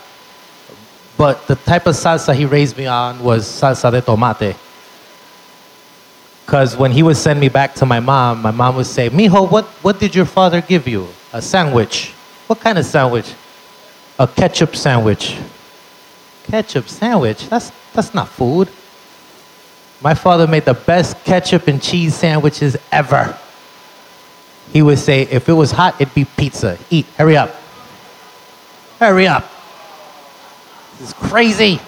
But 1.21 1.45
the 1.45 1.55
type 1.55 1.85
of 1.85 1.93
salsa 1.93 2.33
he 2.33 2.47
raised 2.47 2.75
me 2.75 2.87
on 2.87 3.23
was 3.23 3.45
salsa 3.47 3.91
de 3.91 4.01
tomate. 4.01 4.55
Because 6.43 6.75
when 6.75 6.91
he 6.91 7.03
would 7.03 7.15
send 7.15 7.39
me 7.39 7.47
back 7.47 7.75
to 7.75 7.85
my 7.85 7.99
mom, 7.99 8.41
my 8.41 8.49
mom 8.49 8.75
would 8.77 8.87
say, 8.87 9.07
Mijo, 9.07 9.47
what, 9.51 9.65
what 9.83 9.99
did 9.99 10.15
your 10.15 10.25
father 10.25 10.61
give 10.61 10.87
you? 10.87 11.07
A 11.31 11.39
sandwich. 11.39 12.09
What 12.47 12.59
kind 12.59 12.79
of 12.79 12.85
sandwich? 12.87 13.35
A 14.17 14.27
ketchup 14.27 14.75
sandwich. 14.75 15.37
Ketchup 16.45 16.89
sandwich? 16.89 17.47
That's, 17.49 17.71
that's 17.93 18.15
not 18.15 18.27
food. 18.27 18.67
My 20.01 20.15
father 20.15 20.47
made 20.47 20.65
the 20.65 20.73
best 20.73 21.23
ketchup 21.23 21.67
and 21.67 21.79
cheese 21.79 22.15
sandwiches 22.15 22.77
ever. 22.91 23.37
He 24.73 24.81
would 24.81 24.97
say, 24.97 25.21
if 25.21 25.47
it 25.47 25.53
was 25.53 25.69
hot, 25.69 26.01
it'd 26.01 26.15
be 26.15 26.25
pizza. 26.25 26.79
Eat, 26.89 27.05
hurry 27.15 27.37
up. 27.37 27.55
Hurry 28.97 29.27
up. 29.27 29.50
Is 31.01 31.13
crazy. 31.13 31.79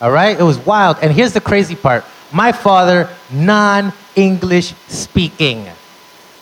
All 0.00 0.12
right? 0.12 0.38
It 0.38 0.44
was 0.44 0.58
wild. 0.58 0.98
And 1.02 1.12
here's 1.12 1.32
the 1.32 1.40
crazy 1.40 1.74
part 1.74 2.04
my 2.32 2.52
father, 2.52 3.08
non 3.32 3.92
English 4.14 4.74
speaking. 4.86 5.66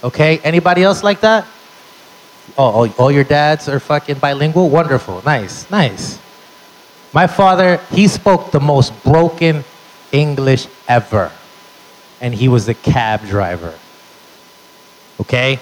Okay? 0.04 0.38
Anybody 0.40 0.82
else 0.82 1.02
like 1.02 1.20
that? 1.20 1.46
Oh, 2.58 2.92
all 2.98 3.10
your 3.10 3.24
dads 3.24 3.66
are 3.68 3.80
fucking 3.80 4.18
bilingual? 4.18 4.68
Wonderful. 4.68 5.22
Nice, 5.24 5.70
nice. 5.70 6.18
My 7.12 7.26
father, 7.26 7.80
he 7.90 8.06
spoke 8.08 8.50
the 8.50 8.60
most 8.60 8.92
broken 9.02 9.64
English 10.12 10.66
ever. 10.86 11.32
And 12.20 12.34
he 12.34 12.48
was 12.48 12.68
a 12.68 12.74
cab 12.74 13.26
driver. 13.26 13.72
Okay? 15.20 15.60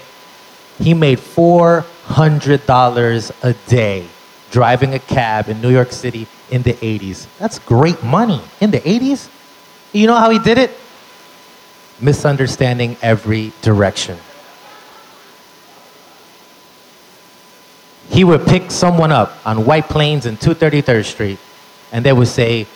He 0.79 0.93
made 0.93 1.19
$400 1.19 3.31
a 3.41 3.53
day 3.69 4.09
driving 4.51 4.93
a 4.93 4.99
cab 4.99 5.49
in 5.49 5.61
New 5.61 5.71
York 5.71 5.91
City 5.91 6.27
in 6.49 6.61
the 6.61 6.73
80s. 6.73 7.27
That's 7.39 7.59
great 7.59 8.03
money. 8.03 8.41
In 8.61 8.71
the 8.71 8.79
80s? 8.79 9.29
You 9.93 10.07
know 10.07 10.15
how 10.15 10.29
he 10.29 10.39
did 10.39 10.57
it? 10.57 10.71
Misunderstanding 11.99 12.97
every 13.01 13.53
direction. 13.61 14.17
He 18.09 18.23
would 18.23 18.45
pick 18.45 18.71
someone 18.71 19.11
up 19.11 19.35
on 19.45 19.65
White 19.65 19.89
Plains 19.89 20.25
and 20.25 20.39
233rd 20.39 21.05
Street, 21.05 21.39
and 21.91 22.05
they 22.05 22.13
would 22.13 22.27
say, 22.27 22.67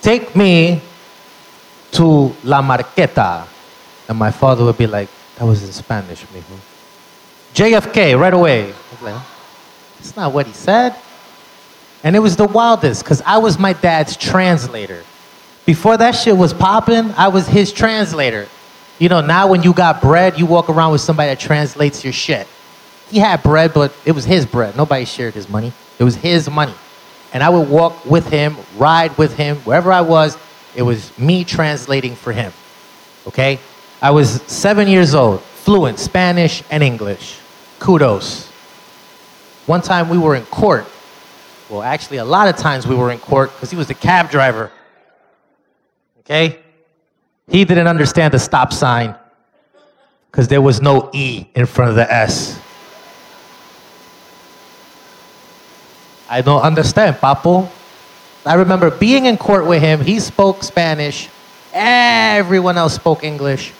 Take 0.00 0.34
me 0.34 0.80
to 1.92 2.34
La 2.42 2.62
Marqueta. 2.62 3.46
And 4.08 4.18
my 4.18 4.30
father 4.30 4.64
would 4.64 4.78
be 4.78 4.86
like, 4.86 5.08
That 5.36 5.44
was 5.44 5.62
in 5.62 5.72
Spanish, 5.72 6.24
mijo. 6.26 6.58
JFK, 7.54 8.18
right 8.18 8.32
away. 8.32 8.72
That's 10.02 10.16
not 10.16 10.32
what 10.32 10.48
he 10.48 10.52
said. 10.52 10.96
And 12.02 12.16
it 12.16 12.18
was 12.18 12.34
the 12.34 12.44
wildest 12.44 13.04
because 13.04 13.22
I 13.22 13.38
was 13.38 13.56
my 13.56 13.72
dad's 13.72 14.16
translator. 14.16 15.04
Before 15.64 15.96
that 15.96 16.16
shit 16.16 16.36
was 16.36 16.52
popping, 16.52 17.12
I 17.12 17.28
was 17.28 17.46
his 17.46 17.72
translator. 17.72 18.48
You 18.98 19.08
know, 19.08 19.20
now 19.20 19.46
when 19.46 19.62
you 19.62 19.72
got 19.72 20.02
bread, 20.02 20.40
you 20.40 20.44
walk 20.44 20.68
around 20.68 20.90
with 20.90 21.02
somebody 21.02 21.28
that 21.28 21.38
translates 21.38 22.02
your 22.02 22.12
shit. 22.12 22.48
He 23.10 23.20
had 23.20 23.44
bread, 23.44 23.72
but 23.72 23.94
it 24.04 24.10
was 24.10 24.24
his 24.24 24.44
bread. 24.44 24.76
Nobody 24.76 25.04
shared 25.04 25.34
his 25.34 25.48
money. 25.48 25.72
It 26.00 26.04
was 26.04 26.16
his 26.16 26.50
money. 26.50 26.74
And 27.32 27.40
I 27.40 27.48
would 27.48 27.68
walk 27.68 28.04
with 28.04 28.26
him, 28.28 28.56
ride 28.76 29.16
with 29.16 29.36
him, 29.36 29.58
wherever 29.58 29.92
I 29.92 30.00
was, 30.00 30.36
it 30.74 30.82
was 30.82 31.16
me 31.16 31.44
translating 31.44 32.16
for 32.16 32.32
him. 32.32 32.52
Okay? 33.28 33.60
I 34.00 34.10
was 34.10 34.42
seven 34.48 34.88
years 34.88 35.14
old, 35.14 35.42
fluent 35.42 36.00
Spanish 36.00 36.64
and 36.72 36.82
English. 36.82 37.38
Kudos. 37.78 38.51
One 39.66 39.80
time 39.80 40.08
we 40.08 40.18
were 40.18 40.34
in 40.34 40.44
court. 40.46 40.86
Well, 41.70 41.82
actually, 41.82 42.18
a 42.18 42.24
lot 42.24 42.48
of 42.48 42.56
times 42.56 42.86
we 42.86 42.94
were 42.94 43.10
in 43.10 43.18
court 43.18 43.52
because 43.52 43.70
he 43.70 43.76
was 43.76 43.88
the 43.88 43.94
cab 43.94 44.30
driver. 44.30 44.70
Okay? 46.20 46.58
He 47.48 47.64
didn't 47.64 47.86
understand 47.86 48.34
the 48.34 48.38
stop 48.38 48.72
sign 48.72 49.14
because 50.30 50.48
there 50.48 50.62
was 50.62 50.80
no 50.80 51.10
E 51.12 51.46
in 51.54 51.66
front 51.66 51.90
of 51.90 51.96
the 51.96 52.10
S. 52.12 52.58
I 56.28 56.40
don't 56.40 56.62
understand, 56.62 57.16
Papo. 57.16 57.68
I 58.46 58.54
remember 58.54 58.90
being 58.90 59.26
in 59.26 59.36
court 59.36 59.66
with 59.66 59.82
him. 59.82 60.00
He 60.00 60.18
spoke 60.18 60.62
Spanish. 60.62 61.28
Everyone 61.74 62.78
else 62.78 62.94
spoke 62.94 63.22
English. 63.22 63.72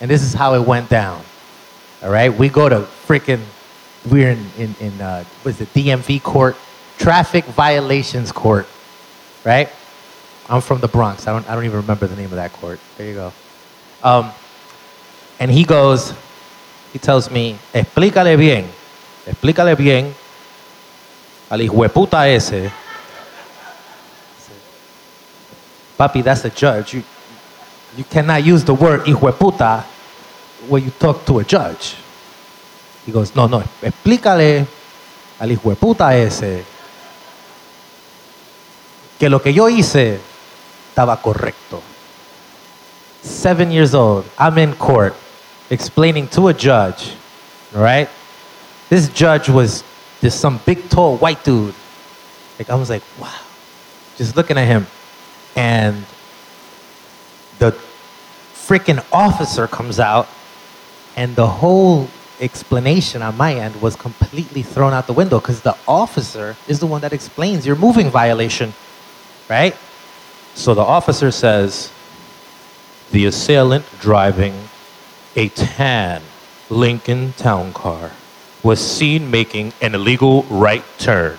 And 0.00 0.10
this 0.10 0.22
is 0.22 0.34
how 0.34 0.54
it 0.54 0.66
went 0.66 0.90
down. 0.90 1.22
All 2.02 2.10
right? 2.10 2.32
We 2.32 2.50
go 2.50 2.68
to 2.68 2.80
freaking, 3.06 3.42
we're 4.10 4.30
in, 4.30 4.46
in, 4.58 4.74
in 4.80 5.00
uh, 5.00 5.24
what 5.42 5.54
is 5.54 5.60
it, 5.60 5.72
DMV 5.74 6.22
court, 6.22 6.56
traffic 6.98 7.44
violations 7.44 8.32
court, 8.32 8.66
right? 9.44 9.68
I'm 10.48 10.60
from 10.60 10.80
the 10.80 10.88
Bronx. 10.88 11.26
I 11.26 11.32
don't, 11.32 11.48
I 11.50 11.54
don't 11.54 11.64
even 11.64 11.78
remember 11.78 12.06
the 12.06 12.16
name 12.16 12.26
of 12.26 12.36
that 12.36 12.52
court. 12.52 12.78
There 12.96 13.08
you 13.08 13.14
go. 13.14 13.32
Um, 14.02 14.30
and 15.40 15.50
he 15.50 15.64
goes, 15.64 16.14
he 16.92 16.98
tells 16.98 17.30
me, 17.30 17.58
explícale 17.74 18.38
bien, 18.38 18.66
explícale 19.26 19.76
bien 19.76 20.14
al 21.50 21.58
hijueputa 21.60 22.28
ese. 22.28 22.70
Papi, 25.98 26.22
that's 26.22 26.44
a 26.44 26.50
judge. 26.50 26.94
You, 26.94 27.02
you 27.96 28.04
cannot 28.04 28.44
use 28.44 28.62
the 28.62 28.74
word 28.74 29.00
hijueputa 29.00 29.82
when 30.68 30.84
you 30.84 30.90
talk 30.90 31.24
to 31.26 31.40
a 31.40 31.44
judge. 31.44 31.96
He 33.06 33.12
goes, 33.12 33.36
no, 33.36 33.46
no, 33.46 33.62
explícale 33.82 34.66
al 35.38 35.52
hijueputa 35.52 36.16
ese 36.16 36.64
que 39.18 39.30
lo 39.30 39.40
que 39.40 39.54
yo 39.54 39.68
hice 39.68 40.20
estaba 40.90 41.22
correcto. 41.22 41.80
Seven 43.22 43.70
years 43.70 43.94
old, 43.94 44.24
I'm 44.38 44.58
in 44.58 44.74
court 44.74 45.14
explaining 45.70 46.28
to 46.28 46.48
a 46.48 46.54
judge, 46.54 47.14
right? 47.72 48.08
This 48.88 49.08
judge 49.08 49.48
was 49.48 49.84
this 50.20 50.34
some 50.34 50.60
big 50.66 50.88
tall 50.88 51.16
white 51.18 51.44
dude. 51.44 51.74
Like 52.58 52.70
I 52.70 52.74
was 52.74 52.90
like, 52.90 53.02
wow. 53.20 53.40
Just 54.16 54.36
looking 54.36 54.58
at 54.58 54.66
him. 54.66 54.86
And 55.54 56.04
the 57.58 57.72
freaking 58.54 59.04
officer 59.12 59.66
comes 59.66 60.00
out 60.00 60.28
and 61.16 61.34
the 61.36 61.46
whole 61.46 62.08
explanation 62.40 63.22
on 63.22 63.36
my 63.36 63.54
end 63.54 63.80
was 63.80 63.96
completely 63.96 64.62
thrown 64.62 64.92
out 64.92 65.06
the 65.06 65.12
window 65.12 65.40
because 65.40 65.62
the 65.62 65.76
officer 65.86 66.56
is 66.68 66.80
the 66.80 66.86
one 66.86 67.00
that 67.02 67.12
explains 67.12 67.66
your 67.66 67.76
moving 67.76 68.10
violation, 68.10 68.74
right? 69.48 69.76
So 70.54 70.74
the 70.74 70.82
officer 70.82 71.30
says, 71.30 71.92
the 73.12 73.26
assailant 73.26 73.84
driving 74.00 74.68
a 75.36 75.48
tan 75.50 76.22
Lincoln 76.70 77.32
Town 77.34 77.72
Car 77.72 78.12
was 78.62 78.80
seen 78.80 79.30
making 79.30 79.72
an 79.80 79.94
illegal 79.94 80.42
right 80.44 80.82
turn 80.98 81.38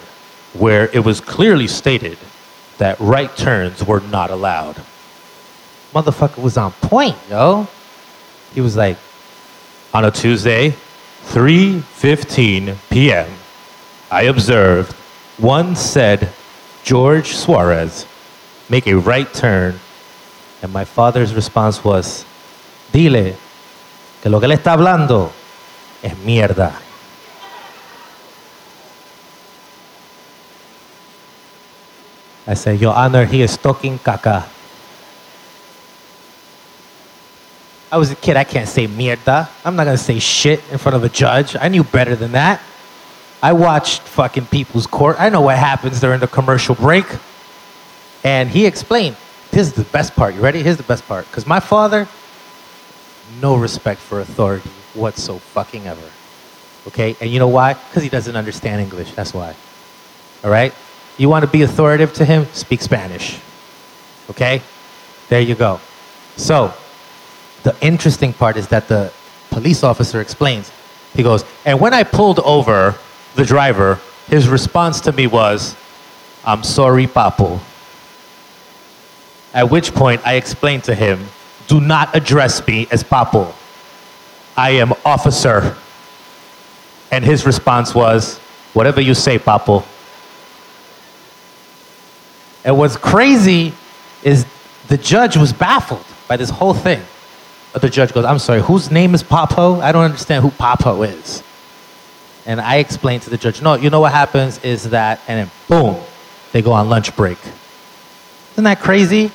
where 0.54 0.90
it 0.94 1.00
was 1.00 1.20
clearly 1.20 1.68
stated 1.68 2.18
that 2.78 3.00
right 3.00 3.36
turns 3.36 3.84
were 3.84 4.00
not 4.00 4.32
allowed. 4.32 4.82
Motherfucker 5.94 6.42
was 6.42 6.58
on 6.58 6.72
point, 6.74 7.18
yo. 7.30 7.68
He 8.54 8.62
was 8.62 8.78
like, 8.78 8.98
on 9.94 10.06
a 10.06 10.12
Tuesday, 10.12 10.76
3:15 11.30 12.76
p.m., 12.90 13.28
I 14.10 14.24
observed 14.24 14.94
one 15.38 15.76
said 15.76 16.30
George 16.84 17.36
Suarez 17.36 18.06
make 18.70 18.88
a 18.88 18.96
right 18.96 19.32
turn, 19.34 19.80
and 20.62 20.72
my 20.74 20.86
father's 20.86 21.34
response 21.34 21.84
was, 21.84 22.26
"Dile 22.92 23.36
que 24.22 24.32
lo 24.32 24.40
que 24.40 24.48
le 24.48 24.56
está 24.56 24.74
hablando 24.74 25.32
es 26.02 26.14
mierda." 26.26 26.82
I 32.48 32.54
said, 32.54 32.80
Your 32.80 32.96
Honor, 32.96 33.26
he 33.26 33.42
is 33.42 33.58
talking 33.58 34.00
caca. 34.00 34.46
I 37.92 37.98
was 37.98 38.12
a 38.12 38.16
kid, 38.16 38.36
I 38.36 38.44
can't 38.44 38.68
say 38.68 38.88
mierda. 38.88 39.50
I'm 39.64 39.76
not 39.76 39.86
gonna 39.86 39.98
say 39.98 40.20
shit 40.20 40.62
in 40.72 40.78
front 40.78 40.96
of 40.96 41.04
a 41.04 41.10
judge. 41.10 41.56
I 41.56 41.70
knew 41.70 41.84
better 41.84 42.16
than 42.16 42.34
that. 42.34 42.62
I 43.42 43.54
watched 43.54 44.02
fucking 44.02 44.48
People's 44.48 44.88
Court. 44.88 45.16
I 45.20 45.30
know 45.30 45.42
what 45.42 45.58
happens 45.58 46.02
during 46.02 46.20
the 46.20 46.28
commercial 46.28 46.76
break. 46.76 47.06
And 48.24 48.50
he 48.50 48.66
explained, 48.66 49.16
this 49.52 49.68
is 49.68 49.74
the 49.74 49.84
best 49.86 50.16
part. 50.16 50.36
You 50.36 50.42
ready? 50.42 50.62
Here's 50.64 50.78
the 50.78 50.84
best 50.84 51.08
part. 51.08 51.28
Because 51.28 51.46
my 51.46 51.60
father, 51.60 52.08
no 53.42 53.56
respect 53.56 54.02
for 54.02 54.20
authority 54.20 54.70
whatsoever 54.94 55.40
fucking 55.40 55.88
ever. 55.88 56.10
Okay? 56.88 57.16
And 57.22 57.30
you 57.30 57.40
know 57.40 57.48
why? 57.48 57.74
Because 57.74 58.04
he 58.04 58.10
doesn't 58.10 58.36
understand 58.36 58.82
English. 58.82 59.14
That's 59.14 59.34
why. 59.34 59.56
All 60.44 60.50
right? 60.50 60.74
You 61.18 61.30
want 61.30 61.46
to 61.46 61.52
be 61.52 61.62
authoritative 61.62 62.14
to 62.16 62.26
him? 62.26 62.48
Speak 62.54 62.82
Spanish. 62.82 63.40
Okay? 64.30 64.62
There 65.30 65.42
you 65.42 65.56
go. 65.56 65.80
So, 66.36 66.74
the 67.68 67.76
interesting 67.86 68.32
part 68.32 68.56
is 68.56 68.70
that 68.70 68.88
the 68.88 69.12
police 69.50 69.84
officer 69.84 70.22
explains. 70.22 70.72
He 71.14 71.22
goes, 71.22 71.44
and 71.66 71.82
when 71.82 71.94
I 71.94 72.04
pulled 72.04 72.40
over 72.40 72.96
the 73.36 73.44
driver, 73.44 74.00
his 74.28 74.48
response 74.48 75.02
to 75.02 75.12
me 75.12 75.28
was, 75.28 75.76
I'm 76.46 76.64
sorry, 76.64 77.08
Papo. 77.08 77.60
At 79.54 79.70
which 79.70 79.94
point 79.94 80.26
I 80.26 80.36
explained 80.36 80.86
to 80.86 80.96
him, 80.96 81.28
do 81.68 81.82
not 81.82 82.16
address 82.16 82.66
me 82.66 82.88
as 82.90 83.04
Papo. 83.04 83.54
I 84.56 84.70
am 84.70 84.94
officer. 85.04 85.76
And 87.12 87.26
his 87.26 87.46
response 87.46 87.94
was, 87.94 88.38
whatever 88.72 89.02
you 89.02 89.14
say, 89.14 89.40
Papo. 89.40 89.84
And 92.64 92.78
what's 92.78 92.96
crazy 92.96 93.74
is 94.24 94.46
the 94.88 94.98
judge 94.98 95.36
was 95.36 95.52
baffled 95.52 96.06
by 96.30 96.38
this 96.38 96.50
whole 96.50 96.74
thing. 96.74 97.02
The 97.74 97.90
judge 97.90 98.12
goes, 98.14 98.26
I'm 98.26 98.40
sorry, 98.40 98.62
whose 98.62 98.90
name 98.90 99.14
is 99.14 99.22
Papo? 99.22 99.82
I 99.82 99.92
don't 99.92 100.04
understand 100.04 100.44
who 100.44 100.50
Papo 100.50 101.08
is. 101.08 101.44
And 102.46 102.60
I 102.60 102.78
explained 102.78 103.24
to 103.24 103.30
the 103.30 103.38
judge, 103.38 103.62
no, 103.62 103.76
you 103.76 103.90
know 103.90 104.00
what 104.00 104.14
happens 104.14 104.64
is 104.64 104.90
that, 104.92 105.22
and 105.28 105.40
then 105.40 105.52
boom, 105.68 106.02
they 106.54 106.62
go 106.62 106.72
on 106.72 106.90
lunch 106.90 107.16
break. 107.16 107.38
Isn't 108.54 108.64
that 108.64 108.80
crazy? 108.80 109.32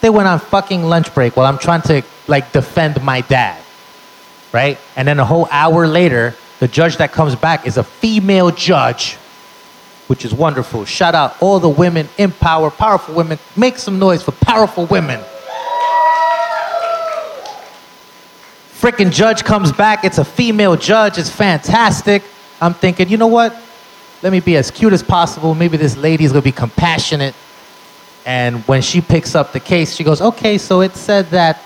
They 0.00 0.10
went 0.10 0.26
on 0.26 0.40
fucking 0.40 0.82
lunch 0.82 1.14
break 1.14 1.36
while 1.36 1.46
I'm 1.46 1.58
trying 1.58 1.82
to 1.82 2.02
like 2.26 2.52
defend 2.52 3.02
my 3.04 3.20
dad, 3.20 3.62
right? 4.52 4.78
And 4.96 5.06
then 5.06 5.20
a 5.20 5.24
whole 5.24 5.46
hour 5.50 5.86
later, 5.86 6.34
the 6.58 6.66
judge 6.66 6.96
that 6.96 7.12
comes 7.12 7.36
back 7.36 7.66
is 7.66 7.76
a 7.76 7.84
female 7.84 8.50
judge, 8.50 9.14
which 10.06 10.24
is 10.24 10.32
wonderful. 10.32 10.84
Shout 10.86 11.14
out 11.14 11.36
all 11.40 11.60
the 11.60 11.68
women 11.68 12.08
in 12.18 12.32
power, 12.32 12.70
powerful 12.70 13.14
women. 13.14 13.38
Make 13.54 13.78
some 13.78 13.98
noise 13.98 14.22
for 14.22 14.32
powerful 14.32 14.86
women. 14.86 15.22
Freaking 18.86 19.10
judge 19.10 19.42
comes 19.42 19.72
back, 19.72 20.04
it's 20.04 20.18
a 20.18 20.24
female 20.24 20.76
judge, 20.76 21.18
it's 21.18 21.28
fantastic. 21.28 22.22
I'm 22.60 22.72
thinking, 22.72 23.08
you 23.08 23.16
know 23.16 23.26
what? 23.26 23.60
Let 24.22 24.30
me 24.30 24.38
be 24.38 24.56
as 24.56 24.70
cute 24.70 24.92
as 24.92 25.02
possible. 25.02 25.56
Maybe 25.56 25.76
this 25.76 25.96
lady's 25.96 26.30
gonna 26.30 26.42
be 26.42 26.52
compassionate. 26.52 27.34
And 28.24 28.62
when 28.68 28.82
she 28.82 29.00
picks 29.00 29.34
up 29.34 29.52
the 29.52 29.58
case, 29.58 29.96
she 29.96 30.04
goes, 30.04 30.20
okay, 30.20 30.56
so 30.56 30.82
it 30.82 30.94
said 30.94 31.26
that 31.30 31.60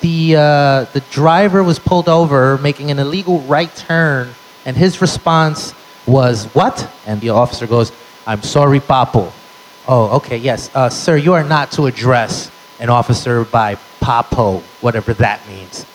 the, 0.00 0.34
uh, 0.34 0.84
the 0.92 1.00
driver 1.12 1.62
was 1.62 1.78
pulled 1.78 2.08
over 2.08 2.58
making 2.58 2.90
an 2.90 2.98
illegal 2.98 3.38
right 3.42 3.72
turn, 3.76 4.34
and 4.66 4.76
his 4.76 5.00
response 5.00 5.74
was, 6.06 6.46
what? 6.56 6.90
And 7.06 7.20
the 7.20 7.30
officer 7.30 7.68
goes, 7.68 7.92
I'm 8.26 8.42
sorry, 8.42 8.80
Papo. 8.80 9.30
Oh, 9.86 10.16
okay, 10.16 10.38
yes. 10.38 10.74
Uh, 10.74 10.88
sir, 10.88 11.16
you 11.18 11.34
are 11.34 11.44
not 11.44 11.70
to 11.70 11.86
address 11.86 12.50
an 12.80 12.90
officer 12.90 13.44
by 13.44 13.76
Papo, 14.00 14.60
whatever 14.80 15.14
that 15.14 15.46
means. 15.46 15.86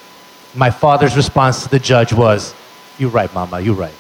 My 0.56 0.72
father's 0.72 1.16
response 1.16 1.64
to 1.64 1.70
the 1.70 1.80
judge 1.80 2.12
was, 2.12 2.54
You're 2.98 3.10
right, 3.10 3.34
Mama, 3.34 3.60
you're 3.60 3.76
right. 3.76 3.94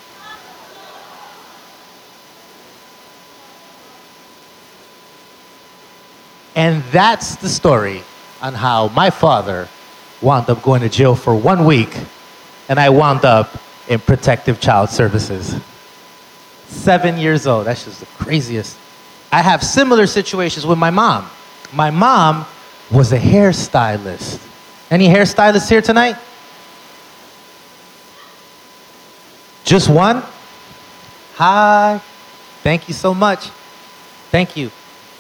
And 6.55 6.83
that's 6.91 7.35
the 7.37 7.47
story 7.47 8.03
on 8.41 8.53
how 8.53 8.89
my 8.89 9.11
father 9.11 9.69
wound 10.21 10.49
up 10.49 10.61
going 10.61 10.81
to 10.81 10.89
jail 10.89 11.15
for 11.15 11.33
one 11.33 11.65
week 11.65 11.95
and 12.67 12.79
I 12.79 12.89
wound 12.89 13.25
up 13.25 13.57
in 13.87 13.99
protective 13.99 14.59
child 14.59 14.89
services. 14.89 15.55
Seven 16.67 17.17
years 17.17 17.47
old. 17.47 17.65
That's 17.65 17.85
just 17.85 17.99
the 17.99 18.05
craziest. 18.05 18.77
I 19.31 19.41
have 19.41 19.63
similar 19.63 20.05
situations 20.05 20.65
with 20.65 20.77
my 20.77 20.91
mom. 20.91 21.29
My 21.73 21.89
mom 21.89 22.45
was 22.91 23.11
a 23.11 23.19
hairstylist. 23.19 24.39
Any 24.91 25.07
hairstylists 25.07 25.69
here 25.69 25.81
tonight? 25.81 26.15
Just 29.69 29.87
one? 29.87 30.23
Hi. 31.35 32.01
Thank 32.63 32.87
you 32.87 32.95
so 32.95 33.13
much. 33.13 33.51
Thank 34.31 34.57
you. 34.57 34.71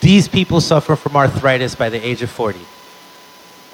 These 0.01 0.27
people 0.27 0.59
suffer 0.59 0.95
from 0.95 1.15
arthritis 1.15 1.75
by 1.75 1.89
the 1.89 2.03
age 2.03 2.23
of 2.23 2.31
40. 2.31 2.59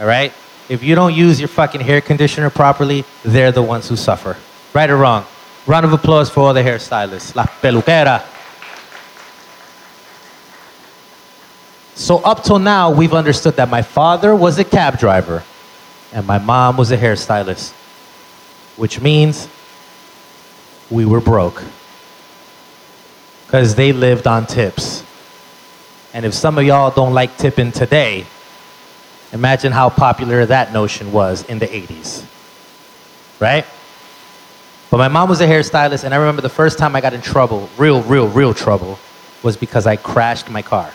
All 0.02 0.06
right? 0.06 0.34
If 0.68 0.84
you 0.84 0.94
don't 0.94 1.14
use 1.14 1.40
your 1.40 1.48
fucking 1.48 1.80
hair 1.80 2.02
conditioner 2.02 2.50
properly, 2.50 3.06
they're 3.24 3.54
the 3.54 3.62
ones 3.62 3.88
who 3.88 3.96
suffer. 3.96 4.36
Right 4.74 4.90
or 4.90 4.98
wrong? 4.98 5.26
Round 5.66 5.86
of 5.86 5.94
applause 5.94 6.30
for 6.30 6.42
all 6.42 6.54
the 6.54 6.62
hairstylists. 6.62 7.38
La 7.38 7.46
peluquera. 7.46 8.26
So, 11.94 12.18
up 12.18 12.44
till 12.44 12.60
now, 12.60 12.92
we've 12.92 13.14
understood 13.14 13.56
that 13.56 13.70
my 13.70 13.82
father 13.82 14.36
was 14.36 14.60
a 14.60 14.66
cab 14.66 15.00
driver 15.00 15.42
and 16.12 16.28
my 16.28 16.38
mom 16.38 16.76
was 16.76 16.92
a 16.92 16.98
hairstylist, 16.98 17.72
which 18.76 19.00
means 19.00 19.48
we 20.90 21.06
were 21.06 21.22
broke 21.22 21.64
because 23.46 23.76
they 23.76 23.94
lived 23.94 24.28
on 24.28 24.46
tips. 24.46 25.04
And 26.14 26.26
if 26.26 26.34
some 26.34 26.58
of 26.58 26.66
y'all 26.66 26.92
don't 26.92 27.14
like 27.14 27.38
tipping 27.38 27.72
today, 27.72 28.26
imagine 29.32 29.72
how 29.72 29.90
popular 29.90 30.46
that 30.46 30.74
notion 30.74 31.12
was 31.12 31.44
in 31.46 31.60
the 31.60 31.68
80s. 31.68 32.26
Right? 33.40 33.66
But 34.90 34.98
my 34.98 35.08
mom 35.08 35.30
was 35.30 35.42
a 35.42 35.48
hairstylist, 35.48 36.04
and 36.04 36.14
I 36.14 36.18
remember 36.18 36.42
the 36.42 36.50
first 36.50 36.78
time 36.78 36.96
I 36.96 37.02
got 37.02 37.14
in 37.14 37.22
trouble, 37.22 37.70
real, 37.78 38.02
real, 38.04 38.28
real 38.30 38.54
trouble, 38.54 38.98
was 39.44 39.58
because 39.58 39.86
I 39.86 39.96
crashed 39.98 40.50
my 40.50 40.62
car. 40.62 40.92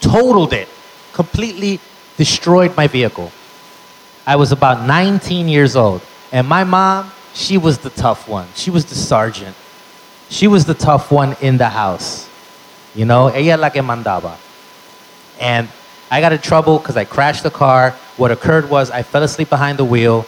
Totaled 0.00 0.52
it, 0.52 0.68
completely 1.12 1.80
destroyed 2.16 2.76
my 2.76 2.86
vehicle. 2.86 3.32
I 4.26 4.36
was 4.36 4.52
about 4.52 4.86
19 4.86 5.48
years 5.48 5.74
old, 5.74 6.02
and 6.30 6.46
my 6.46 6.64
mom, 6.64 7.10
she 7.34 7.58
was 7.58 7.78
the 7.78 7.90
tough 7.90 8.28
one. 8.28 8.48
She 8.54 8.70
was 8.70 8.84
the 8.84 8.94
sergeant. 8.94 9.56
She 10.28 10.46
was 10.46 10.64
the 10.64 10.74
tough 10.74 11.10
one 11.10 11.36
in 11.40 11.58
the 11.58 11.68
house. 11.68 12.28
You 12.94 13.04
know, 13.04 13.28
ella 13.28 13.56
la 13.56 13.68
que 13.70 13.82
mandaba. 13.82 14.36
And 15.40 15.68
I 16.10 16.20
got 16.20 16.32
in 16.32 16.40
trouble 16.40 16.78
because 16.78 16.96
I 16.96 17.04
crashed 17.04 17.42
the 17.42 17.50
car. 17.50 17.92
What 18.16 18.30
occurred 18.30 18.68
was 18.68 18.90
I 18.90 19.02
fell 19.02 19.22
asleep 19.22 19.48
behind 19.48 19.78
the 19.78 19.84
wheel. 19.84 20.26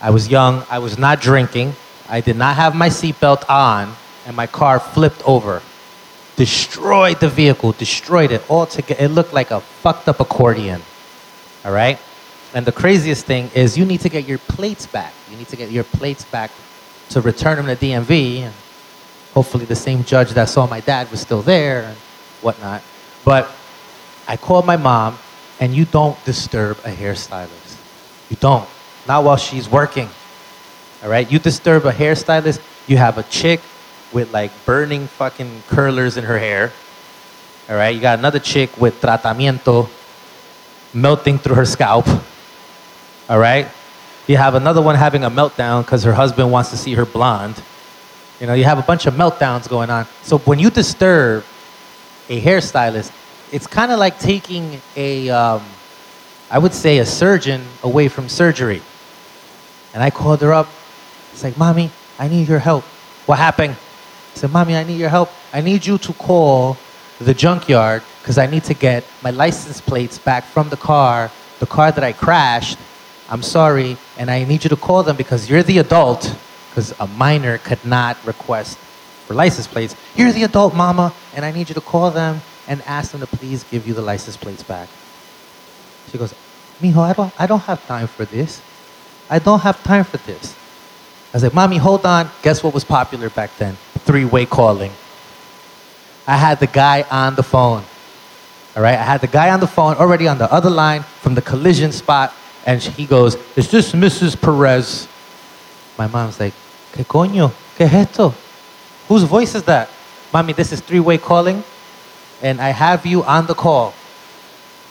I 0.00 0.10
was 0.10 0.28
young. 0.28 0.64
I 0.70 0.78
was 0.78 0.98
not 0.98 1.20
drinking. 1.20 1.74
I 2.08 2.20
did 2.20 2.36
not 2.36 2.56
have 2.56 2.74
my 2.74 2.88
seatbelt 2.88 3.48
on, 3.48 3.94
and 4.26 4.36
my 4.36 4.46
car 4.46 4.78
flipped 4.78 5.22
over. 5.26 5.62
Destroyed 6.36 7.20
the 7.20 7.28
vehicle, 7.28 7.72
destroyed 7.72 8.32
it 8.32 8.42
all 8.50 8.66
together. 8.66 9.04
It 9.04 9.08
looked 9.08 9.32
like 9.32 9.50
a 9.50 9.60
fucked 9.60 10.08
up 10.08 10.20
accordion. 10.20 10.82
All 11.64 11.72
right? 11.72 11.98
And 12.54 12.66
the 12.66 12.72
craziest 12.72 13.24
thing 13.24 13.50
is 13.54 13.78
you 13.78 13.84
need 13.84 14.00
to 14.00 14.08
get 14.08 14.26
your 14.26 14.38
plates 14.38 14.86
back. 14.86 15.12
You 15.30 15.36
need 15.36 15.48
to 15.48 15.56
get 15.56 15.70
your 15.70 15.84
plates 15.84 16.24
back 16.24 16.50
to 17.10 17.20
return 17.20 17.56
them 17.56 17.66
to 17.66 17.76
DMV. 17.76 18.40
And 18.40 18.54
hopefully 19.32 19.64
the 19.64 19.76
same 19.76 20.04
judge 20.04 20.30
that 20.30 20.48
saw 20.48 20.66
my 20.66 20.80
dad 20.80 21.10
was 21.10 21.20
still 21.20 21.42
there 21.42 21.82
and 21.84 21.96
whatnot. 22.42 22.82
But 23.24 23.50
I 24.28 24.36
called 24.36 24.66
my 24.66 24.76
mom, 24.76 25.18
and 25.60 25.74
you 25.74 25.84
don't 25.84 26.22
disturb 26.24 26.78
a 26.84 26.92
hairstylist. 26.92 27.76
You 28.28 28.36
don't. 28.36 28.68
Not 29.06 29.24
while 29.24 29.36
she's 29.36 29.68
working. 29.68 30.08
All 31.02 31.08
right? 31.08 31.30
You 31.30 31.38
disturb 31.38 31.86
a 31.86 31.92
hairstylist, 31.92 32.60
you 32.86 32.96
have 32.96 33.18
a 33.18 33.22
chick 33.24 33.60
with 34.12 34.32
like 34.32 34.50
burning 34.66 35.06
fucking 35.06 35.62
curlers 35.68 36.16
in 36.16 36.24
her 36.24 36.38
hair. 36.38 36.72
All 37.68 37.76
right, 37.76 37.94
you 37.94 38.00
got 38.00 38.18
another 38.18 38.38
chick 38.38 38.76
with 38.78 39.00
tratamiento 39.00 39.88
melting 40.92 41.38
through 41.38 41.54
her 41.54 41.64
scalp. 41.64 42.06
All 43.32 43.38
right, 43.38 43.66
you 44.26 44.36
have 44.36 44.54
another 44.54 44.82
one 44.82 44.94
having 44.94 45.24
a 45.24 45.30
meltdown 45.30 45.86
because 45.86 46.04
her 46.04 46.12
husband 46.12 46.52
wants 46.52 46.68
to 46.68 46.76
see 46.76 46.92
her 46.92 47.06
blonde. 47.06 47.62
You 48.38 48.46
know, 48.46 48.52
you 48.52 48.64
have 48.64 48.78
a 48.78 48.82
bunch 48.82 49.06
of 49.06 49.14
meltdowns 49.14 49.66
going 49.66 49.88
on. 49.88 50.06
So 50.22 50.36
when 50.40 50.58
you 50.58 50.68
disturb 50.68 51.42
a 52.28 52.42
hairstylist, 52.42 53.10
it's 53.50 53.66
kind 53.66 53.90
of 53.90 53.98
like 53.98 54.18
taking 54.18 54.82
a, 54.96 55.30
um, 55.30 55.62
I 56.50 56.58
would 56.58 56.74
say, 56.74 56.98
a 56.98 57.06
surgeon 57.06 57.62
away 57.82 58.08
from 58.08 58.28
surgery. 58.28 58.82
And 59.94 60.02
I 60.02 60.10
called 60.10 60.42
her 60.42 60.52
up. 60.52 60.68
It's 61.32 61.42
like, 61.42 61.56
Mommy, 61.56 61.90
I 62.18 62.28
need 62.28 62.46
your 62.48 62.58
help. 62.58 62.84
What 63.24 63.38
happened? 63.38 63.72
I 63.72 64.36
said, 64.36 64.52
Mommy, 64.52 64.76
I 64.76 64.84
need 64.84 65.00
your 65.00 65.08
help. 65.08 65.30
I 65.54 65.62
need 65.62 65.86
you 65.86 65.96
to 65.96 66.12
call 66.12 66.76
the 67.18 67.32
junkyard 67.32 68.02
because 68.20 68.36
I 68.36 68.44
need 68.44 68.64
to 68.64 68.74
get 68.74 69.04
my 69.22 69.30
license 69.30 69.80
plates 69.80 70.18
back 70.18 70.44
from 70.44 70.68
the 70.68 70.76
car, 70.76 71.30
the 71.60 71.66
car 71.66 71.90
that 71.92 72.04
I 72.04 72.12
crashed. 72.12 72.76
I'm 73.32 73.42
sorry, 73.42 73.96
and 74.18 74.30
I 74.30 74.44
need 74.44 74.62
you 74.62 74.68
to 74.68 74.76
call 74.76 75.02
them 75.02 75.16
because 75.16 75.48
you're 75.48 75.62
the 75.62 75.78
adult, 75.78 76.36
because 76.68 76.92
a 77.00 77.06
minor 77.06 77.56
could 77.56 77.82
not 77.82 78.18
request 78.26 78.76
for 79.26 79.32
license 79.32 79.66
plates. 79.66 79.96
You're 80.14 80.32
the 80.32 80.42
adult, 80.42 80.74
Mama, 80.74 81.14
and 81.34 81.42
I 81.42 81.50
need 81.50 81.70
you 81.70 81.74
to 81.74 81.80
call 81.80 82.10
them 82.10 82.42
and 82.68 82.82
ask 82.82 83.12
them 83.12 83.20
to 83.20 83.26
please 83.26 83.64
give 83.64 83.88
you 83.88 83.94
the 83.94 84.02
license 84.02 84.36
plates 84.36 84.62
back. 84.62 84.86
She 86.10 86.18
goes, 86.18 86.34
Mijo, 86.82 86.98
I 86.98 87.14
don't, 87.14 87.32
I 87.40 87.46
don't 87.46 87.60
have 87.60 87.84
time 87.86 88.06
for 88.06 88.26
this. 88.26 88.60
I 89.30 89.38
don't 89.38 89.60
have 89.60 89.82
time 89.82 90.04
for 90.04 90.18
this. 90.18 90.54
I 91.32 91.38
like, 91.38 91.54
Mommy, 91.54 91.78
hold 91.78 92.04
on. 92.04 92.28
Guess 92.42 92.62
what 92.62 92.74
was 92.74 92.84
popular 92.84 93.30
back 93.30 93.56
then? 93.56 93.78
Three 94.00 94.26
way 94.26 94.44
calling. 94.44 94.92
I 96.26 96.36
had 96.36 96.60
the 96.60 96.66
guy 96.66 97.06
on 97.10 97.34
the 97.34 97.42
phone. 97.42 97.82
All 98.76 98.82
right, 98.82 98.98
I 98.98 99.02
had 99.02 99.22
the 99.22 99.26
guy 99.26 99.48
on 99.50 99.60
the 99.60 99.66
phone 99.66 99.94
already 99.96 100.28
on 100.28 100.36
the 100.36 100.52
other 100.52 100.68
line 100.68 101.02
from 101.22 101.34
the 101.34 101.40
collision 101.40 101.92
spot, 101.92 102.34
and 102.66 102.80
he 102.80 103.06
goes, 103.06 103.36
Is 103.56 103.70
this 103.70 103.92
Mrs. 103.92 104.40
Perez? 104.40 105.08
My 105.98 106.06
mom's 106.06 106.38
like, 106.38 106.54
¿Qué 106.92 107.04
coño? 107.04 107.52
¿Qué 107.76 107.86
es 107.86 107.92
esto? 107.92 108.34
Whose 109.08 109.24
voice 109.24 109.54
is 109.54 109.64
that? 109.64 109.88
Mommy, 110.32 110.52
this 110.52 110.72
is 110.72 110.80
three 110.80 111.00
way 111.00 111.18
calling, 111.18 111.62
and 112.42 112.60
I 112.60 112.70
have 112.70 113.04
you 113.04 113.22
on 113.24 113.46
the 113.46 113.54
call. 113.54 113.94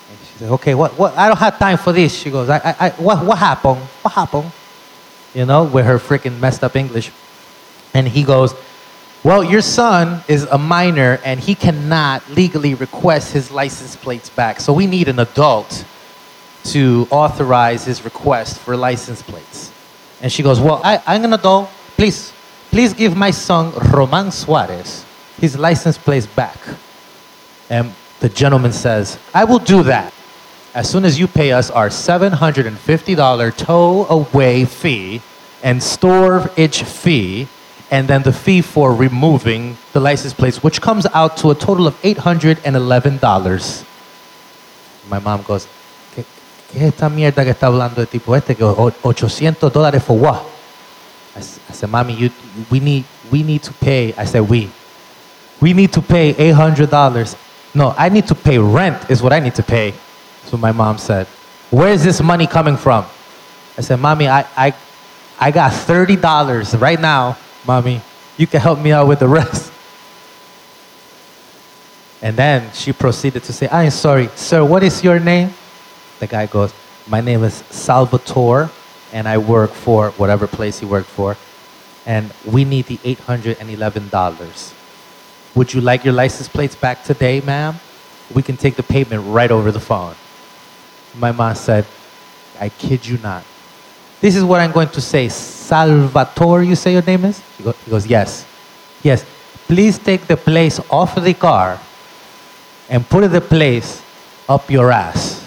And 0.09 0.19
she 0.19 0.39
said, 0.39 0.49
Okay, 0.51 0.75
what, 0.75 0.97
what? 0.97 1.17
I 1.17 1.27
don't 1.27 1.39
have 1.39 1.57
time 1.57 1.77
for 1.77 1.91
this. 1.91 2.13
She 2.13 2.29
goes, 2.29 2.49
I, 2.49 2.57
I, 2.57 2.75
I, 2.79 2.89
what, 2.91 3.25
what 3.25 3.37
happened? 3.37 3.81
What 4.01 4.13
happened? 4.13 4.51
You 5.33 5.45
know, 5.45 5.63
with 5.63 5.85
her 5.85 5.97
freaking 5.97 6.39
messed 6.39 6.63
up 6.63 6.75
English. 6.75 7.11
And 7.93 8.07
he 8.07 8.23
goes, 8.23 8.53
Well, 9.23 9.43
your 9.43 9.61
son 9.61 10.23
is 10.27 10.43
a 10.43 10.57
minor 10.57 11.19
and 11.23 11.39
he 11.39 11.55
cannot 11.55 12.29
legally 12.29 12.73
request 12.73 13.33
his 13.33 13.51
license 13.51 13.95
plates 13.95 14.29
back. 14.29 14.59
So 14.59 14.73
we 14.73 14.87
need 14.87 15.07
an 15.07 15.19
adult 15.19 15.85
to 16.65 17.07
authorize 17.09 17.85
his 17.85 18.03
request 18.03 18.59
for 18.59 18.75
license 18.77 19.21
plates. 19.21 19.71
And 20.21 20.31
she 20.31 20.43
goes, 20.43 20.59
Well, 20.59 20.81
I, 20.83 21.01
I'm 21.07 21.23
an 21.23 21.33
adult. 21.33 21.69
Please, 21.97 22.33
please 22.69 22.93
give 22.93 23.15
my 23.15 23.31
son 23.31 23.73
Roman 23.91 24.31
Suarez 24.31 25.05
his 25.39 25.57
license 25.57 25.97
plates 25.97 26.27
back. 26.27 26.57
And 27.69 27.93
the 28.19 28.29
gentleman 28.29 28.71
says, 28.71 29.17
I 29.33 29.43
will 29.45 29.59
do 29.59 29.83
that 29.83 30.13
as 30.73 30.89
soon 30.89 31.03
as 31.03 31.19
you 31.19 31.27
pay 31.27 31.51
us 31.51 31.69
our 31.69 31.89
$750 31.89 33.57
tow 33.57 34.05
away 34.05 34.63
fee 34.65 35.21
and 35.63 35.83
storage 35.83 36.83
fee, 36.83 37.47
and 37.89 38.07
then 38.07 38.23
the 38.23 38.31
fee 38.31 38.61
for 38.61 38.93
removing 38.93 39.77
the 39.93 39.99
license 39.99 40.33
plates, 40.33 40.63
which 40.63 40.81
comes 40.81 41.05
out 41.07 41.35
to 41.37 41.51
a 41.51 41.55
total 41.55 41.87
of 41.87 42.01
$811. 42.01 43.85
My 45.09 45.19
mom 45.19 45.41
goes, 45.41 45.67
¿Qué, 46.71 46.79
es 46.79 46.83
esta 46.83 47.09
mierda 47.09 47.43
que 47.43 47.51
está 47.51 47.67
hablando 47.67 48.01
el 48.01 48.07
tipo 48.07 48.35
este? 48.35 48.55
Que 48.55 48.63
800 48.63 49.71
dólares 49.71 50.03
for 50.03 50.17
what? 50.17 50.41
I, 51.35 51.39
I 51.39 51.73
said, 51.73 51.89
Mommy, 51.89 52.15
you, 52.15 52.29
we, 52.69 52.79
need, 52.79 53.05
we 53.31 53.43
need 53.43 53.61
to 53.61 53.71
pay. 53.73 54.13
I 54.17 54.25
said, 54.25 54.41
we. 54.49 54.69
We 55.61 55.73
need 55.73 55.91
to 55.93 56.01
pay 56.01 56.33
$800. 56.33 57.35
No, 57.73 57.93
I 57.97 58.09
need 58.09 58.27
to 58.27 58.35
pay 58.35 58.57
rent, 58.57 59.09
is 59.09 59.21
what 59.21 59.31
I 59.31 59.39
need 59.39 59.55
to 59.55 59.63
pay. 59.63 59.91
That's 60.41 60.51
what 60.51 60.61
my 60.61 60.71
mom 60.71 60.97
said. 60.97 61.27
Where 61.69 61.93
is 61.93 62.03
this 62.03 62.21
money 62.21 62.47
coming 62.47 62.75
from? 62.75 63.05
I 63.77 63.81
said, 63.81 63.99
Mommy, 63.99 64.27
I, 64.27 64.45
I, 64.57 64.73
I 65.39 65.51
got 65.51 65.71
$30 65.71 66.81
right 66.81 66.99
now, 66.99 67.37
Mommy. 67.65 68.01
You 68.37 68.47
can 68.47 68.59
help 68.59 68.79
me 68.79 68.91
out 68.91 69.07
with 69.07 69.19
the 69.19 69.27
rest. 69.27 69.71
And 72.21 72.35
then 72.35 72.71
she 72.73 72.93
proceeded 72.93 73.43
to 73.43 73.53
say, 73.53 73.67
I'm 73.71 73.89
sorry, 73.89 74.29
sir, 74.35 74.63
what 74.63 74.83
is 74.83 75.03
your 75.03 75.19
name? 75.19 75.53
The 76.21 76.27
guy 76.27 76.45
goes, 76.45 76.71
My 77.07 77.19
name 77.19 77.43
is 77.43 77.55
Salvatore, 77.71 78.69
and 79.11 79.27
I 79.27 79.39
work 79.39 79.71
for 79.71 80.11
whatever 80.11 80.45
place 80.45 80.77
he 80.79 80.85
worked 80.85 81.09
for. 81.09 81.35
And 82.05 82.31
we 82.45 82.63
need 82.63 82.85
the 82.85 82.97
$811. 82.97 84.73
Would 85.55 85.73
you 85.73 85.81
like 85.81 86.05
your 86.05 86.13
license 86.13 86.47
plates 86.47 86.75
back 86.75 87.03
today, 87.03 87.41
ma'am? 87.41 87.79
We 88.33 88.43
can 88.43 88.55
take 88.55 88.75
the 88.75 88.83
payment 88.83 89.23
right 89.25 89.49
over 89.49 89.71
the 89.71 89.79
phone. 89.79 90.13
My 91.17 91.31
mom 91.31 91.55
said, 91.55 91.85
I 92.59 92.69
kid 92.69 93.05
you 93.05 93.17
not. 93.17 93.43
This 94.21 94.35
is 94.35 94.43
what 94.43 94.59
I'm 94.61 94.71
going 94.71 94.89
to 94.89 95.01
say. 95.01 95.27
Salvatore, 95.27 96.61
you 96.63 96.75
say 96.75 96.93
your 96.93 97.01
name 97.01 97.25
is? 97.25 97.41
He 97.57 97.63
go- 97.63 97.75
he 97.83 97.89
goes, 97.89 98.05
Yes. 98.05 98.45
Yes. 99.01 99.25
Please 99.65 99.97
take 99.97 100.27
the 100.27 100.37
place 100.37 100.79
off 100.91 101.17
of 101.17 101.23
the 101.23 101.33
car 101.33 101.79
and 102.89 103.07
put 103.09 103.27
the 103.31 103.41
place 103.41 104.03
up 104.47 104.69
your 104.69 104.91
ass. 104.91 105.41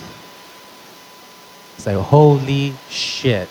Like, 1.86 1.96
holy 1.96 2.74
shit. 2.88 3.48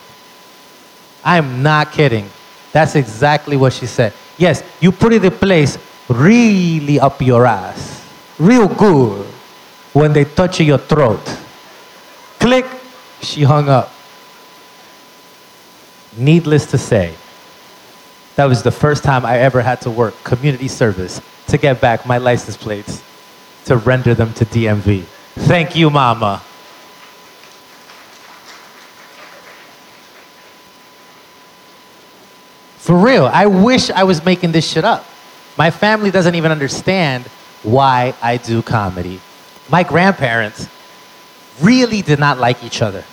I'm 1.24 1.64
not 1.64 1.92
kidding. 1.92 2.30
That's 2.72 2.96
exactly 2.96 3.56
what 3.56 3.74
she 3.74 3.86
said. 3.86 4.14
Yes, 4.38 4.64
you 4.80 4.92
put 4.92 5.14
it 5.14 5.24
in 5.24 5.32
place 5.32 5.78
really 6.10 7.00
up 7.00 7.22
your 7.22 7.46
ass, 7.46 8.04
real 8.40 8.68
good 8.68 9.26
when 9.94 10.12
they 10.12 10.26
touch 10.26 10.60
your 10.60 10.80
throat. 10.80 11.22
Click, 12.40 12.66
she 13.22 13.44
hung 13.44 13.70
up. 13.70 13.92
Needless 16.18 16.66
to 16.68 16.78
say, 16.78 17.16
that 18.36 18.46
was 18.46 18.64
the 18.64 18.72
first 18.72 19.04
time 19.04 19.26
I 19.26 19.40
ever 19.40 19.62
had 19.62 19.82
to 19.82 19.92
work 19.92 20.16
community 20.24 20.68
service 20.68 21.22
to 21.48 21.58
get 21.58 21.80
back 21.80 22.06
my 22.06 22.18
license 22.18 22.58
plates 22.58 23.04
to 23.66 23.78
render 23.78 24.14
them 24.14 24.34
to 24.34 24.46
DMV. 24.46 25.04
Thank 25.36 25.76
you, 25.76 25.90
Mama. 25.90 26.42
For 32.84 32.98
real, 32.98 33.28
I 33.28 33.46
wish 33.46 33.90
I 33.90 34.04
was 34.04 34.26
making 34.26 34.52
this 34.52 34.70
shit 34.70 34.84
up. 34.84 35.06
My 35.58 35.72
family 35.72 36.12
doesn't 36.12 36.36
even 36.36 36.52
understand 36.52 37.24
why 37.64 38.14
I 38.22 38.36
do 38.36 38.62
comedy. 38.62 39.22
My 39.70 39.84
grandparents 39.84 40.68
really 41.62 42.02
did 42.02 42.20
not 42.20 42.40
like 42.40 42.62
each 42.62 42.82
other. 42.82 43.06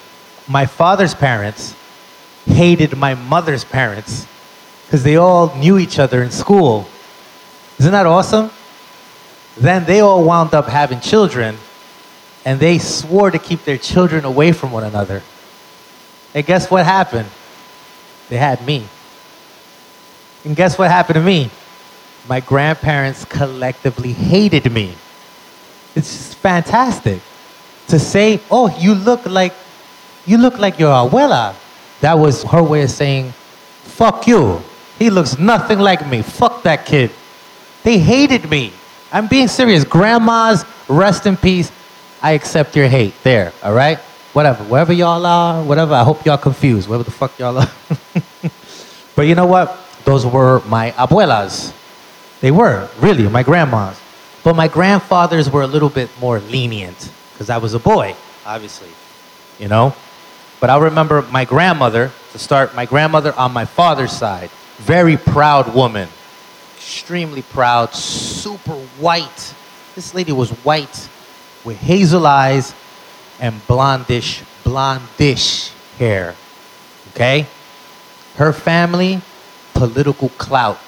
My 0.49 0.67
father's 0.67 1.15
parents 1.15 1.77
hated 2.47 2.97
my 2.97 3.15
mother's 3.15 3.63
parents 3.63 4.27
because 4.87 5.05
they 5.05 5.15
all 5.15 5.55
knew 5.55 5.79
each 5.79 6.01
other 6.01 6.21
in 6.25 6.33
school. 6.33 6.89
Isn't 7.79 7.93
that 7.93 8.07
awesome? 8.07 8.51
Then 9.57 9.85
they 9.85 10.01
all 10.01 10.25
wound 10.25 10.53
up 10.53 10.67
having 10.67 10.99
children 10.99 11.57
and 12.45 12.59
they 12.59 12.79
swore 12.79 13.31
to 13.31 13.39
keep 13.39 13.63
their 13.63 13.79
children 13.79 14.25
away 14.25 14.51
from 14.51 14.73
one 14.73 14.83
another. 14.83 15.23
And 16.35 16.45
guess 16.45 16.69
what 16.73 16.85
happened? 16.85 17.29
They 18.31 18.37
had 18.37 18.67
me. 18.67 18.89
And 20.45 20.57
guess 20.57 20.79
what 20.79 20.91
happened 20.91 21.17
to 21.17 21.23
me? 21.23 21.51
My 22.29 22.41
grandparents 22.41 23.25
collectively 23.25 24.13
hated 24.13 24.71
me. 24.73 24.95
It's 25.95 26.11
just 26.11 26.35
fantastic 26.37 27.21
to 27.89 27.99
say, 27.99 28.41
"Oh, 28.51 28.69
you 28.79 28.95
look 28.95 29.27
like 29.27 29.53
you 30.27 30.39
look 30.39 30.59
like 30.59 30.79
your 30.79 30.93
abuela." 30.93 31.55
That 32.01 32.19
was 32.19 32.43
her 32.45 32.63
way 32.63 32.83
of 32.83 32.91
saying, 32.91 33.35
"Fuck 33.85 34.27
you." 34.27 34.63
He 34.99 35.11
looks 35.11 35.39
nothing 35.39 35.79
like 35.79 36.07
me. 36.07 36.23
Fuck 36.23 36.63
that 36.63 36.85
kid. 36.85 37.11
They 37.83 37.99
hated 37.99 38.51
me. 38.51 38.73
I'm 39.13 39.27
being 39.27 39.49
serious. 39.49 39.83
Grandmas, 39.85 40.65
rest 40.89 41.27
in 41.27 41.37
peace. 41.37 41.73
I 42.23 42.33
accept 42.33 42.77
your 42.77 42.87
hate. 42.87 43.15
There, 43.23 43.53
all 43.63 43.73
right? 43.73 43.99
Whatever. 44.33 44.63
Wherever 44.65 44.93
y'all 44.93 45.25
are, 45.27 45.63
whatever. 45.65 45.95
I 45.95 46.05
hope 46.05 46.25
y'all 46.25 46.39
confused. 46.39 46.89
Wherever 46.89 47.03
the 47.03 47.11
fuck 47.11 47.37
y'all 47.39 47.59
are. 47.59 47.71
but 49.17 49.23
you 49.23 49.35
know 49.35 49.47
what? 49.47 49.77
Those 50.05 50.27
were 50.27 50.61
my 50.67 50.93
abuelas. 50.93 51.73
They 52.41 52.51
were, 52.51 52.89
really, 52.99 53.29
my 53.29 53.43
grandmas. 53.43 54.01
But 54.43 54.57
my 54.57 54.69
grandfathers 54.69 55.51
were 55.51 55.63
a 55.63 55.67
little 55.67 55.91
bit 55.91 56.09
more 56.21 56.41
lenient 56.41 57.13
because 57.33 57.51
I 57.51 57.59
was 57.59 57.75
a 57.75 57.79
boy, 57.79 58.17
obviously, 58.47 58.89
you 59.59 59.69
know? 59.69 59.95
But 60.61 60.71
I 60.71 60.79
remember 60.79 61.23
my 61.31 61.45
grandmother, 61.45 62.11
to 62.33 62.39
start, 62.39 62.75
my 62.75 62.87
grandmother 62.87 63.35
on 63.35 63.53
my 63.53 63.65
father's 63.65 64.13
side, 64.13 64.51
very 64.79 65.17
proud 65.17 65.75
woman. 65.75 66.09
extremely 66.77 67.43
proud, 67.43 67.95
super 67.95 68.75
white. 68.99 69.55
This 69.95 70.15
lady 70.15 70.33
was 70.33 70.51
white 70.65 71.09
with 71.65 71.77
hazel 71.77 72.27
eyes 72.27 72.75
and 73.39 73.61
blondish, 73.69 74.43
blondish 74.65 75.73
hair. 75.99 76.35
Okay? 77.11 77.47
Her 78.37 78.53
family, 78.53 79.21
political 79.81 80.29
clout. 80.37 80.79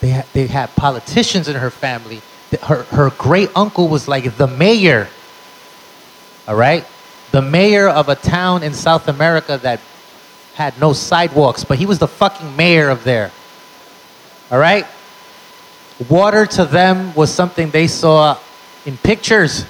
They 0.00 0.08
had, 0.08 0.26
they 0.32 0.48
had 0.48 0.74
politicians 0.74 1.46
in 1.46 1.54
her 1.54 1.70
family. 1.70 2.22
Her, 2.60 2.82
her 2.82 3.10
great 3.10 3.50
uncle 3.54 3.86
was 3.86 4.08
like 4.08 4.36
the 4.36 4.48
mayor. 4.48 5.08
All 6.48 6.56
right? 6.56 6.84
The 7.30 7.40
mayor 7.40 7.88
of 7.88 8.08
a 8.08 8.16
town 8.16 8.64
in 8.64 8.74
South 8.74 9.06
America 9.06 9.60
that 9.62 9.78
had 10.54 10.80
no 10.80 10.92
sidewalks, 10.92 11.62
but 11.62 11.78
he 11.78 11.86
was 11.86 12.00
the 12.00 12.08
fucking 12.08 12.56
mayor 12.56 12.88
of 12.88 13.04
there. 13.04 13.30
All 14.50 14.58
right? 14.58 14.86
Water 16.08 16.46
to 16.46 16.64
them 16.64 17.14
was 17.14 17.32
something 17.32 17.70
they 17.70 17.86
saw 17.86 18.38
in 18.86 18.96
pictures. 18.96 19.64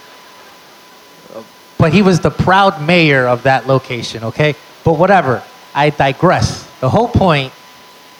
But 1.77 1.93
he 1.93 2.01
was 2.01 2.21
the 2.21 2.31
proud 2.31 2.81
mayor 2.81 3.27
of 3.27 3.43
that 3.43 3.67
location, 3.67 4.25
okay? 4.25 4.55
But 4.83 4.95
whatever, 4.95 5.43
I 5.75 5.91
digress. 5.91 6.65
The 6.81 6.89
whole 6.89 7.09
point 7.09 7.53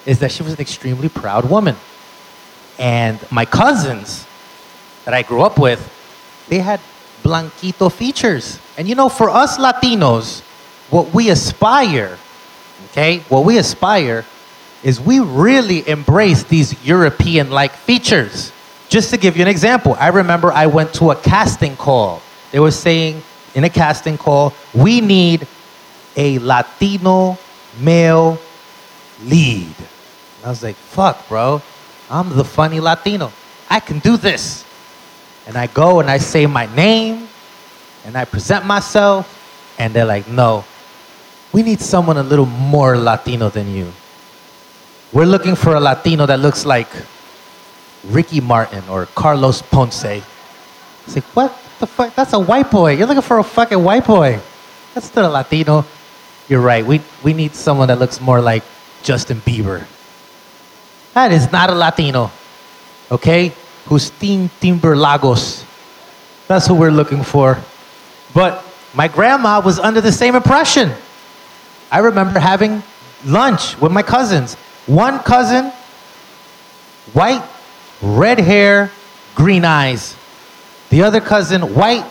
is 0.07 0.19
that 0.19 0.31
she 0.31 0.41
was 0.41 0.53
an 0.53 0.61
extremely 0.61 1.09
proud 1.09 1.47
woman. 1.47 1.75
And 2.79 3.19
my 3.29 3.45
cousins 3.45 4.25
that 5.05 5.13
I 5.13 5.21
grew 5.21 5.41
up 5.41 5.59
with, 5.59 5.81
they 6.47 6.59
had 6.59 6.79
blanquito 7.23 7.89
features. 7.91 8.59
And 8.77 8.87
you 8.87 8.95
know, 8.95 9.09
for 9.09 9.29
us 9.29 9.57
Latinos, 9.57 10.41
what 10.89 11.13
we 11.13 11.29
aspire, 11.29 12.17
okay, 12.91 13.19
what 13.27 13.43
we 13.43 13.57
aspire 13.57 14.25
is 14.81 15.01
we 15.01 15.19
really 15.19 15.87
embrace 15.89 16.43
these 16.43 16.81
European 16.85 17.51
like 17.51 17.73
features. 17.73 18.53
Just 18.87 19.09
to 19.09 19.17
give 19.17 19.35
you 19.35 19.41
an 19.41 19.49
example, 19.49 19.97
I 19.99 20.07
remember 20.07 20.53
I 20.53 20.67
went 20.67 20.93
to 20.95 21.11
a 21.11 21.15
casting 21.15 21.75
call. 21.75 22.21
They 22.53 22.61
were 22.61 22.71
saying 22.71 23.21
in 23.55 23.65
a 23.65 23.69
casting 23.69 24.17
call, 24.17 24.53
we 24.73 25.01
need 25.01 25.45
a 26.15 26.39
Latino 26.39 27.37
male 27.81 28.39
lead. 29.25 29.75
I 30.43 30.49
was 30.49 30.63
like, 30.63 30.75
fuck, 30.75 31.27
bro, 31.27 31.61
I'm 32.09 32.29
the 32.35 32.43
funny 32.43 32.79
Latino. 32.79 33.31
I 33.69 33.79
can 33.79 33.99
do 33.99 34.17
this. 34.17 34.63
And 35.47 35.57
I 35.57 35.67
go 35.67 35.99
and 35.99 36.09
I 36.09 36.17
say 36.17 36.45
my 36.45 36.73
name 36.75 37.27
and 38.05 38.17
I 38.17 38.25
present 38.25 38.65
myself, 38.65 39.27
and 39.79 39.93
they're 39.93 40.05
like, 40.05 40.27
no, 40.27 40.63
we 41.51 41.63
need 41.63 41.81
someone 41.81 42.17
a 42.17 42.23
little 42.23 42.45
more 42.45 42.97
Latino 42.97 43.49
than 43.49 43.69
you. 43.73 43.91
We're 45.11 45.25
looking 45.25 45.55
for 45.55 45.75
a 45.75 45.79
Latino 45.79 46.25
that 46.25 46.39
looks 46.39 46.65
like 46.65 46.87
Ricky 48.05 48.39
Martin 48.39 48.83
or 48.89 49.07
Carlos 49.07 49.61
Ponce. 49.61 50.03
It's 50.03 51.15
like, 51.15 51.23
what 51.35 51.57
the 51.79 51.87
fuck? 51.87 52.15
That's 52.15 52.33
a 52.33 52.39
white 52.39 52.71
boy. 52.71 52.95
You're 52.95 53.07
looking 53.07 53.21
for 53.21 53.39
a 53.39 53.43
fucking 53.43 53.81
white 53.83 54.05
boy. 54.05 54.39
That's 54.93 55.13
not 55.15 55.25
a 55.25 55.29
Latino. 55.29 55.85
You're 56.47 56.61
right. 56.61 56.85
We, 56.85 57.01
we 57.23 57.33
need 57.33 57.55
someone 57.55 57.87
that 57.89 57.99
looks 57.99 58.21
more 58.21 58.41
like 58.41 58.63
Justin 59.03 59.41
Bieber. 59.41 59.85
That 61.17 61.31
is 61.31 61.51
not 61.51 61.71
a 61.71 61.73
Latino. 61.73 62.29
Okay? 63.09 63.51
Justin 63.89 64.51
Timberlagos. 64.61 65.65
That's 66.47 66.67
who 66.67 66.75
we're 66.75 66.91
looking 66.91 67.23
for. 67.23 67.57
But 68.35 68.63
my 68.93 69.07
grandma 69.07 69.59
was 69.59 69.79
under 69.79 69.99
the 69.99 70.11
same 70.11 70.35
impression. 70.35 70.91
I 71.89 72.05
remember 72.05 72.37
having 72.39 72.83
lunch 73.25 73.81
with 73.81 73.91
my 73.91 74.03
cousins. 74.03 74.53
One 74.85 75.17
cousin, 75.17 75.71
white, 77.13 77.43
red 77.99 78.37
hair, 78.37 78.91
green 79.33 79.65
eyes. 79.65 80.15
The 80.91 81.01
other 81.01 81.19
cousin, 81.19 81.73
white, 81.73 82.05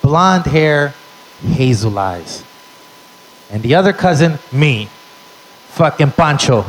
blonde 0.00 0.46
hair, 0.46 0.94
hazel 1.42 1.98
eyes. 1.98 2.44
And 3.50 3.64
the 3.64 3.74
other 3.74 3.92
cousin, 3.92 4.38
me, 4.52 4.88
fucking 5.70 6.12
Pancho. 6.12 6.64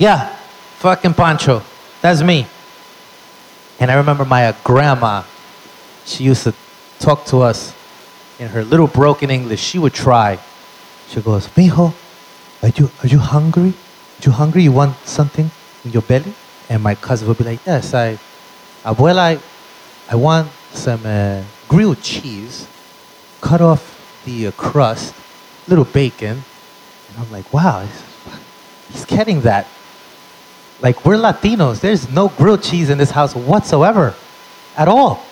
Yeah, 0.00 0.34
fucking 0.78 1.12
Pancho. 1.12 1.62
That's 2.00 2.22
me. 2.22 2.46
And 3.78 3.90
I 3.90 3.96
remember 3.96 4.24
my 4.24 4.46
uh, 4.46 4.54
grandma, 4.64 5.24
she 6.06 6.24
used 6.24 6.44
to 6.44 6.54
talk 6.98 7.26
to 7.26 7.40
us 7.40 7.74
in 8.38 8.48
her 8.48 8.64
little 8.64 8.86
broken 8.86 9.30
English. 9.30 9.60
She 9.60 9.78
would 9.78 9.92
try. 9.92 10.38
She 11.08 11.20
goes, 11.20 11.48
Mijo, 11.48 11.92
are 12.62 12.68
you, 12.68 12.90
are 13.02 13.08
you 13.08 13.18
hungry? 13.18 13.74
Are 13.74 14.22
you 14.24 14.32
hungry? 14.32 14.62
You 14.62 14.72
want 14.72 14.96
something 15.04 15.50
in 15.84 15.92
your 15.92 16.00
belly? 16.00 16.32
And 16.70 16.82
my 16.82 16.94
cousin 16.94 17.28
would 17.28 17.36
be 17.36 17.44
like, 17.44 17.60
yes, 17.66 17.92
I, 17.92 18.18
abuela, 18.82 19.36
I, 19.36 19.38
I 20.08 20.16
want 20.16 20.48
some 20.72 21.04
uh, 21.04 21.42
grilled 21.68 22.00
cheese, 22.00 22.66
cut 23.42 23.60
off 23.60 24.22
the 24.24 24.46
uh, 24.46 24.50
crust, 24.52 25.14
little 25.68 25.84
bacon. 25.84 26.42
And 27.10 27.18
I'm 27.18 27.30
like, 27.30 27.52
wow, 27.52 27.84
he's, 27.84 28.02
he's 28.92 29.04
getting 29.04 29.42
that. 29.42 29.66
Like, 30.82 31.04
we're 31.04 31.16
Latinos. 31.16 31.80
There's 31.80 32.10
no 32.10 32.28
grilled 32.28 32.62
cheese 32.62 32.90
in 32.90 32.98
this 32.98 33.10
house 33.10 33.34
whatsoever, 33.34 34.14
at 34.76 34.88
all. 34.88 35.22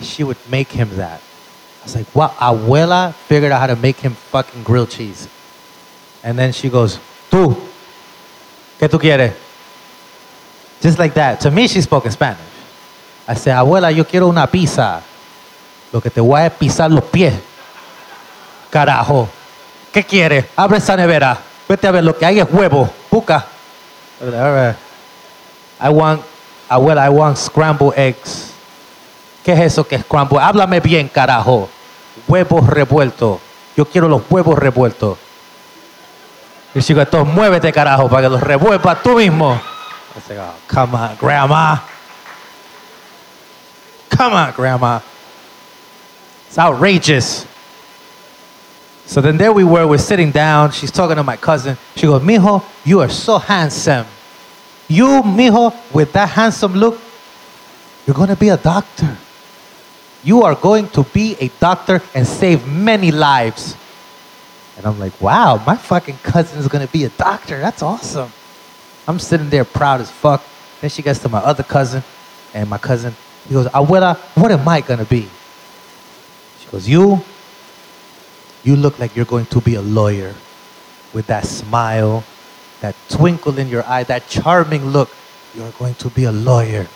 She 0.00 0.22
would 0.22 0.36
make 0.48 0.70
him 0.70 0.96
that. 0.96 1.20
I 1.20 1.84
was 1.84 1.96
like, 1.96 2.14
wow, 2.14 2.28
abuela 2.38 3.12
figured 3.12 3.52
out 3.52 3.60
how 3.60 3.66
to 3.66 3.76
make 3.76 3.96
him 3.96 4.14
fucking 4.14 4.62
grilled 4.62 4.90
cheese. 4.90 5.28
And 6.22 6.38
then 6.38 6.52
she 6.52 6.70
goes, 6.70 6.98
tú, 7.30 7.56
¿qué 8.78 8.88
tú 8.88 8.98
quieres? 8.98 9.34
Just 10.80 10.98
like 10.98 11.14
that. 11.14 11.40
To 11.40 11.50
me, 11.50 11.66
she 11.68 11.80
spoke 11.80 12.06
in 12.06 12.12
Spanish. 12.12 12.40
I 13.26 13.34
said, 13.34 13.56
abuela, 13.56 13.94
yo 13.94 14.04
quiero 14.04 14.28
una 14.28 14.46
pizza. 14.46 15.02
Lo 15.92 16.00
que 16.00 16.10
te 16.10 16.20
voy 16.20 16.44
a 16.44 16.50
pisar 16.50 16.90
los 16.90 17.04
pies. 17.04 17.34
Carajo. 18.70 19.28
¿Qué 19.92 20.04
quieres? 20.04 20.46
Abre 20.56 20.78
esa 20.78 20.96
nevera. 20.96 21.38
Vete 21.68 21.86
a 21.86 21.90
ver, 21.90 22.04
lo 22.04 22.16
que 22.16 22.26
hay 22.26 22.40
es 22.40 22.46
huevo. 22.50 22.90
Like, 23.12 24.36
All 24.36 24.52
right. 24.52 24.76
I 25.80 25.90
want, 25.90 26.22
abuela, 26.68 27.04
I 27.04 27.10
want 27.10 27.36
scrambled 27.36 27.94
eggs. 27.96 28.52
¿Qué 29.44 29.52
es 29.52 29.60
eso 29.60 29.84
que 29.84 29.96
es 29.96 30.02
scrambled? 30.02 30.40
Háblame 30.40 30.80
bien, 30.80 31.08
carajo. 31.08 31.68
Huevos 32.28 32.66
revueltos. 32.66 33.40
Yo 33.76 33.84
quiero 33.84 34.08
los 34.08 34.22
huevos 34.30 34.58
revueltos. 34.58 35.18
Y 36.74 36.80
goes, 36.80 37.02
entonces 37.02 37.32
muévete, 37.32 37.72
carajo, 37.72 38.08
para 38.08 38.22
que 38.22 38.28
los 38.30 38.40
revuelvas 38.40 39.02
tú 39.02 39.16
mismo. 39.16 39.60
I 40.16 40.20
said, 40.20 40.38
oh, 40.38 40.54
come 40.68 40.94
on, 40.94 41.16
grandma. 41.20 41.80
Come 44.16 44.34
on, 44.34 44.52
grandma. 44.52 45.00
It's 46.48 46.58
outrageous. 46.58 47.46
So 49.06 49.20
then 49.20 49.36
there 49.36 49.52
we 49.52 49.64
were, 49.64 49.86
we're 49.86 49.98
sitting 49.98 50.30
down. 50.30 50.70
She's 50.70 50.90
talking 50.90 51.16
to 51.16 51.22
my 51.22 51.36
cousin. 51.36 51.76
She 51.96 52.06
goes, 52.06 52.22
Mijo, 52.22 52.62
you 52.84 53.00
are 53.00 53.08
so 53.08 53.38
handsome. 53.38 54.06
You, 54.88 55.22
Mijo, 55.22 55.74
with 55.94 56.12
that 56.12 56.28
handsome 56.28 56.74
look, 56.74 57.00
you're 58.06 58.14
going 58.14 58.28
to 58.28 58.36
be 58.36 58.50
a 58.50 58.56
doctor. 58.56 59.16
You 60.22 60.42
are 60.42 60.54
going 60.54 60.88
to 60.90 61.02
be 61.04 61.36
a 61.40 61.48
doctor 61.60 62.02
and 62.14 62.26
save 62.26 62.66
many 62.66 63.10
lives. 63.10 63.76
And 64.76 64.86
I'm 64.86 64.98
like, 64.98 65.18
wow, 65.20 65.62
my 65.66 65.76
fucking 65.76 66.18
cousin 66.22 66.58
is 66.58 66.68
going 66.68 66.86
to 66.86 66.92
be 66.92 67.04
a 67.04 67.08
doctor. 67.10 67.60
That's 67.60 67.82
awesome. 67.82 68.32
I'm 69.06 69.18
sitting 69.18 69.50
there 69.50 69.64
proud 69.64 70.00
as 70.00 70.10
fuck. 70.10 70.42
Then 70.80 70.90
she 70.90 71.02
gets 71.02 71.18
to 71.20 71.28
my 71.28 71.38
other 71.38 71.62
cousin, 71.62 72.02
and 72.52 72.68
my 72.68 72.78
cousin, 72.78 73.14
he 73.46 73.54
goes, 73.54 73.66
Abuela, 73.68 74.16
what 74.36 74.50
am 74.50 74.66
I 74.68 74.80
going 74.80 74.98
to 74.98 75.04
be? 75.04 75.28
She 76.60 76.68
goes, 76.70 76.88
You, 76.88 77.22
you 78.64 78.76
look 78.76 78.98
like 78.98 79.14
you're 79.14 79.24
going 79.24 79.46
to 79.46 79.60
be 79.60 79.76
a 79.76 79.82
lawyer 79.82 80.34
with 81.12 81.26
that 81.28 81.46
smile, 81.46 82.24
that 82.84 82.94
twinkle 83.08 83.58
in 83.58 83.68
your 83.70 83.82
eye, 83.86 84.04
that 84.04 84.28
charming 84.28 84.84
look. 84.84 85.08
You're 85.54 85.70
going 85.78 85.94
to 85.94 86.10
be 86.10 86.24
a 86.24 86.32
lawyer. 86.32 86.86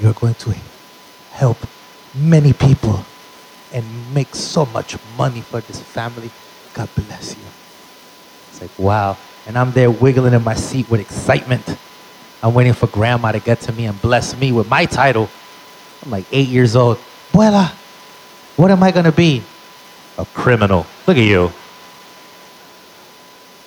You're 0.00 0.14
going 0.14 0.36
to 0.36 0.54
help 1.32 1.58
many 2.14 2.54
people 2.54 3.04
and 3.74 3.84
make 4.14 4.34
so 4.34 4.64
much 4.64 4.96
money 5.18 5.42
for 5.42 5.60
this 5.60 5.80
family. 5.80 6.30
God 6.72 6.88
bless 6.94 7.36
you. 7.36 7.44
It's 8.48 8.62
like, 8.62 8.78
wow. 8.78 9.18
And 9.46 9.58
I'm 9.58 9.72
there 9.72 9.90
wiggling 9.90 10.32
in 10.32 10.42
my 10.42 10.54
seat 10.54 10.88
with 10.88 11.00
excitement. 11.00 11.76
I'm 12.42 12.54
waiting 12.54 12.72
for 12.72 12.86
grandma 12.86 13.32
to 13.32 13.40
get 13.40 13.60
to 13.62 13.72
me 13.72 13.84
and 13.84 14.00
bless 14.00 14.34
me 14.40 14.50
with 14.50 14.66
my 14.70 14.86
title. 14.86 15.28
I'm 16.02 16.10
like 16.10 16.24
eight 16.32 16.48
years 16.48 16.74
old. 16.74 16.96
Buela, 17.32 17.68
what 18.56 18.70
am 18.70 18.82
I 18.82 18.90
going 18.90 19.04
to 19.04 19.12
be? 19.12 19.42
A 20.16 20.24
criminal. 20.24 20.86
Look 21.06 21.18
at 21.18 21.24
you. 21.24 21.52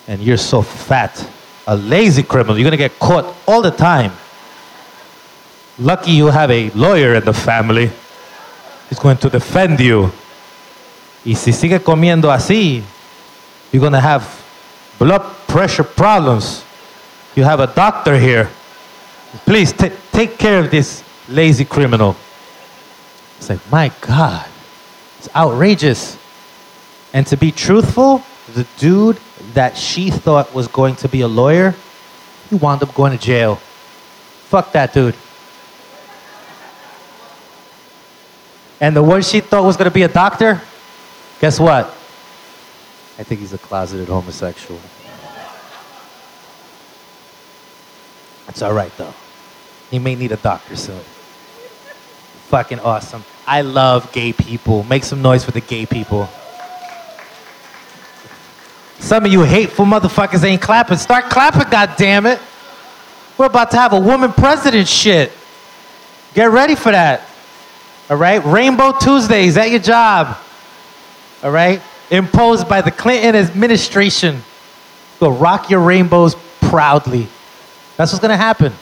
And 0.08 0.20
you're 0.20 0.36
so 0.36 0.62
fat. 0.62 1.30
A 1.66 1.76
lazy 1.76 2.22
criminal. 2.22 2.56
You're 2.56 2.64
going 2.64 2.72
to 2.72 2.76
get 2.76 2.98
caught 2.98 3.34
all 3.46 3.60
the 3.60 3.70
time. 3.70 4.12
Lucky 5.78 6.12
you 6.12 6.26
have 6.26 6.50
a 6.50 6.70
lawyer 6.70 7.14
in 7.14 7.24
the 7.24 7.32
family. 7.34 7.90
He's 8.88 8.98
going 8.98 9.18
to 9.18 9.28
defend 9.28 9.80
you. 9.80 10.12
Y 11.24 11.34
si 11.34 11.50
sigue 11.52 11.80
comiendo 11.82 12.32
así, 12.32 12.82
you're 13.72 13.80
going 13.80 13.92
to 13.92 14.00
have 14.00 14.24
blood 14.98 15.22
pressure 15.48 15.82
problems. 15.84 16.64
You 17.34 17.44
have 17.44 17.60
a 17.60 17.66
doctor 17.66 18.16
here. 18.16 18.48
Please 19.44 19.72
ta 19.72 19.90
take 20.12 20.38
care 20.38 20.60
of 20.60 20.70
this 20.70 21.02
lazy 21.28 21.64
criminal. 21.64 22.16
It's 23.38 23.50
like, 23.50 23.60
my 23.70 23.90
God, 24.00 24.46
it's 25.18 25.28
outrageous. 25.34 26.16
And 27.12 27.26
to 27.26 27.36
be 27.36 27.52
truthful, 27.52 28.22
the 28.54 28.66
dude 28.78 29.18
that 29.56 29.74
she 29.74 30.10
thought 30.10 30.54
was 30.54 30.68
going 30.68 30.94
to 30.96 31.08
be 31.08 31.22
a 31.22 31.28
lawyer, 31.28 31.74
he 32.50 32.56
wound 32.56 32.82
up 32.82 32.94
going 32.94 33.16
to 33.16 33.18
jail. 33.18 33.56
Fuck 33.56 34.72
that 34.72 34.92
dude. 34.92 35.14
And 38.82 38.94
the 38.94 39.02
one 39.02 39.22
she 39.22 39.40
thought 39.40 39.64
was 39.64 39.78
going 39.78 39.88
to 39.90 39.94
be 39.94 40.02
a 40.02 40.08
doctor, 40.08 40.60
guess 41.40 41.58
what? 41.58 41.86
I 43.18 43.22
think 43.22 43.40
he's 43.40 43.54
a 43.54 43.58
closeted 43.58 44.08
homosexual. 44.08 44.78
It's 48.48 48.60
all 48.60 48.74
right 48.74 48.94
though. 48.98 49.14
He 49.90 49.98
may 49.98 50.16
need 50.16 50.32
a 50.32 50.36
doctor 50.36 50.76
soon. 50.76 51.00
Fucking 52.48 52.80
awesome. 52.80 53.24
I 53.46 53.62
love 53.62 54.12
gay 54.12 54.34
people. 54.34 54.82
Make 54.84 55.04
some 55.04 55.22
noise 55.22 55.44
for 55.44 55.52
the 55.52 55.62
gay 55.62 55.86
people. 55.86 56.28
Some 59.06 59.24
of 59.24 59.30
you 59.30 59.42
hateful 59.42 59.84
motherfuckers 59.84 60.42
ain't 60.42 60.60
clapping. 60.60 60.96
Start 60.98 61.26
clapping, 61.26 61.60
goddammit. 61.60 62.40
We're 63.38 63.46
about 63.46 63.70
to 63.70 63.76
have 63.76 63.92
a 63.92 64.00
woman 64.00 64.32
president 64.32 64.88
shit. 64.88 65.30
Get 66.34 66.50
ready 66.50 66.74
for 66.74 66.90
that. 66.90 67.20
All 68.10 68.16
right? 68.16 68.44
Rainbow 68.44 68.98
Tuesdays 68.98 69.56
at 69.56 69.70
your 69.70 69.78
job. 69.78 70.36
All 71.44 71.52
right? 71.52 71.80
Imposed 72.10 72.68
by 72.68 72.80
the 72.80 72.90
Clinton 72.90 73.36
administration. 73.36 74.42
Go 75.20 75.30
rock 75.30 75.70
your 75.70 75.82
rainbows 75.82 76.34
proudly. 76.62 77.28
That's 77.96 78.10
what's 78.10 78.20
gonna 78.20 78.36
happen. 78.36 78.72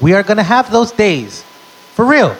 We 0.00 0.12
are 0.12 0.22
gonna 0.22 0.44
have 0.44 0.70
those 0.70 0.92
days. 0.92 1.42
For 1.94 2.04
real. 2.04 2.36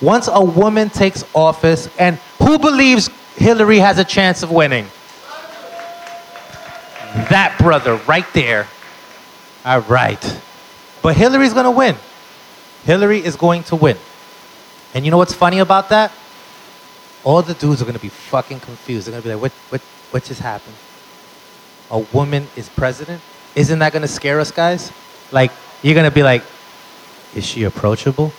Once 0.00 0.30
a 0.32 0.42
woman 0.42 0.88
takes 0.88 1.22
office, 1.34 1.90
and 1.98 2.16
who 2.38 2.58
believes 2.58 3.10
Hillary 3.36 3.78
has 3.78 3.98
a 3.98 4.04
chance 4.04 4.42
of 4.42 4.50
winning? 4.50 4.86
That 7.30 7.56
brother 7.58 7.96
right 8.06 8.26
there. 8.32 8.66
All 9.64 9.80
right. 9.80 10.40
But 11.02 11.16
Hillary's 11.16 11.54
gonna 11.54 11.70
win. 11.70 11.96
Hillary 12.84 13.24
is 13.24 13.36
going 13.36 13.64
to 13.64 13.76
win. 13.76 13.96
And 14.94 15.04
you 15.04 15.10
know 15.10 15.18
what's 15.18 15.34
funny 15.34 15.58
about 15.58 15.90
that? 15.90 16.12
All 17.24 17.42
the 17.42 17.54
dudes 17.54 17.82
are 17.82 17.84
gonna 17.84 17.98
be 17.98 18.08
fucking 18.08 18.60
confused. 18.60 19.06
They're 19.06 19.12
gonna 19.12 19.22
be 19.22 19.34
like, 19.34 19.42
what, 19.42 19.52
what, 19.70 19.80
what 20.10 20.24
just 20.24 20.40
happened? 20.40 20.76
A 21.90 21.98
woman 21.98 22.46
is 22.56 22.68
president? 22.68 23.20
Isn't 23.54 23.78
that 23.80 23.92
gonna 23.92 24.08
scare 24.08 24.40
us, 24.40 24.50
guys? 24.50 24.92
Like, 25.32 25.50
you're 25.82 25.94
gonna 25.94 26.10
be 26.10 26.22
like, 26.22 26.42
is 27.34 27.44
she 27.44 27.64
approachable? 27.64 28.32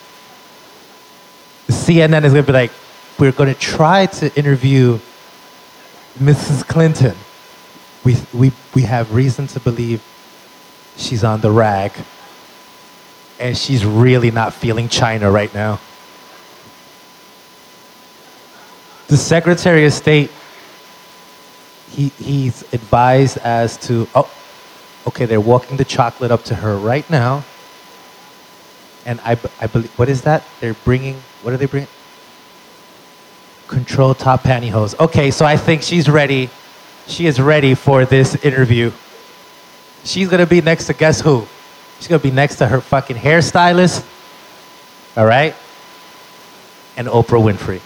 CNN 1.67 2.23
is 2.23 2.33
gonna 2.33 2.43
be 2.43 2.53
like, 2.53 2.71
we're 3.19 3.31
gonna 3.31 3.53
try 3.53 4.05
to 4.07 4.35
interview 4.37 4.99
Mrs. 6.17 6.67
Clinton. 6.67 7.15
We, 8.03 8.15
we, 8.33 8.51
we 8.73 8.81
have 8.83 9.13
reason 9.13 9.47
to 9.47 9.59
believe 9.59 10.01
she's 10.95 11.23
on 11.23 11.41
the 11.41 11.51
rag 11.51 11.91
and 13.39 13.57
she's 13.57 13.85
really 13.85 14.31
not 14.31 14.53
feeling 14.53 14.89
China 14.89 15.31
right 15.31 15.53
now. 15.53 15.79
The 19.07 19.17
Secretary 19.17 19.85
of 19.85 19.93
State, 19.93 20.29
he, 21.89 22.09
he's 22.09 22.61
advised 22.73 23.37
as 23.39 23.77
to, 23.87 24.07
oh, 24.13 24.29
okay, 25.07 25.25
they're 25.25 25.41
walking 25.41 25.77
the 25.77 25.85
chocolate 25.85 26.31
up 26.31 26.43
to 26.45 26.55
her 26.55 26.77
right 26.77 27.09
now. 27.09 27.43
And 29.05 29.19
I, 29.21 29.37
I 29.59 29.67
believe, 29.67 29.89
what 29.97 30.09
is 30.09 30.21
that? 30.23 30.43
They're 30.59 30.75
bringing, 30.85 31.15
what 31.41 31.53
are 31.53 31.57
they 31.57 31.65
bringing? 31.65 31.89
Control 33.67 34.13
top 34.13 34.43
pantyhose. 34.43 34.99
Okay, 34.99 35.31
so 35.31 35.45
I 35.45 35.57
think 35.57 35.81
she's 35.81 36.09
ready. 36.09 36.49
She 37.09 37.25
is 37.25 37.41
ready 37.41 37.73
for 37.73 38.05
this 38.05 38.35
interview. 38.45 38.91
She's 40.03 40.29
gonna 40.29 40.45
be 40.45 40.61
next 40.61 40.85
to 40.85 40.93
guess 40.93 41.19
who? 41.19 41.47
She's 41.97 42.07
gonna 42.07 42.19
be 42.19 42.29
next 42.29 42.57
to 42.57 42.67
her 42.67 42.79
fucking 42.79 43.17
hairstylist. 43.17 44.05
All 45.17 45.25
right? 45.25 45.55
And 46.95 47.07
Oprah 47.07 47.41
Winfrey. 47.41 47.81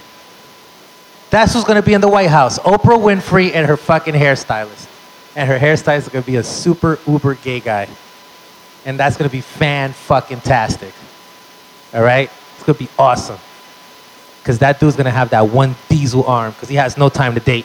That's 1.30 1.54
who's 1.54 1.64
gonna 1.64 1.82
be 1.82 1.94
in 1.94 2.02
the 2.02 2.08
White 2.08 2.28
House. 2.28 2.58
Oprah 2.58 3.00
Winfrey 3.00 3.54
and 3.54 3.66
her 3.66 3.78
fucking 3.78 4.14
hairstylist. 4.14 4.88
And 5.34 5.48
her 5.48 5.58
hairstylist 5.58 5.98
is 6.00 6.08
gonna 6.10 6.24
be 6.24 6.36
a 6.36 6.44
super 6.44 6.98
uber 7.06 7.34
gay 7.34 7.60
guy. 7.60 7.88
And 8.84 9.00
that's 9.00 9.16
gonna 9.16 9.30
be 9.30 9.40
fan 9.40 9.94
fucking 9.94 10.42
tastic. 10.42 10.92
All 11.94 12.02
right? 12.02 12.30
It's 12.56 12.64
gonna 12.64 12.78
be 12.78 12.90
awesome. 12.98 13.38
Because 14.42 14.58
that 14.58 14.78
dude's 14.78 14.96
gonna 14.96 15.10
have 15.10 15.30
that 15.30 15.48
one 15.48 15.76
diesel 15.88 16.24
arm 16.24 16.52
because 16.52 16.68
he 16.68 16.76
has 16.76 16.98
no 16.98 17.08
time 17.08 17.32
to 17.32 17.40
date. 17.40 17.64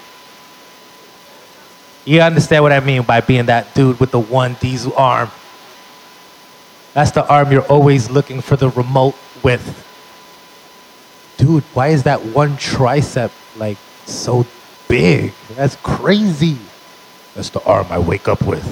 You 2.06 2.22
understand 2.22 2.64
what 2.64 2.72
I 2.72 2.80
mean 2.80 3.04
by 3.04 3.22
being 3.22 3.48
that 3.48 3.74
dude 3.76 4.00
with 4.00 4.12
the 4.12 4.20
one 4.20 4.56
diesel 4.60 4.94
arm? 4.96 5.30
That's 6.94 7.12
the 7.12 7.28
arm 7.28 7.52
you're 7.52 7.68
always 7.68 8.10
looking 8.10 8.42
for 8.42 8.56
the 8.56 8.70
remote 8.70 9.16
with. 9.44 9.86
Dude, 11.38 11.64
why 11.74 11.90
is 11.90 12.04
that 12.04 12.24
one 12.26 12.58
tricep 12.58 13.32
like 13.58 13.78
so 14.06 14.46
big? 14.88 15.34
That's 15.56 15.76
crazy. 15.78 16.58
That's 17.36 17.50
the 17.50 17.64
arm 17.64 17.88
I 17.90 18.00
wake 18.00 18.28
up 18.28 18.42
with. 18.42 18.66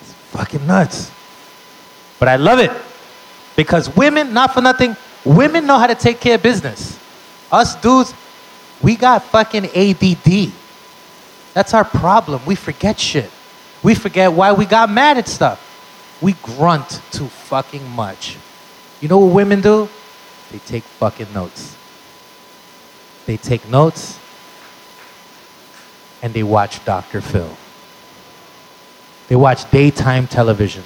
It's 0.00 0.12
fucking 0.30 0.66
nuts. 0.66 1.10
But 2.18 2.28
I 2.28 2.36
love 2.36 2.60
it 2.60 2.70
because 3.56 3.94
women, 3.96 4.32
not 4.32 4.54
for 4.54 4.60
nothing, 4.60 4.96
women 5.24 5.66
know 5.66 5.78
how 5.78 5.88
to 5.88 5.94
take 5.94 6.20
care 6.20 6.36
of 6.36 6.42
business. 6.42 6.98
Us 7.50 7.74
dudes, 7.76 8.14
we 8.82 8.96
got 8.96 9.22
fucking 9.24 9.66
ADD. 9.66 10.52
That's 11.54 11.74
our 11.74 11.84
problem. 11.84 12.40
We 12.46 12.54
forget 12.54 12.98
shit. 12.98 13.30
We 13.82 13.94
forget 13.94 14.32
why 14.32 14.52
we 14.52 14.64
got 14.64 14.90
mad 14.90 15.18
at 15.18 15.28
stuff. 15.28 15.68
We 16.20 16.34
grunt 16.34 17.00
too 17.10 17.26
fucking 17.26 17.86
much. 17.90 18.36
You 19.00 19.08
know 19.08 19.18
what 19.18 19.34
women 19.34 19.60
do? 19.60 19.88
They 20.50 20.58
take 20.58 20.84
fucking 20.84 21.32
notes. 21.32 21.76
They 23.26 23.36
take 23.36 23.68
notes 23.68 24.18
and 26.22 26.32
they 26.32 26.44
watch 26.44 26.84
Dr. 26.84 27.20
Phil. 27.20 27.56
They 29.28 29.36
watch 29.36 29.68
daytime 29.70 30.26
television. 30.28 30.84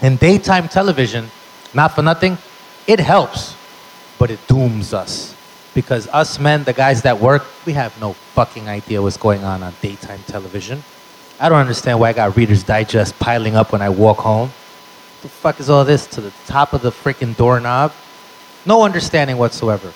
And 0.00 0.18
daytime 0.18 0.68
television, 0.68 1.30
not 1.74 1.94
for 1.94 2.02
nothing, 2.02 2.38
it 2.86 3.00
helps, 3.00 3.54
but 4.18 4.30
it 4.30 4.38
dooms 4.46 4.94
us. 4.94 5.35
Because 5.76 6.08
us 6.08 6.40
men, 6.40 6.64
the 6.64 6.72
guys 6.72 7.02
that 7.02 7.20
work, 7.20 7.44
we 7.66 7.74
have 7.74 8.00
no 8.00 8.14
fucking 8.14 8.66
idea 8.66 9.02
what's 9.02 9.18
going 9.18 9.44
on 9.44 9.62
on 9.62 9.74
daytime 9.82 10.20
television. 10.26 10.82
I 11.38 11.50
don't 11.50 11.58
understand 11.58 12.00
why 12.00 12.08
I 12.08 12.12
got 12.14 12.34
Reader's 12.34 12.62
Digest 12.62 13.18
piling 13.18 13.56
up 13.56 13.72
when 13.72 13.82
I 13.82 13.90
walk 13.90 14.16
home. 14.16 14.48
What 14.48 15.20
the 15.20 15.28
fuck 15.28 15.60
is 15.60 15.68
all 15.68 15.84
this 15.84 16.06
to 16.06 16.22
the 16.22 16.32
top 16.46 16.72
of 16.72 16.80
the 16.80 16.90
freaking 16.90 17.36
doorknob? 17.36 17.92
No 18.64 18.84
understanding 18.84 19.36
whatsoever. 19.36 19.92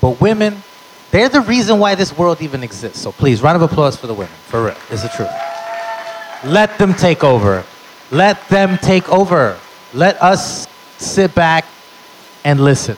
But 0.00 0.20
women, 0.20 0.62
they're 1.10 1.28
the 1.28 1.40
reason 1.40 1.80
why 1.80 1.96
this 1.96 2.16
world 2.16 2.40
even 2.40 2.62
exists. 2.62 3.00
So 3.00 3.10
please, 3.10 3.42
round 3.42 3.56
of 3.56 3.62
applause 3.62 3.96
for 3.96 4.06
the 4.06 4.14
women. 4.14 4.32
For 4.46 4.66
real. 4.66 4.76
It's 4.90 5.02
the 5.02 5.08
truth. 5.08 5.28
Let 6.44 6.78
them 6.78 6.94
take 6.94 7.24
over. 7.24 7.64
Let 8.12 8.48
them 8.48 8.78
take 8.78 9.08
over. 9.08 9.58
Let 9.92 10.22
us 10.22 10.68
sit 10.98 11.34
back 11.34 11.64
and 12.44 12.60
listen. 12.60 12.96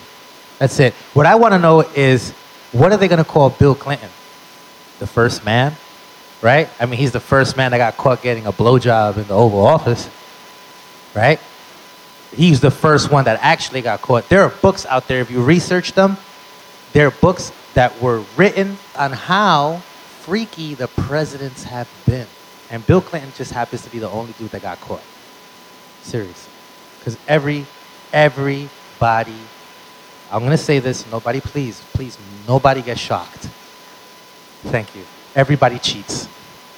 That's 0.59 0.79
it. 0.81 0.95
What 1.15 1.27
I 1.27 1.37
want 1.37 1.55
to 1.55 1.59
know 1.59 1.81
is 1.81 2.33
what 2.73 2.93
are 2.93 2.97
they 2.97 3.09
going 3.09 3.23
to 3.23 3.29
call 3.29 3.51
Bill 3.51 3.75
Clinton? 3.75 4.11
The 4.99 5.07
first 5.07 5.45
man? 5.45 5.75
Right? 6.43 6.69
I 6.79 6.87
mean, 6.87 6.99
he's 6.99 7.13
the 7.13 7.21
first 7.21 7.57
man 7.57 7.71
that 7.71 7.79
got 7.79 7.97
caught 7.97 8.23
getting 8.23 8.47
a 8.47 8.53
blowjob 8.53 9.17
in 9.17 9.27
the 9.27 9.35
Oval 9.35 9.67
Office. 9.67 10.09
Right? 11.15 11.41
He's 12.35 12.61
the 12.61 12.71
first 12.71 13.11
one 13.11 13.25
that 13.25 13.39
actually 13.43 13.83
got 13.83 14.03
caught. 14.03 14.29
There 14.29 14.43
are 14.43 14.51
books 14.51 14.85
out 14.87 15.09
there, 15.09 15.21
if 15.21 15.31
you 15.31 15.43
research 15.43 15.93
them, 15.93 16.17
there 16.93 17.07
are 17.07 17.11
books 17.11 17.53
that 17.75 18.01
were 18.01 18.25
written 18.37 18.77
on 18.97 19.13
how 19.13 19.77
freaky 20.21 20.75
the 20.75 20.89
presidents 20.89 21.65
have 21.65 21.89
been. 22.07 22.27
And 22.71 22.87
Bill 22.87 23.01
Clinton 23.01 23.33
just 23.37 23.53
happens 23.53 23.83
to 23.83 23.91
be 23.91 23.99
the 23.99 24.11
only 24.11 24.33
dude 24.35 24.51
that 24.51 24.63
got 24.63 24.81
caught. 24.81 25.03
Seriously. 26.03 26.53
Because 26.99 27.17
every, 27.27 27.67
everybody, 28.13 29.37
I'm 30.31 30.41
going 30.41 30.51
to 30.51 30.57
say 30.59 30.79
this, 30.79 31.11
nobody, 31.11 31.41
please, 31.41 31.83
please, 31.93 32.19
nobody 32.47 32.83
get 32.83 32.99
shocked. 32.99 33.49
Thank 34.65 34.95
you. 34.95 35.05
Everybody 35.35 35.79
cheats. 35.79 36.29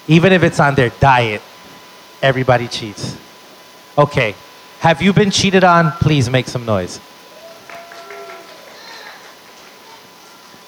Even 0.07 0.33
if 0.33 0.43
it's 0.43 0.61
on 0.61 0.75
their 0.75 0.91
diet, 1.01 1.43
everybody 2.23 2.69
cheats. 2.69 3.17
Okay. 3.97 4.35
Have 4.81 5.03
you 5.03 5.13
been 5.13 5.31
cheated 5.31 5.65
on? 5.65 5.93
Please 5.93 6.31
make 6.31 6.47
some 6.47 6.65
noise. 6.65 7.01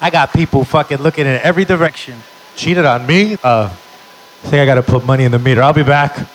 I 0.01 0.11
got 0.11 0.33
people 0.33 0.65
fucking 0.65 0.99
looking 0.99 1.27
in 1.27 1.41
every 1.43 1.65
direction. 1.65 2.21
Cheated 2.57 2.85
on 2.85 3.07
me? 3.07 3.39
Uh, 3.43 3.71
I 3.71 4.49
think 4.49 4.55
I 4.61 4.67
gotta 4.67 4.83
put 4.83 5.05
money 5.05 5.25
in 5.25 5.31
the 5.31 5.39
meter. 5.39 5.63
I'll 5.63 5.73
be 5.73 5.85
back. 5.85 6.29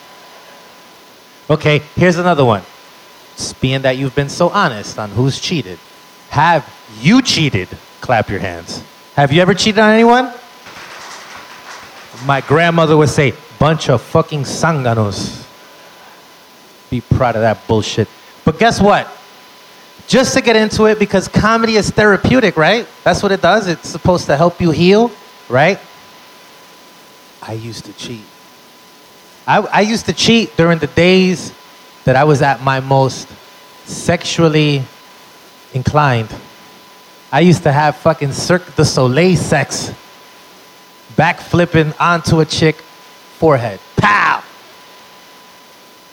Okay, 1.50 1.80
here's 1.96 2.18
another 2.18 2.46
one. 2.46 2.64
Being 3.62 3.82
that 3.82 3.98
you've 3.98 4.16
been 4.16 4.30
so 4.30 4.50
honest 4.50 4.98
on 4.98 5.12
who's 5.12 5.40
cheated, 5.40 5.80
have 6.30 6.68
you 7.00 7.22
cheated? 7.22 7.70
Clap 8.02 8.30
your 8.30 8.40
hands. 8.40 8.84
Have 9.16 9.32
you 9.32 9.42
ever 9.42 9.54
cheated 9.54 9.80
on 9.80 9.92
anyone? 9.92 10.32
My 12.26 12.42
grandmother 12.42 12.96
would 12.98 13.10
say, 13.10 13.34
bunch 13.60 13.90
of 13.90 14.02
fucking 14.02 14.44
sanganos. 14.44 15.46
Be 16.90 17.02
proud 17.02 17.36
of 17.36 17.42
that 17.42 17.68
bullshit. 17.68 18.08
But 18.46 18.60
guess 18.60 18.80
what? 18.80 19.12
Just 20.08 20.34
to 20.36 20.42
get 20.42 20.56
into 20.56 20.86
it, 20.86 21.00
because 21.00 21.28
comedy 21.28 21.76
is 21.76 21.90
therapeutic, 21.90 22.56
right? 22.56 22.88
That's 23.04 23.22
what 23.22 23.32
it 23.32 23.42
does. 23.42 23.68
It's 23.68 23.90
supposed 23.90 24.28
to 24.28 24.38
help 24.38 24.62
you 24.62 24.72
heal, 24.72 25.12
right? 25.50 25.80
I 27.42 27.54
used 27.54 27.86
to 27.86 27.94
cheat. 27.94 28.24
I, 29.46 29.60
I 29.60 29.82
used 29.82 30.06
to 30.06 30.14
cheat 30.14 30.56
during 30.56 30.80
the 30.80 30.88
days 30.88 31.54
that 32.06 32.16
I 32.16 32.24
was 32.24 32.42
at 32.42 32.62
my 32.62 32.80
most 32.80 33.28
sexually 33.86 34.84
inclined. 35.74 36.34
I 37.32 37.42
used 37.42 37.64
to 37.64 37.72
have 37.72 37.98
fucking 37.98 38.32
Cirque 38.32 38.76
du 38.76 38.86
Soleil 38.86 39.36
sex, 39.36 39.94
back 41.16 41.40
flipping 41.40 41.94
onto 42.00 42.40
a 42.40 42.46
chick 42.46 42.78
forehead. 43.38 43.80
Pow! 43.98 44.44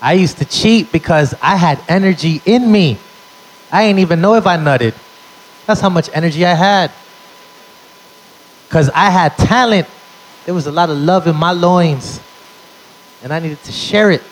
I 0.02 0.14
used 0.14 0.38
to 0.38 0.44
cheat 0.44 0.90
because 0.92 1.34
I 1.40 1.56
had 1.56 1.80
energy 1.88 2.42
in 2.44 2.70
me. 2.70 2.98
I 3.70 3.86
didn't 3.86 4.00
even 4.00 4.20
know 4.20 4.34
if 4.34 4.46
I 4.46 4.56
nutted. 4.56 4.94
That's 5.66 5.80
how 5.80 5.88
much 5.88 6.10
energy 6.12 6.44
I 6.44 6.54
had. 6.54 6.90
Because 8.68 8.90
I 8.90 9.10
had 9.10 9.36
talent. 9.38 9.88
There 10.44 10.54
was 10.54 10.66
a 10.66 10.72
lot 10.72 10.90
of 10.90 10.98
love 10.98 11.26
in 11.26 11.36
my 11.36 11.52
loins. 11.52 12.20
And 13.22 13.32
I 13.32 13.38
needed 13.38 13.62
to 13.64 13.72
share 13.72 14.10
it. 14.10 14.22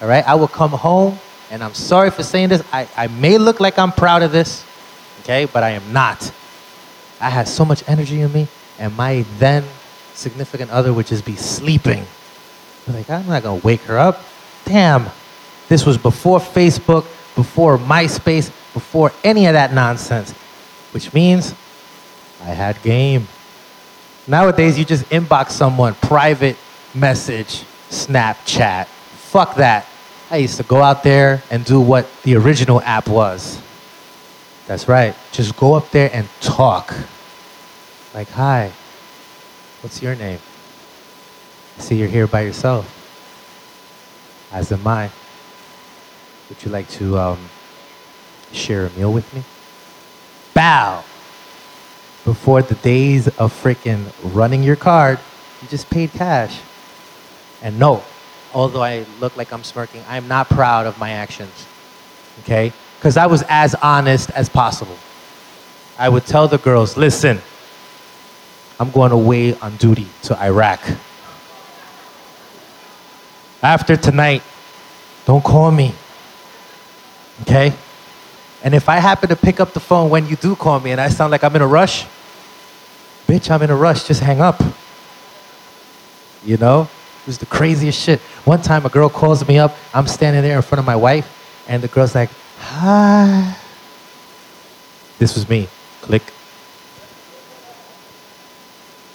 All 0.00 0.08
right? 0.08 0.26
I 0.26 0.34
would 0.34 0.50
come 0.50 0.70
home, 0.70 1.18
and 1.50 1.62
I'm 1.62 1.74
sorry 1.74 2.10
for 2.10 2.22
saying 2.22 2.48
this. 2.48 2.62
I, 2.72 2.88
I 2.96 3.06
may 3.08 3.38
look 3.38 3.60
like 3.60 3.78
I'm 3.78 3.92
proud 3.92 4.22
of 4.22 4.32
this, 4.32 4.64
okay? 5.20 5.46
But 5.46 5.62
I 5.62 5.70
am 5.70 5.92
not. 5.92 6.32
I 7.20 7.30
had 7.30 7.48
so 7.48 7.64
much 7.64 7.82
energy 7.88 8.20
in 8.20 8.32
me, 8.32 8.48
and 8.78 8.94
my 8.96 9.24
then 9.38 9.64
significant 10.14 10.70
other 10.70 10.92
would 10.92 11.06
just 11.06 11.24
be 11.24 11.36
sleeping. 11.36 12.04
I'm 12.86 12.94
like, 12.94 13.10
I'm 13.10 13.26
not 13.26 13.42
gonna 13.42 13.60
wake 13.62 13.82
her 13.82 13.98
up. 13.98 14.22
Damn. 14.64 15.06
This 15.68 15.84
was 15.84 15.98
before 15.98 16.38
Facebook, 16.38 17.04
before 17.34 17.78
MySpace, 17.78 18.50
before 18.72 19.12
any 19.24 19.46
of 19.46 19.54
that 19.54 19.72
nonsense. 19.72 20.32
Which 20.92 21.12
means 21.12 21.54
I 22.42 22.50
had 22.50 22.80
game. 22.82 23.26
Nowadays, 24.26 24.78
you 24.78 24.84
just 24.84 25.04
inbox 25.06 25.50
someone, 25.50 25.94
private 25.94 26.56
message, 26.94 27.64
Snapchat. 27.90 28.86
Fuck 28.86 29.56
that. 29.56 29.86
I 30.28 30.38
used 30.38 30.56
to 30.56 30.64
go 30.64 30.82
out 30.82 31.04
there 31.04 31.42
and 31.50 31.64
do 31.64 31.80
what 31.80 32.08
the 32.24 32.36
original 32.36 32.80
app 32.82 33.08
was. 33.08 33.60
That's 34.66 34.88
right. 34.88 35.14
Just 35.30 35.56
go 35.56 35.74
up 35.74 35.90
there 35.90 36.10
and 36.12 36.28
talk. 36.40 36.92
Like, 38.12 38.28
hi, 38.30 38.72
what's 39.82 40.02
your 40.02 40.16
name? 40.16 40.40
I 41.78 41.80
see 41.80 41.96
you're 41.96 42.08
here 42.08 42.26
by 42.26 42.40
yourself. 42.40 42.92
As 44.50 44.72
am 44.72 44.86
I. 44.86 45.10
Would 46.48 46.64
you 46.64 46.70
like 46.72 46.88
to 46.90 47.18
um, 47.18 47.48
share 48.52 48.86
a 48.86 48.90
meal 48.90 49.12
with 49.12 49.32
me? 49.32 49.44
Bow. 50.54 51.04
Before 52.24 52.62
the 52.62 52.74
days 52.76 53.28
of 53.28 53.52
freaking 53.52 54.06
running 54.34 54.64
your 54.64 54.76
card, 54.76 55.20
you 55.62 55.68
just 55.68 55.88
paid 55.88 56.10
cash. 56.12 56.60
And 57.62 57.78
no, 57.78 58.02
although 58.54 58.82
I 58.82 59.04
look 59.20 59.36
like 59.36 59.52
I'm 59.52 59.64
smirking, 59.64 60.02
I'm 60.08 60.28
not 60.28 60.48
proud 60.48 60.86
of 60.86 60.98
my 60.98 61.10
actions. 61.10 61.66
Okay? 62.40 62.72
Because 62.98 63.16
I 63.16 63.26
was 63.26 63.44
as 63.48 63.74
honest 63.76 64.30
as 64.30 64.48
possible. 64.48 64.96
I 65.98 66.08
would 66.08 66.26
tell 66.26 66.48
the 66.48 66.58
girls, 66.58 66.96
listen, 66.96 67.40
I'm 68.78 68.90
going 68.90 69.12
away 69.12 69.58
on 69.58 69.76
duty 69.76 70.08
to 70.24 70.38
Iraq. 70.38 70.80
After 73.62 73.96
tonight, 73.96 74.42
don't 75.24 75.42
call 75.42 75.70
me. 75.70 75.94
Okay? 77.42 77.72
And 78.62 78.74
if 78.74 78.88
I 78.88 78.96
happen 78.96 79.28
to 79.28 79.36
pick 79.36 79.60
up 79.60 79.72
the 79.72 79.80
phone 79.80 80.10
when 80.10 80.26
you 80.26 80.36
do 80.36 80.56
call 80.56 80.80
me 80.80 80.90
and 80.90 81.00
I 81.00 81.08
sound 81.08 81.30
like 81.30 81.44
I'm 81.44 81.54
in 81.56 81.62
a 81.62 81.66
rush, 81.66 82.04
bitch, 83.26 83.50
I'm 83.50 83.62
in 83.62 83.70
a 83.70 83.76
rush, 83.76 84.06
just 84.06 84.20
hang 84.20 84.40
up. 84.40 84.62
You 86.44 86.56
know? 86.56 86.88
It 87.26 87.30
was 87.30 87.38
the 87.38 87.46
craziest 87.46 88.00
shit. 88.00 88.20
One 88.44 88.62
time 88.62 88.86
a 88.86 88.88
girl 88.88 89.08
calls 89.08 89.46
me 89.48 89.58
up, 89.58 89.76
I'm 89.92 90.06
standing 90.06 90.42
there 90.42 90.54
in 90.54 90.62
front 90.62 90.78
of 90.78 90.86
my 90.86 90.94
wife, 90.94 91.26
and 91.66 91.82
the 91.82 91.88
girl's 91.88 92.14
like, 92.14 92.30
hi. 92.60 93.56
This 95.18 95.34
was 95.34 95.48
me. 95.48 95.66
Click. 96.02 96.22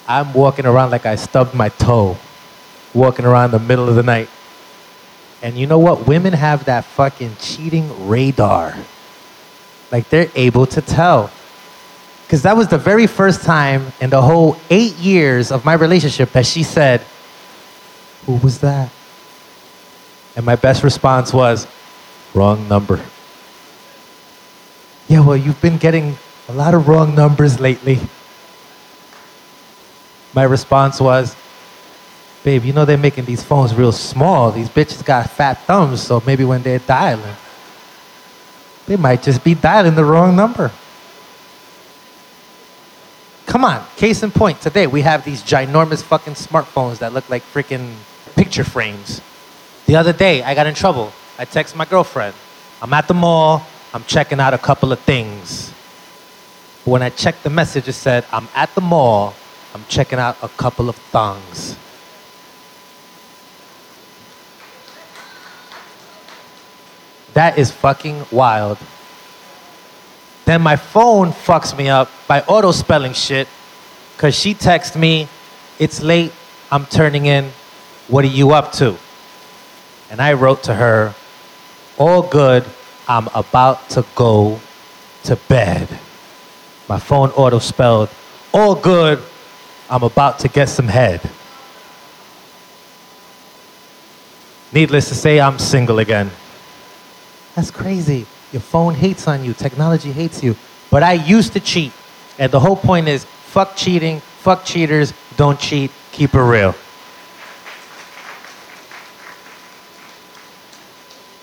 I'm 0.10 0.34
walking 0.34 0.66
around 0.66 0.92
like 0.92 1.06
I 1.06 1.16
stubbed 1.16 1.54
my 1.54 1.70
toe, 1.70 2.18
walking 2.94 3.24
around 3.24 3.52
the 3.52 3.60
middle 3.60 3.88
of 3.88 3.96
the 3.96 4.04
night. 4.04 4.28
And 5.42 5.58
you 5.58 5.66
know 5.66 5.80
what? 5.80 6.06
Women 6.06 6.34
have 6.34 6.66
that 6.66 6.84
fucking 6.84 7.38
cheating 7.40 8.10
radar. 8.10 8.76
Like 9.90 10.10
they're 10.10 10.30
able 10.36 10.66
to 10.66 10.82
tell. 10.82 11.32
Because 12.26 12.42
that 12.42 12.58
was 12.58 12.68
the 12.68 12.78
very 12.78 13.08
first 13.08 13.44
time 13.44 13.94
in 14.02 14.10
the 14.10 14.22
whole 14.22 14.58
eight 14.70 14.98
years 14.98 15.50
of 15.50 15.64
my 15.64 15.76
relationship 15.76 16.34
that 16.34 16.46
she 16.46 16.64
said, 16.64 17.06
Who 18.26 18.36
was 18.38 18.60
that? 18.60 18.92
And 20.36 20.46
my 20.46 20.56
best 20.56 20.84
response 20.84 21.34
was, 21.34 21.68
Wrong 22.34 22.68
number. 22.70 23.04
Yeah, 25.10 25.20
well, 25.20 25.36
you've 25.36 25.62
been 25.62 25.78
getting 25.78 26.18
a 26.48 26.54
lot 26.54 26.74
of 26.74 26.88
wrong 26.88 27.14
numbers 27.14 27.60
lately. 27.60 28.00
My 30.34 30.44
response 30.44 31.02
was, 31.02 31.36
Babe, 32.44 32.64
you 32.64 32.74
know 32.74 32.86
they're 32.86 32.98
making 32.98 33.26
these 33.26 33.44
phones 33.44 33.76
real 33.76 33.92
small. 33.92 34.52
These 34.52 34.70
bitches 34.70 35.04
got 35.04 35.30
fat 35.30 35.62
thumbs, 35.66 36.02
so 36.02 36.24
maybe 36.26 36.46
when 36.46 36.64
they're 36.64 36.80
dialing, 36.80 37.36
they 38.88 38.96
might 38.96 39.22
just 39.22 39.44
be 39.44 39.54
dialing 39.54 39.96
the 39.96 40.06
wrong 40.06 40.36
number. 40.36 40.72
Come 43.46 43.66
on, 43.66 43.86
case 43.98 44.24
in 44.24 44.32
point, 44.32 44.62
today 44.62 44.88
we 44.88 45.02
have 45.02 45.26
these 45.26 45.44
ginormous 45.44 46.02
fucking 46.02 46.34
smartphones 46.34 47.00
that 47.00 47.12
look 47.12 47.30
like 47.30 47.44
freaking 47.44 47.96
picture 48.36 48.64
frames. 48.64 49.22
The 49.86 49.96
other 49.96 50.14
day, 50.14 50.44
I 50.44 50.56
got 50.56 50.68
in 50.68 50.76
trouble. 50.76 51.12
I 51.38 51.46
text 51.46 51.76
my 51.76 51.86
girlfriend. 51.86 52.36
I'm 52.82 52.94
at 52.94 53.08
the 53.08 53.14
mall, 53.14 53.66
I'm 53.94 54.04
checking 54.06 54.40
out 54.40 54.54
a 54.54 54.58
couple 54.58 54.92
of 54.92 55.00
things. 55.00 55.72
When 56.86 57.02
I 57.02 57.10
checked 57.10 57.44
the 57.44 57.50
message, 57.50 57.88
it 57.88 57.94
said, 57.94 58.26
I'm 58.32 58.48
at 58.56 58.74
the 58.74 58.82
mall, 58.82 59.36
I'm 59.76 59.86
checking 59.88 60.18
out 60.18 60.38
a 60.42 60.50
couple 60.50 60.90
of 60.90 60.96
thongs. 60.96 61.78
That 67.34 67.58
is 67.58 67.72
fucking 67.72 68.26
wild. 68.32 68.78
Then 70.46 70.62
my 70.62 70.76
phone 70.76 71.32
fucks 71.32 71.78
me 71.78 71.88
up 71.88 72.10
by 72.28 72.42
auto 72.42 72.72
spelling 72.72 73.14
shit 73.14 73.48
because 74.16 74.36
she 74.36 74.54
texts 74.54 74.96
me, 74.96 75.28
It's 75.80 76.02
late, 76.02 76.34
I'm 76.72 76.86
turning 76.86 77.26
in, 77.26 77.52
what 78.12 78.26
are 78.26 78.28
you 78.28 78.52
up 78.52 78.74
to? 78.74 78.98
And 80.12 80.22
I 80.22 80.34
wrote 80.34 80.64
to 80.64 80.76
her, 80.76 81.16
All 81.98 82.22
good, 82.22 82.66
I'm 83.08 83.28
about 83.34 83.90
to 83.92 84.06
go 84.16 84.60
to 85.24 85.38
bed. 85.48 85.88
My 86.90 87.00
phone 87.00 87.30
auto 87.30 87.60
spelled, 87.60 88.10
All 88.54 88.76
good, 88.76 89.24
I'm 89.90 90.04
about 90.04 90.40
to 90.40 90.50
get 90.50 90.68
some 90.68 90.90
head. 90.90 91.22
Needless 94.74 95.08
to 95.10 95.16
say, 95.16 95.40
I'm 95.40 95.58
single 95.58 96.00
again. 96.00 96.32
That's 97.56 97.72
crazy. 97.72 98.26
Your 98.52 98.62
phone 98.62 98.94
hates 98.94 99.28
on 99.28 99.46
you, 99.46 99.54
technology 99.54 100.12
hates 100.12 100.44
you. 100.44 100.58
But 100.90 101.04
I 101.04 101.14
used 101.14 101.54
to 101.54 101.62
cheat. 101.62 101.94
And 102.38 102.52
the 102.52 102.60
whole 102.60 102.76
point 102.76 103.08
is 103.08 103.24
fuck 103.24 103.78
cheating, 103.78 104.20
fuck 104.20 104.66
cheaters, 104.66 105.14
don't 105.38 105.60
cheat, 105.60 105.92
keep 106.12 106.34
it 106.34 106.42
real. 106.42 106.76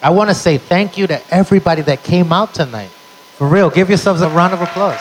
I 0.01 0.11
want 0.11 0.31
to 0.31 0.35
say 0.35 0.59
thank 0.59 0.97
you 0.97 1.07
to 1.09 1.21
everybody 1.35 1.83
that 1.83 2.05
came 2.05 2.33
out 2.33 2.55
tonight. 2.55 2.91
For 3.37 3.49
real, 3.49 3.71
give 3.71 3.89
yourselves 3.89 4.21
a 4.21 4.29
round 4.29 4.55
of 4.55 4.63
applause. 4.63 4.99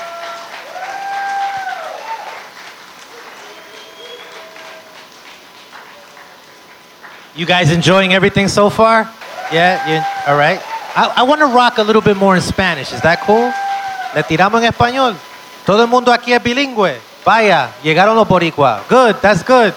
You 7.36 7.45
guys 7.45 7.72
enjoying 7.72 8.14
everything 8.14 8.48
so 8.48 8.72
far? 8.72 9.08
Yeah, 9.52 9.78
you, 9.88 10.32
all 10.32 10.38
right. 10.38 10.60
I, 10.95 11.14
I 11.18 11.24
want 11.24 11.41
to 11.41 11.48
rock 11.48 11.78
a 11.78 11.84
little 11.84 12.02
bit 12.02 12.18
more 12.18 12.36
in 12.36 12.41
Spanish. 12.41 12.91
Is 12.91 13.02
that 13.02 13.22
cool? 13.22 13.54
Le 14.16 14.24
tiramos 14.24 14.64
en 14.64 14.74
español. 14.74 15.16
Todo 15.64 15.84
el 15.84 15.88
mundo 15.88 16.12
aquí 16.12 16.34
es 16.34 16.41
bilingüe. 16.41 16.98
Vaya, 17.24 17.72
llegaron 17.84 18.16
los 18.16 18.28
boricua. 18.28 18.84
Good, 18.89 19.18
that's 19.22 19.43
good. 19.43 19.76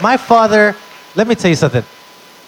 My 0.00 0.16
father, 0.16 0.74
let 1.14 1.28
me 1.28 1.36
tell 1.36 1.50
you 1.50 1.56
something. 1.56 1.84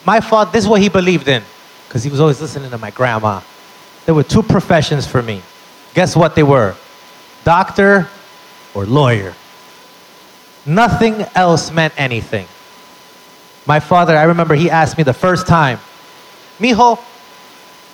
My 0.04 0.20
father, 0.20 0.50
this 0.50 0.64
is 0.64 0.68
what 0.68 0.80
he 0.80 0.88
believed 0.88 1.28
in. 1.28 1.44
Because 1.92 2.04
he 2.04 2.08
was 2.08 2.20
always 2.20 2.40
listening 2.40 2.70
to 2.70 2.78
my 2.78 2.90
grandma. 2.90 3.42
There 4.06 4.14
were 4.14 4.22
two 4.22 4.42
professions 4.42 5.06
for 5.06 5.20
me. 5.20 5.42
Guess 5.92 6.16
what 6.16 6.34
they 6.34 6.42
were? 6.42 6.74
Doctor 7.44 8.08
or 8.72 8.86
lawyer. 8.86 9.34
Nothing 10.64 11.26
else 11.34 11.70
meant 11.70 11.92
anything. 11.98 12.46
My 13.66 13.78
father, 13.78 14.16
I 14.16 14.22
remember 14.22 14.54
he 14.54 14.70
asked 14.70 14.96
me 14.96 15.04
the 15.04 15.12
first 15.12 15.46
time, 15.46 15.78
Mijo, 16.58 16.98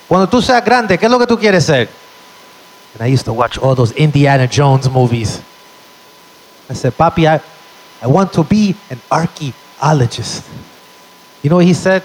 cuando 0.07 0.27
tú 0.27 0.41
seas 0.41 0.63
grande, 0.63 0.97
¿qué 0.97 1.03
es 1.03 1.11
lo 1.11 1.19
que 1.19 1.27
tú 1.27 1.37
quieres 1.37 1.65
ser? 1.65 1.89
And 2.93 3.01
I 3.01 3.07
used 3.07 3.25
to 3.25 3.33
watch 3.33 3.57
all 3.57 3.75
those 3.75 3.91
Indiana 3.91 4.47
Jones 4.47 4.89
movies. 4.89 5.41
I 6.69 6.73
said, 6.73 6.93
Papi, 6.93 7.27
I, 7.27 7.41
I 8.01 8.07
want 8.07 8.31
to 8.31 8.45
be 8.45 8.77
an 8.89 9.01
archaeologist. 9.11 10.45
You 11.43 11.49
know 11.49 11.57
what 11.57 11.65
he 11.65 11.73
said? 11.73 12.01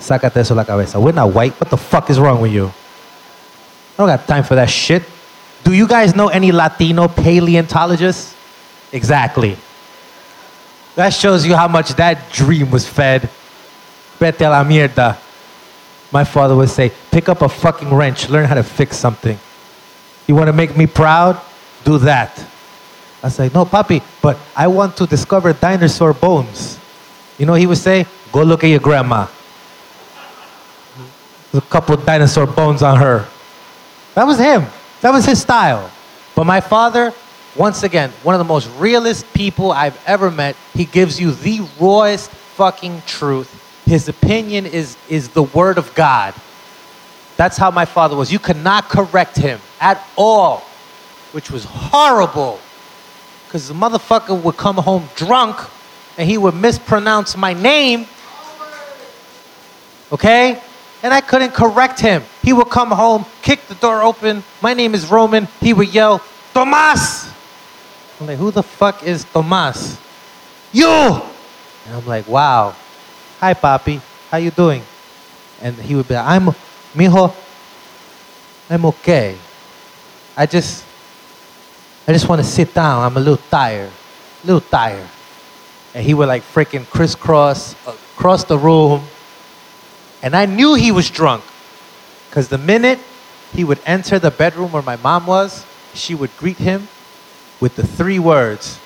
Sácate 0.00 0.36
eso 0.38 0.54
la 0.54 0.64
cabeza. 0.64 0.98
We're 0.98 1.12
not 1.12 1.32
white. 1.32 1.58
What 1.60 1.70
the 1.70 1.76
fuck 1.76 2.10
is 2.10 2.18
wrong 2.18 2.40
with 2.40 2.52
you? 2.52 2.66
I 2.66 3.96
don't 3.96 4.06
got 4.06 4.26
time 4.26 4.44
for 4.44 4.54
that 4.54 4.70
shit. 4.70 5.02
Do 5.64 5.72
you 5.72 5.86
guys 5.86 6.14
know 6.14 6.28
any 6.28 6.52
Latino 6.52 7.08
paleontologists? 7.08 8.34
Exactly. 8.92 9.56
That 10.94 11.10
shows 11.10 11.44
you 11.46 11.54
how 11.54 11.68
much 11.68 11.94
that 11.94 12.30
dream 12.32 12.70
was 12.70 12.88
fed. 12.88 13.28
Vete 14.18 14.42
a 14.42 14.50
la 14.50 14.64
mierda. 14.64 15.16
My 16.10 16.24
father 16.24 16.56
would 16.56 16.70
say, 16.70 16.90
pick 17.10 17.28
up 17.28 17.42
a 17.42 17.48
fucking 17.48 17.92
wrench, 17.92 18.28
learn 18.28 18.46
how 18.46 18.54
to 18.54 18.62
fix 18.62 18.96
something. 18.96 19.38
You 20.26 20.34
want 20.34 20.48
to 20.48 20.52
make 20.52 20.76
me 20.76 20.86
proud? 20.86 21.40
Do 21.84 21.98
that. 21.98 22.44
I 23.22 23.28
say, 23.28 23.50
no, 23.52 23.64
papi, 23.64 24.02
but 24.22 24.38
I 24.56 24.68
want 24.68 24.96
to 24.98 25.06
discover 25.06 25.52
dinosaur 25.52 26.14
bones. 26.14 26.78
You 27.36 27.46
know 27.46 27.54
he 27.54 27.66
would 27.66 27.78
say? 27.78 28.06
Go 28.32 28.42
look 28.42 28.64
at 28.64 28.68
your 28.68 28.80
grandma. 28.80 29.26
A 31.54 31.60
couple 31.60 31.96
dinosaur 31.96 32.46
bones 32.46 32.82
on 32.82 32.98
her. 32.98 33.26
That 34.14 34.26
was 34.26 34.38
him. 34.38 34.66
That 35.00 35.12
was 35.12 35.24
his 35.24 35.40
style. 35.40 35.90
But 36.34 36.44
my 36.44 36.60
father, 36.60 37.12
once 37.56 37.82
again, 37.82 38.10
one 38.22 38.34
of 38.34 38.38
the 38.38 38.44
most 38.44 38.68
realist 38.78 39.32
people 39.32 39.72
I've 39.72 40.00
ever 40.06 40.30
met. 40.30 40.56
He 40.74 40.84
gives 40.84 41.20
you 41.20 41.32
the 41.32 41.66
rawest 41.80 42.30
fucking 42.30 43.02
truth. 43.06 43.82
His 43.86 44.08
opinion 44.08 44.66
is, 44.66 44.96
is 45.08 45.28
the 45.30 45.42
word 45.42 45.78
of 45.78 45.94
God. 45.94 46.34
That's 47.36 47.56
how 47.56 47.70
my 47.70 47.84
father 47.84 48.16
was. 48.16 48.32
You 48.32 48.38
could 48.38 48.56
not 48.56 48.88
correct 48.88 49.36
him 49.36 49.60
at 49.80 50.04
all, 50.16 50.58
which 51.32 51.50
was 51.50 51.64
horrible. 51.64 52.60
Because 53.46 53.68
the 53.68 53.74
motherfucker 53.74 54.40
would 54.42 54.56
come 54.56 54.76
home 54.76 55.08
drunk 55.16 55.56
and 56.18 56.28
he 56.28 56.36
would 56.36 56.54
mispronounce 56.54 57.36
my 57.36 57.54
name. 57.54 58.06
Okay? 60.12 60.60
And 61.02 61.14
I 61.14 61.20
couldn't 61.20 61.52
correct 61.52 62.00
him. 62.00 62.22
He 62.42 62.52
would 62.52 62.70
come 62.70 62.90
home, 62.90 63.24
kick 63.42 63.66
the 63.68 63.74
door 63.76 64.02
open. 64.02 64.42
My 64.60 64.74
name 64.74 64.94
is 64.94 65.08
Roman. 65.10 65.46
He 65.60 65.72
would 65.72 65.94
yell, 65.94 66.22
Tomas! 66.52 67.30
I'm 68.20 68.26
like, 68.26 68.38
who 68.38 68.50
the 68.50 68.62
fuck 68.62 69.04
is 69.04 69.24
Tomas? 69.24 69.98
You! 70.72 70.88
And 71.86 71.94
I'm 71.94 72.06
like, 72.06 72.26
wow. 72.26 72.74
Hi, 73.38 73.54
Papi. 73.54 74.00
How 74.30 74.38
you 74.38 74.50
doing? 74.50 74.82
And 75.62 75.76
he 75.76 75.94
would 75.94 76.08
be 76.08 76.14
like, 76.14 76.26
I'm, 76.26 76.46
mijo, 76.94 77.34
I'm 78.68 78.84
okay. 78.86 79.38
I 80.36 80.46
just, 80.46 80.84
I 82.06 82.12
just 82.12 82.28
want 82.28 82.40
to 82.40 82.46
sit 82.46 82.74
down. 82.74 83.04
I'm 83.04 83.16
a 83.16 83.20
little 83.20 83.42
tired. 83.50 83.90
A 84.42 84.46
little 84.46 84.60
tired. 84.60 85.06
And 85.94 86.04
he 86.04 86.12
would 86.14 86.28
like 86.28 86.42
freaking 86.42 86.88
crisscross 86.90 87.74
uh, 87.86 87.96
across 88.16 88.44
the 88.44 88.58
room. 88.58 89.02
And 90.22 90.34
I 90.34 90.46
knew 90.46 90.74
he 90.74 90.92
was 90.92 91.10
drunk. 91.10 91.44
Because 92.28 92.48
the 92.48 92.58
minute 92.58 92.98
he 93.52 93.64
would 93.64 93.80
enter 93.86 94.18
the 94.18 94.30
bedroom 94.30 94.72
where 94.72 94.82
my 94.82 94.96
mom 94.96 95.26
was, 95.26 95.64
she 95.94 96.14
would 96.14 96.36
greet 96.36 96.58
him 96.58 96.88
with 97.60 97.76
the 97.76 97.86
three 97.86 98.18
words 98.18 98.78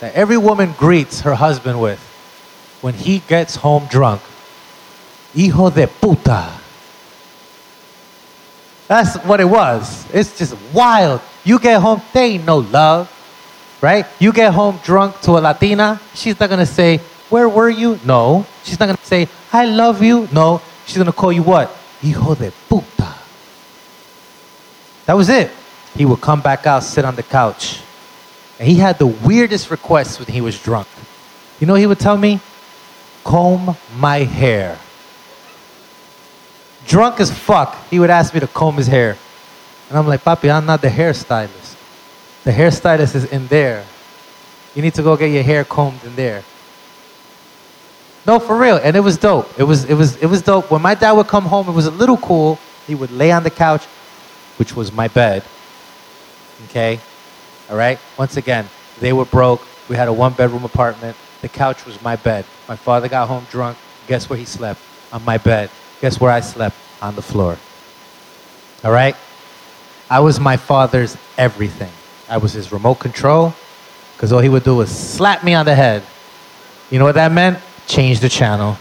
that 0.00 0.14
every 0.14 0.36
woman 0.36 0.72
greets 0.78 1.20
her 1.20 1.34
husband 1.34 1.80
with 1.80 2.00
when 2.80 2.94
he 2.94 3.20
gets 3.20 3.56
home 3.56 3.86
drunk 3.90 4.20
Hijo 5.34 5.70
de 5.70 5.86
puta. 5.86 6.48
That's 8.86 9.16
what 9.24 9.40
it 9.40 9.46
was. 9.46 10.06
It's 10.12 10.38
just 10.38 10.54
wild. 10.72 11.20
You 11.42 11.58
get 11.58 11.80
home, 11.80 12.02
they 12.12 12.34
ain't 12.34 12.44
no 12.44 12.58
love, 12.58 13.10
right? 13.80 14.06
You 14.20 14.32
get 14.32 14.52
home 14.52 14.78
drunk 14.84 15.20
to 15.22 15.32
a 15.32 15.40
Latina, 15.40 16.00
she's 16.14 16.38
not 16.38 16.50
gonna 16.50 16.66
say, 16.66 16.98
Where 17.30 17.48
were 17.48 17.70
you? 17.70 17.98
No. 18.04 18.46
She's 18.62 18.78
not 18.78 18.86
gonna 18.86 18.98
say, 19.02 19.28
I 19.52 19.64
love 19.64 20.02
you. 20.02 20.28
No. 20.32 20.60
She's 20.86 20.98
gonna 20.98 21.12
call 21.12 21.32
you 21.32 21.42
what? 21.42 21.70
Hijo 22.00 22.34
de 22.34 22.52
puta. 22.68 23.14
That 25.06 25.16
was 25.16 25.28
it. 25.28 25.50
He 25.96 26.04
would 26.04 26.20
come 26.20 26.40
back 26.40 26.66
out, 26.66 26.82
sit 26.82 27.04
on 27.04 27.14
the 27.16 27.22
couch. 27.22 27.80
And 28.58 28.68
he 28.68 28.76
had 28.76 28.98
the 28.98 29.06
weirdest 29.06 29.70
requests 29.70 30.18
when 30.18 30.28
he 30.28 30.40
was 30.40 30.60
drunk. 30.60 30.88
You 31.60 31.66
know 31.66 31.74
he 31.74 31.86
would 31.86 32.00
tell 32.00 32.16
me? 32.16 32.40
Comb 33.22 33.76
my 33.96 34.18
hair. 34.18 34.78
Drunk 36.86 37.20
as 37.20 37.30
fuck, 37.30 37.76
he 37.88 37.98
would 37.98 38.10
ask 38.10 38.34
me 38.34 38.40
to 38.40 38.46
comb 38.46 38.76
his 38.76 38.86
hair. 38.86 39.16
And 39.88 39.98
I'm 39.98 40.06
like, 40.06 40.22
Papi, 40.22 40.52
I'm 40.52 40.66
not 40.66 40.82
the 40.82 40.88
hairstylist. 40.88 41.76
The 42.44 42.50
hairstylist 42.50 43.14
is 43.14 43.24
in 43.24 43.46
there. 43.46 43.84
You 44.74 44.82
need 44.82 44.94
to 44.94 45.02
go 45.02 45.16
get 45.16 45.28
your 45.28 45.42
hair 45.42 45.64
combed 45.64 46.04
in 46.04 46.16
there. 46.16 46.42
No, 48.26 48.38
for 48.38 48.56
real. 48.58 48.76
And 48.76 48.96
it 48.96 49.00
was 49.00 49.18
dope. 49.18 49.58
It 49.58 49.64
was, 49.64 49.84
it 49.84 49.94
was, 49.94 50.16
it 50.16 50.26
was 50.26 50.42
dope. 50.42 50.70
When 50.70 50.80
my 50.80 50.94
dad 50.94 51.12
would 51.12 51.28
come 51.28 51.44
home, 51.44 51.68
it 51.68 51.72
was 51.72 51.86
a 51.86 51.90
little 51.90 52.16
cool. 52.16 52.58
He 52.86 52.94
would 52.94 53.10
lay 53.10 53.30
on 53.32 53.42
the 53.42 53.50
couch, 53.50 53.84
which 54.58 54.74
was 54.74 54.92
my 54.92 55.08
bed. 55.08 55.42
Okay? 56.66 57.00
All 57.70 57.76
right? 57.76 57.98
Once 58.18 58.36
again, 58.36 58.68
they 59.00 59.12
were 59.12 59.24
broke. 59.24 59.66
We 59.88 59.96
had 59.96 60.08
a 60.08 60.12
one 60.12 60.32
bedroom 60.32 60.64
apartment. 60.64 61.16
The 61.42 61.48
couch 61.48 61.84
was 61.84 62.00
my 62.00 62.16
bed. 62.16 62.46
My 62.68 62.76
father 62.76 63.08
got 63.08 63.28
home 63.28 63.46
drunk. 63.50 63.76
Guess 64.06 64.30
where 64.30 64.38
he 64.38 64.44
slept? 64.44 64.80
On 65.12 65.22
my 65.24 65.38
bed. 65.38 65.70
Guess 66.00 66.20
where 66.20 66.30
I 66.30 66.40
slept? 66.40 66.76
On 67.02 67.14
the 67.14 67.22
floor. 67.22 67.58
All 68.82 68.92
right? 68.92 69.16
I 70.08 70.20
was 70.20 70.40
my 70.40 70.56
father's 70.56 71.16
everything. 71.36 71.90
I 72.28 72.38
was 72.38 72.52
his 72.52 72.72
remote 72.72 72.96
control 72.96 73.54
because 74.16 74.32
all 74.32 74.40
he 74.40 74.48
would 74.48 74.64
do 74.64 74.76
was 74.76 74.90
slap 74.90 75.44
me 75.44 75.54
on 75.54 75.66
the 75.66 75.74
head. 75.74 76.02
You 76.90 76.98
know 76.98 77.04
what 77.04 77.16
that 77.16 77.32
meant? 77.32 77.58
Change 77.86 78.20
the 78.20 78.28
channel. 78.28 78.76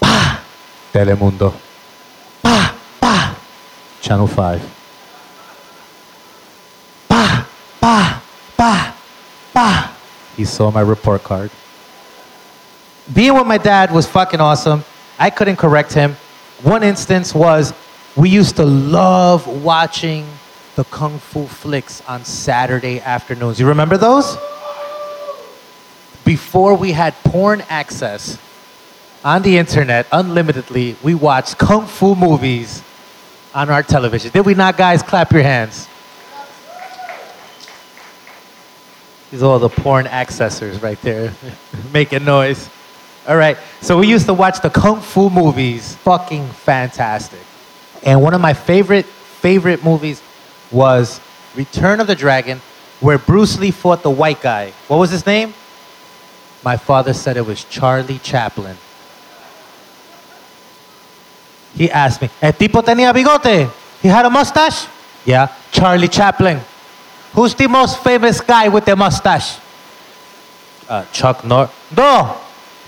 Pa! 0.00 0.44
Telemundo. 0.92 1.54
Channel 4.02 4.26
5. 4.26 4.60
Pa! 7.08 7.48
Pa! 7.80 8.22
Pa! 8.56 8.96
Pa! 9.54 9.96
He 10.36 10.44
saw 10.44 10.70
my 10.70 10.80
report 10.80 11.22
card. 11.22 11.50
Being 13.14 13.34
with 13.34 13.46
my 13.46 13.58
dad 13.58 13.92
was 13.92 14.06
fucking 14.06 14.40
awesome. 14.40 14.84
I 15.18 15.30
couldn't 15.30 15.56
correct 15.56 15.92
him. 15.92 16.16
One 16.62 16.82
instance 16.82 17.34
was 17.34 17.72
we 18.16 18.28
used 18.28 18.56
to 18.56 18.64
love 18.64 19.46
watching 19.46 20.26
the 20.74 20.84
kung 20.84 21.18
fu 21.18 21.46
flicks 21.46 22.02
on 22.08 22.24
Saturday 22.24 23.00
afternoons. 23.00 23.60
You 23.60 23.68
remember 23.68 23.96
those? 23.96 24.36
Before 26.24 26.74
we 26.74 26.92
had 26.92 27.14
porn 27.24 27.62
access 27.68 28.38
on 29.24 29.42
the 29.42 29.58
internet 29.58 30.06
unlimitedly, 30.12 30.96
we 31.02 31.14
watched 31.14 31.58
kung 31.58 31.86
fu 31.86 32.14
movies 32.14 32.82
on 33.54 33.68
our 33.70 33.82
television. 33.82 34.30
Did 34.30 34.46
we 34.46 34.54
not, 34.54 34.76
guys? 34.76 35.02
Clap 35.02 35.30
your 35.32 35.42
hands. 35.42 35.88
These 39.30 39.42
are 39.42 39.46
all 39.46 39.58
the 39.58 39.68
porn 39.68 40.06
accessors 40.06 40.82
right 40.82 41.00
there 41.02 41.34
making 41.92 42.24
noise. 42.24 42.68
All 43.26 43.36
right, 43.36 43.56
so 43.80 43.98
we 43.98 44.08
used 44.08 44.26
to 44.26 44.34
watch 44.34 44.60
the 44.60 44.70
kung 44.70 45.00
fu 45.00 45.30
movies. 45.30 45.94
Fucking 45.96 46.48
fantastic. 46.48 47.40
And 48.02 48.20
one 48.20 48.34
of 48.34 48.40
my 48.40 48.52
favorite, 48.52 49.06
favorite 49.06 49.84
movies 49.84 50.20
was 50.72 51.20
Return 51.54 52.00
of 52.00 52.06
the 52.06 52.14
Dragon, 52.14 52.60
where 53.00 53.18
Bruce 53.18 53.58
Lee 53.58 53.70
fought 53.70 54.02
the 54.02 54.10
white 54.10 54.40
guy. 54.40 54.72
What 54.88 54.98
was 54.98 55.10
his 55.10 55.26
name? 55.26 55.54
My 56.64 56.76
father 56.76 57.12
said 57.12 57.36
it 57.36 57.46
was 57.46 57.64
Charlie 57.64 58.18
Chaplin. 58.18 58.76
He 61.74 61.90
asked 61.90 62.22
me, 62.22 62.30
¿El 62.40 62.52
tipo 62.52 62.82
tenía 62.82 63.12
bigote? 63.12 63.70
He 64.00 64.08
had 64.08 64.24
a 64.24 64.30
mustache? 64.30 64.88
Yeah, 65.24 65.48
Charlie 65.70 66.08
Chaplin. 66.08 66.60
Who's 67.32 67.54
the 67.54 67.66
most 67.66 68.02
famous 68.02 68.40
guy 68.40 68.68
with 68.68 68.86
a 68.88 68.96
mustache? 68.96 69.58
Uh, 70.88 71.04
Chuck 71.12 71.44
Norris. 71.44 71.70
No, 71.96 72.36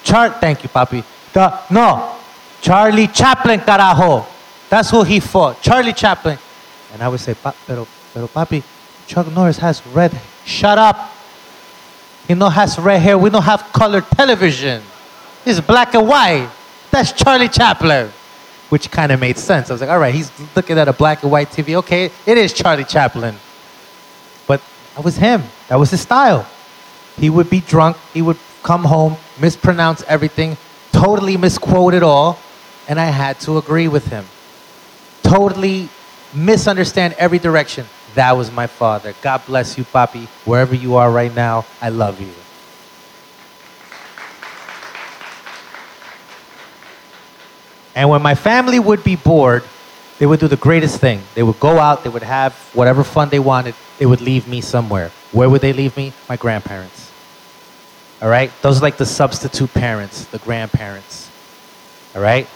Char. 0.03 0.30
Thank 0.30 0.62
you, 0.62 0.68
papi. 0.68 1.03
The, 1.32 1.61
no, 1.70 2.14
Charlie 2.61 3.09
Chaplin, 3.09 3.61
carajo. 3.61 4.26
That's 4.68 4.91
who 4.91 5.03
he 5.03 5.20
fought, 5.20 5.62
Charlie 5.62 5.93
Chaplin. 5.93 6.39
And 6.95 7.03
I 7.03 7.09
would 7.09 7.20
say, 7.20 7.34
pero, 7.66 7.86
pero 8.14 8.28
papi, 8.28 8.62
Chuck 9.07 9.26
Norris 9.32 9.59
has 9.59 9.84
red. 9.88 10.18
Shut 10.47 10.78
up. 10.78 11.11
He 12.28 12.34
no 12.34 12.49
has 12.49 12.78
red 12.78 13.01
hair. 13.01 13.18
We 13.18 13.28
don't 13.28 13.42
have 13.42 13.64
color 13.72 14.01
television. 14.01 14.80
It's 15.45 15.61
black 15.61 15.95
and 15.95 16.09
white. 16.09 16.49
That's 16.92 17.12
Charlie 17.12 17.49
Chaplin. 17.49 18.11
Which 18.70 18.90
kind 18.90 19.12
of 19.12 19.20
made 19.20 19.36
sense. 19.36 19.68
I 19.68 19.74
was 19.74 19.80
like, 19.80 19.90
all 19.90 19.99
right, 19.99 20.14
he's 20.14 20.30
looking 20.57 20.78
at 20.78 20.88
a 20.88 20.92
black 20.92 21.22
and 21.22 21.30
white 21.30 21.51
TV. 21.51 21.74
Okay, 21.74 22.11
it 22.24 22.38
is 22.38 22.53
Charlie 22.53 22.84
Chaplin. 22.84 23.34
But 24.47 24.62
that 24.95 25.05
was 25.05 25.16
him. 25.16 25.42
That 25.68 25.76
was 25.76 25.90
his 25.90 26.01
style. 26.01 26.47
He 27.18 27.28
would 27.28 27.51
be 27.51 27.61
drunk. 27.61 27.97
He 28.14 28.22
would 28.22 28.38
come 28.62 28.84
home, 28.84 29.16
mispronounce 29.38 30.03
everything, 30.05 30.57
totally 30.90 31.36
misquote 31.36 31.92
it 31.92 32.03
all, 32.03 32.38
and 32.88 32.99
I 32.99 33.07
had 33.07 33.38
to 33.40 33.59
agree 33.59 33.88
with 33.88 34.07
him. 34.07 34.24
Totally 35.22 35.88
misunderstand 36.35 37.14
every 37.18 37.39
direction. 37.39 37.87
That 38.14 38.37
was 38.37 38.51
my 38.53 38.66
father. 38.66 39.14
God 39.22 39.43
bless 39.47 39.76
you, 39.76 39.85
Papi. 39.85 40.26
Wherever 40.45 40.74
you 40.74 40.97
are 40.97 41.11
right 41.11 41.35
now, 41.35 41.64
I 41.80 41.89
love 41.89 42.20
you. 42.20 42.32
And 47.97 48.09
when 48.09 48.22
my 48.22 48.35
family 48.35 48.78
would 48.78 49.05
be 49.05 49.16
bored, 49.16 49.62
they 50.18 50.26
would 50.26 50.41
do 50.41 50.49
the 50.49 50.57
greatest 50.57 51.01
thing. 51.01 51.22
They 51.35 51.43
would 51.43 51.61
go 51.61 51.78
out, 51.78 52.05
they 52.05 52.11
would 52.11 52.22
have 52.22 52.55
whatever 52.72 53.05
fun 53.05 53.28
they 53.28 53.39
wanted, 53.39 53.74
they 53.99 54.07
would 54.07 54.20
leave 54.20 54.49
me 54.49 54.61
somewhere. 54.61 55.11
Where 55.32 55.49
would 55.49 55.61
they 55.61 55.72
leave 55.72 55.97
me? 55.97 56.12
My 56.28 56.37
grandparents. 56.37 57.12
All 58.22 58.28
right? 58.28 58.51
Those 58.62 58.78
are 58.78 58.82
like 58.82 58.97
the 58.97 59.07
substitute 59.07 59.72
parents, 59.74 60.24
the 60.26 60.39
grandparents. 60.39 61.30
All 62.14 62.22
right? 62.22 62.49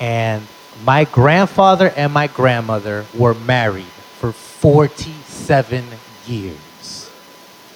And 0.00 0.46
my 0.84 1.04
grandfather 1.04 1.92
and 1.96 2.12
my 2.12 2.26
grandmother 2.26 3.06
were 3.14 3.34
married 3.34 3.84
for 4.18 4.32
47 4.32 5.84
years. 6.26 7.10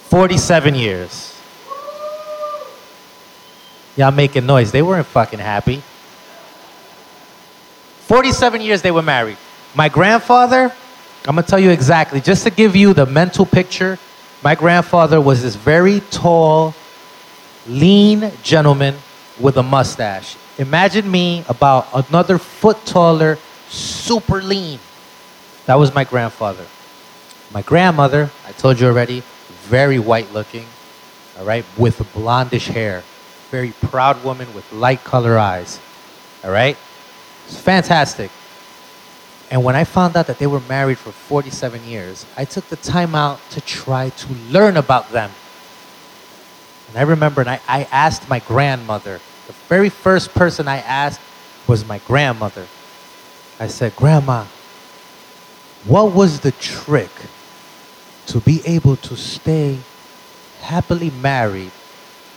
47 0.08 0.74
years. 0.74 1.40
Y'all 3.96 4.10
making 4.10 4.46
noise. 4.46 4.72
They 4.72 4.82
weren't 4.82 5.06
fucking 5.06 5.38
happy. 5.38 5.82
47 8.06 8.60
years 8.60 8.82
they 8.82 8.90
were 8.90 9.02
married. 9.02 9.36
My 9.74 9.88
grandfather, 9.88 10.72
I'm 11.26 11.34
gonna 11.36 11.42
tell 11.42 11.60
you 11.60 11.70
exactly, 11.70 12.20
just 12.20 12.42
to 12.44 12.50
give 12.50 12.74
you 12.74 12.92
the 12.92 13.06
mental 13.06 13.46
picture, 13.46 13.98
my 14.42 14.54
grandfather 14.54 15.20
was 15.20 15.42
this 15.42 15.54
very 15.54 16.00
tall, 16.10 16.74
lean 17.68 18.32
gentleman 18.42 18.96
with 19.38 19.56
a 19.58 19.62
mustache. 19.62 20.36
Imagine 20.60 21.10
me 21.10 21.42
about 21.48 21.88
another 21.94 22.36
foot 22.36 22.84
taller, 22.84 23.38
super 23.70 24.42
lean. 24.42 24.78
That 25.64 25.76
was 25.76 25.94
my 25.94 26.04
grandfather. 26.04 26.66
My 27.50 27.62
grandmother, 27.62 28.30
I 28.46 28.52
told 28.52 28.78
you 28.78 28.86
already, 28.86 29.22
very 29.62 29.98
white 29.98 30.30
looking, 30.34 30.66
all 31.38 31.46
right, 31.46 31.64
with 31.78 31.98
blondish 32.12 32.66
hair. 32.66 33.02
Very 33.50 33.72
proud 33.72 34.22
woman 34.22 34.52
with 34.52 34.70
light 34.70 35.02
color 35.02 35.38
eyes, 35.38 35.80
all 36.44 36.50
right? 36.50 36.76
It's 37.46 37.58
fantastic. 37.58 38.30
And 39.50 39.64
when 39.64 39.74
I 39.74 39.84
found 39.84 40.14
out 40.14 40.26
that 40.26 40.38
they 40.38 40.46
were 40.46 40.60
married 40.68 40.98
for 40.98 41.10
47 41.10 41.84
years, 41.84 42.26
I 42.36 42.44
took 42.44 42.68
the 42.68 42.76
time 42.76 43.14
out 43.14 43.40
to 43.52 43.62
try 43.62 44.10
to 44.10 44.32
learn 44.50 44.76
about 44.76 45.10
them. 45.10 45.30
And 46.88 46.98
I 46.98 47.02
remember, 47.02 47.40
and 47.40 47.48
I, 47.48 47.60
I 47.66 47.84
asked 47.90 48.28
my 48.28 48.40
grandmother, 48.40 49.20
the 49.50 49.56
very 49.68 49.88
first 49.88 50.32
person 50.32 50.68
I 50.68 50.78
asked 50.78 51.20
was 51.66 51.84
my 51.84 51.98
grandmother. 52.06 52.66
I 53.58 53.66
said, 53.66 53.96
Grandma, 53.96 54.44
what 55.84 56.12
was 56.14 56.40
the 56.40 56.52
trick 56.52 57.10
to 58.26 58.38
be 58.38 58.62
able 58.64 58.94
to 58.96 59.16
stay 59.16 59.78
happily 60.60 61.10
married 61.10 61.72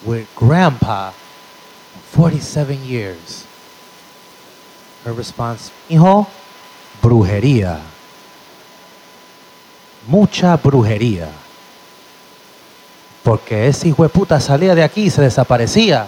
with 0.04 0.28
grandpa 0.36 1.12
for 2.10 2.32
47 2.32 2.84
years? 2.84 3.46
Her 5.06 5.14
response, 5.14 5.72
hijo, 5.90 6.26
brujería. 7.00 7.80
Mucha 10.08 10.58
brujería. 10.58 11.30
Porque 13.22 13.68
ese 13.68 13.90
hijo 13.90 14.02
de 14.02 14.10
puta 14.10 14.40
salía 14.40 14.74
de 14.74 14.84
aquí 14.84 15.04
y 15.04 15.10
se 15.12 15.22
desaparecía. 15.22 16.08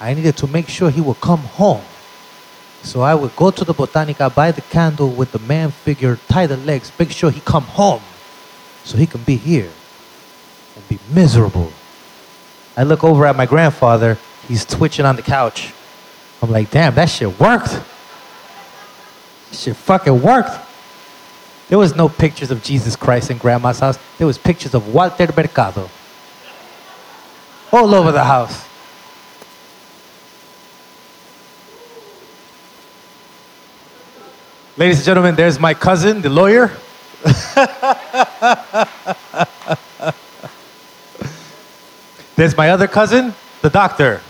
I 0.00 0.14
needed 0.14 0.36
to 0.38 0.46
make 0.46 0.68
sure 0.68 0.90
he 0.90 1.00
would 1.00 1.20
come 1.20 1.40
home. 1.40 1.82
So 2.82 3.00
I 3.00 3.14
would 3.14 3.34
go 3.34 3.50
to 3.50 3.64
the 3.64 3.74
botanica, 3.74 4.32
buy 4.34 4.52
the 4.52 4.60
candle 4.62 5.10
with 5.10 5.32
the 5.32 5.40
man 5.40 5.70
figure, 5.70 6.18
tie 6.28 6.46
the 6.46 6.56
legs, 6.56 6.92
make 6.98 7.10
sure 7.10 7.30
he 7.30 7.40
come 7.40 7.64
home 7.64 8.02
so 8.84 8.96
he 8.96 9.06
can 9.06 9.22
be 9.22 9.36
here 9.36 9.70
and 10.76 10.88
be 10.88 10.98
miserable. 11.12 11.72
I 12.76 12.84
look 12.84 13.02
over 13.02 13.26
at 13.26 13.34
my 13.36 13.46
grandfather, 13.46 14.16
he's 14.46 14.64
twitching 14.64 15.04
on 15.04 15.16
the 15.16 15.22
couch. 15.22 15.74
I'm 16.40 16.50
like, 16.50 16.70
damn, 16.70 16.94
that 16.94 17.08
shit 17.08 17.38
worked. 17.40 17.70
That 17.70 17.82
shit 19.52 19.74
fucking 19.74 20.22
worked. 20.22 20.56
There 21.68 21.78
was 21.78 21.96
no 21.96 22.08
pictures 22.08 22.52
of 22.52 22.62
Jesus 22.62 22.94
Christ 22.94 23.30
in 23.30 23.38
grandma's 23.38 23.80
house. 23.80 23.98
There 24.16 24.26
was 24.26 24.38
pictures 24.38 24.74
of 24.74 24.94
Walter 24.94 25.28
Mercado. 25.36 25.90
All 27.72 27.94
over 27.94 28.12
the 28.12 28.24
house. 28.24 28.67
Ladies 34.78 34.98
and 34.98 35.06
gentlemen, 35.06 35.34
there's 35.34 35.58
my 35.58 35.74
cousin, 35.74 36.22
the 36.22 36.30
lawyer. 36.30 36.70
there's 42.36 42.56
my 42.56 42.70
other 42.70 42.86
cousin, 42.86 43.34
the 43.60 43.70
doctor. 43.70 44.20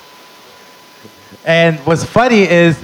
And 1.45 1.79
what's 1.81 2.03
funny 2.03 2.49
is, 2.49 2.83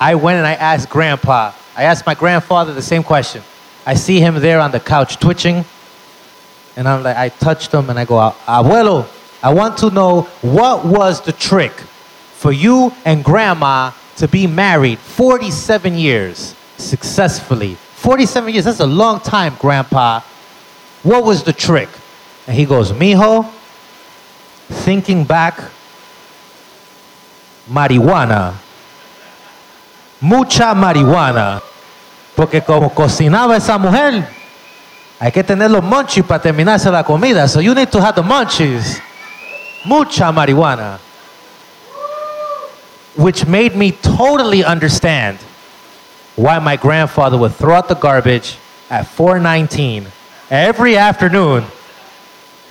I 0.00 0.14
went 0.14 0.38
and 0.38 0.46
I 0.46 0.54
asked 0.54 0.88
Grandpa, 0.88 1.52
I 1.76 1.82
asked 1.82 2.06
my 2.06 2.14
grandfather 2.14 2.72
the 2.72 2.80
same 2.80 3.02
question. 3.02 3.42
I 3.84 3.96
see 3.96 4.18
him 4.18 4.40
there 4.40 4.58
on 4.60 4.70
the 4.70 4.80
couch 4.80 5.20
twitching, 5.20 5.66
and 6.74 6.88
I'm 6.88 7.02
like, 7.02 7.18
I 7.18 7.28
touched 7.28 7.70
him 7.70 7.90
and 7.90 7.98
I 7.98 8.06
go, 8.06 8.34
Abuelo, 8.46 9.06
I 9.42 9.52
want 9.52 9.76
to 9.80 9.90
know 9.90 10.22
what 10.40 10.86
was 10.86 11.20
the 11.20 11.32
trick 11.32 11.72
for 11.72 12.50
you 12.50 12.94
and 13.04 13.22
Grandma 13.22 13.90
to 14.16 14.26
be 14.26 14.46
married 14.46 14.98
47 15.00 15.98
years 15.98 16.54
successfully. 16.76 17.76
47 17.96 18.52
years, 18.52 18.64
that's 18.64 18.80
a 18.80 18.86
long 18.86 19.20
time, 19.20 19.56
Grandpa. 19.58 20.20
What 21.02 21.24
was 21.24 21.42
the 21.42 21.52
trick? 21.52 21.88
And 22.46 22.56
he 22.56 22.64
goes, 22.64 22.92
Mijo, 22.92 23.50
thinking 24.68 25.24
back, 25.24 25.58
marihuana. 27.68 28.54
Mucha 30.20 30.74
marihuana. 30.74 31.62
Porque 32.36 32.62
como 32.64 32.90
cocinaba 32.90 33.56
esa 33.56 33.78
mujer, 33.78 34.26
hay 35.20 35.30
que 35.30 35.42
tener 35.42 35.70
los 35.70 35.82
munchies 35.82 36.26
para 36.26 36.42
terminarse 36.42 36.90
la 36.90 37.04
comida. 37.04 37.48
So 37.48 37.60
you 37.60 37.74
need 37.74 37.90
to 37.92 38.00
have 38.00 38.14
the 38.14 38.22
munchies. 38.22 39.00
Mucha 39.86 40.32
marihuana. 40.32 40.98
Which 43.16 43.46
made 43.46 43.76
me 43.76 43.92
totally 43.92 44.64
understand 44.64 45.38
why 46.36 46.58
my 46.58 46.76
grandfather 46.76 47.38
would 47.38 47.54
throw 47.54 47.74
out 47.74 47.88
the 47.88 47.94
garbage 47.94 48.58
at 48.90 49.06
419 49.06 50.06
every 50.50 50.96
afternoon 50.96 51.64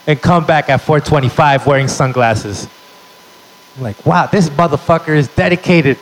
and 0.05 0.21
come 0.21 0.45
back 0.45 0.69
at 0.69 0.81
425 0.81 1.65
wearing 1.65 1.87
sunglasses. 1.87 2.67
I'm 3.77 3.83
like, 3.83 4.05
wow, 4.05 4.27
this 4.27 4.49
motherfucker 4.49 5.15
is 5.15 5.27
dedicated. 5.29 5.97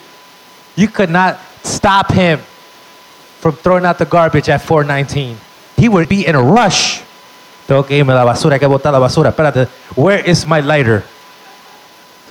You 0.76 0.88
could 0.88 1.09
not 1.09 1.39
stop 1.64 2.12
him 2.12 2.39
from 3.39 3.53
throwing 3.53 3.86
out 3.86 3.97
the 3.97 4.05
garbage 4.05 4.49
at 4.49 4.62
419. 4.62 5.38
He 5.78 5.88
would 5.88 6.09
be 6.09 6.26
in 6.26 6.36
a 6.36 6.41
rush. 6.41 7.01
Tengo 7.68 7.84
que 7.84 7.97
irme 7.97 8.14
la 8.14 8.26
basura, 8.26 8.59
que 8.59 8.68
botar 8.68 8.91
la 8.91 8.99
basura. 8.99 9.32
Espérate, 9.32 9.68
where 9.95 10.20
is 10.20 10.45
my 10.45 10.59
lighter? 10.59 11.03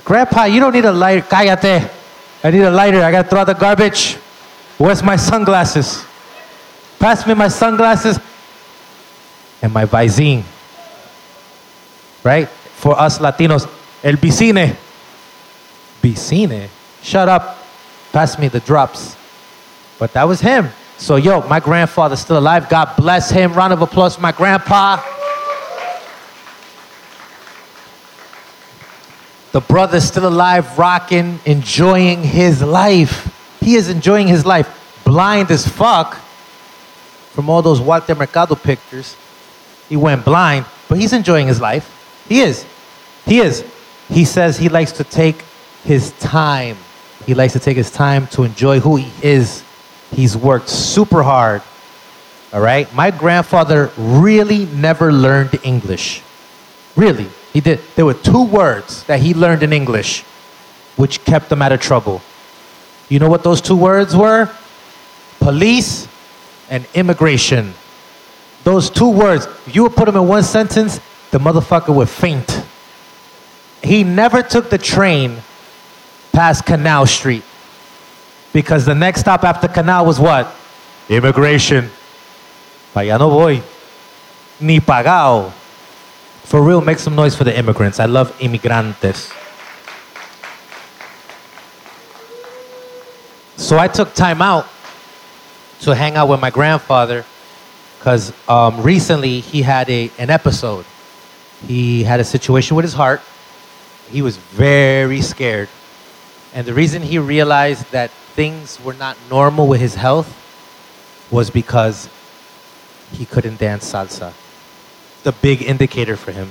Grandpa, 0.03 0.45
you 0.45 0.59
don't 0.59 0.73
need 0.73 0.85
a 0.85 0.91
lighter. 0.91 1.27
Cállate. 1.27 1.89
I 2.43 2.51
need 2.51 2.63
a 2.63 2.71
lighter. 2.71 3.01
I 3.01 3.11
gotta 3.11 3.27
throw 3.27 3.41
out 3.41 3.47
the 3.47 3.53
garbage. 3.53 4.17
Where's 4.81 5.03
my 5.03 5.15
sunglasses? 5.15 6.03
Pass 6.97 7.27
me 7.27 7.35
my 7.35 7.49
sunglasses 7.49 8.19
and 9.61 9.71
my 9.71 9.85
Visine. 9.85 10.43
Right? 12.23 12.49
For 12.49 12.99
us 12.99 13.19
Latinos, 13.19 13.69
el 14.03 14.13
Vicine. 14.13 14.75
Vicine? 16.01 16.67
Shut 17.03 17.29
up. 17.29 17.59
Pass 18.11 18.39
me 18.39 18.47
the 18.47 18.59
drops. 18.59 19.15
But 19.99 20.13
that 20.13 20.23
was 20.23 20.41
him. 20.41 20.69
So, 20.97 21.15
yo, 21.15 21.47
my 21.47 21.59
grandfather's 21.59 22.21
still 22.21 22.39
alive. 22.39 22.67
God 22.67 22.95
bless 22.97 23.29
him. 23.29 23.53
Round 23.53 23.73
of 23.73 23.83
applause 23.83 24.15
for 24.15 24.21
my 24.21 24.31
grandpa. 24.31 24.99
The 29.51 29.61
brother's 29.61 30.05
still 30.05 30.27
alive, 30.27 30.75
rocking, 30.79 31.39
enjoying 31.45 32.23
his 32.23 32.63
life. 32.63 33.31
He 33.61 33.75
is 33.75 33.89
enjoying 33.89 34.27
his 34.27 34.45
life. 34.45 34.67
Blind 35.05 35.49
as 35.51 35.67
fuck 35.67 36.15
from 37.33 37.49
all 37.49 37.61
those 37.61 37.79
Walter 37.79 38.15
Mercado 38.15 38.55
pictures. 38.55 39.15
He 39.87 39.95
went 39.95 40.25
blind, 40.25 40.65
but 40.89 40.97
he's 40.97 41.13
enjoying 41.13 41.47
his 41.47 41.61
life. 41.61 42.25
He 42.27 42.41
is. 42.41 42.65
He 43.25 43.39
is. 43.39 43.63
He 44.09 44.25
says 44.25 44.57
he 44.57 44.69
likes 44.69 44.91
to 44.93 45.03
take 45.03 45.43
his 45.83 46.11
time. 46.19 46.77
He 47.25 47.33
likes 47.33 47.53
to 47.53 47.59
take 47.59 47.77
his 47.77 47.91
time 47.91 48.27
to 48.27 48.43
enjoy 48.43 48.79
who 48.79 48.97
he 48.97 49.11
is. 49.21 49.63
He's 50.11 50.35
worked 50.35 50.69
super 50.69 51.23
hard. 51.23 51.61
All 52.51 52.61
right? 52.61 52.93
My 52.93 53.11
grandfather 53.11 53.91
really 53.97 54.65
never 54.65 55.11
learned 55.11 55.59
English. 55.63 56.21
Really. 56.95 57.29
He 57.53 57.61
did. 57.61 57.79
There 57.95 58.05
were 58.05 58.13
two 58.13 58.43
words 58.43 59.03
that 59.05 59.19
he 59.19 59.33
learned 59.33 59.63
in 59.63 59.71
English 59.73 60.23
which 60.95 61.23
kept 61.23 61.51
him 61.51 61.61
out 61.61 61.71
of 61.71 61.81
trouble. 61.81 62.21
You 63.11 63.19
know 63.19 63.27
what 63.27 63.43
those 63.43 63.59
two 63.59 63.75
words 63.75 64.15
were? 64.15 64.49
Police 65.39 66.07
and 66.69 66.87
immigration. 66.93 67.73
Those 68.63 68.89
two 68.89 69.09
words, 69.09 69.47
if 69.67 69.75
you 69.75 69.83
would 69.83 69.97
put 69.97 70.05
them 70.05 70.15
in 70.15 70.29
one 70.29 70.43
sentence, 70.43 71.01
the 71.29 71.37
motherfucker 71.37 71.93
would 71.93 72.07
faint. 72.07 72.63
He 73.83 74.05
never 74.05 74.41
took 74.41 74.69
the 74.69 74.77
train 74.77 75.43
past 76.31 76.65
Canal 76.65 77.05
Street 77.05 77.43
because 78.53 78.85
the 78.85 78.95
next 78.95 79.19
stop 79.19 79.43
after 79.43 79.67
Canal 79.67 80.05
was 80.05 80.17
what? 80.17 80.55
Immigration. 81.09 81.89
Allá 82.95 83.19
no 83.19 83.29
voy. 83.29 83.61
Ni 84.61 84.79
pagao. 84.79 85.51
For 86.43 86.63
real, 86.63 86.79
make 86.79 86.99
some 86.99 87.15
noise 87.15 87.35
for 87.35 87.43
the 87.43 87.57
immigrants. 87.57 87.99
I 87.99 88.05
love 88.05 88.33
immigrantes. 88.39 89.33
So 93.61 93.77
I 93.77 93.87
took 93.87 94.15
time 94.15 94.41
out 94.41 94.67
to 95.81 95.93
hang 95.93 96.15
out 96.15 96.27
with 96.27 96.41
my 96.41 96.49
grandfather 96.49 97.25
because 97.99 98.33
um, 98.49 98.81
recently 98.81 99.39
he 99.39 99.61
had 99.61 99.87
a, 99.87 100.09
an 100.17 100.31
episode. 100.31 100.83
He 101.67 102.03
had 102.03 102.19
a 102.19 102.23
situation 102.23 102.75
with 102.75 102.83
his 102.83 102.95
heart. 102.95 103.21
He 104.09 104.23
was 104.23 104.37
very 104.37 105.21
scared. 105.21 105.69
And 106.55 106.65
the 106.65 106.73
reason 106.73 107.03
he 107.03 107.19
realized 107.19 107.91
that 107.91 108.09
things 108.33 108.83
were 108.83 108.95
not 108.95 109.15
normal 109.29 109.67
with 109.67 109.79
his 109.79 109.93
health 109.93 110.35
was 111.29 111.51
because 111.51 112.09
he 113.11 113.25
couldn't 113.25 113.59
dance 113.59 113.93
salsa. 113.93 114.33
The 115.21 115.33
big 115.33 115.61
indicator 115.61 116.17
for 116.17 116.31
him. 116.31 116.49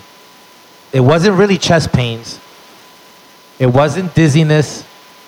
It 0.93 1.01
wasn't 1.01 1.37
really 1.37 1.59
chest 1.59 1.93
pains. 1.93 2.39
It 3.59 3.67
wasn't 3.67 4.15
dizziness. 4.15 4.85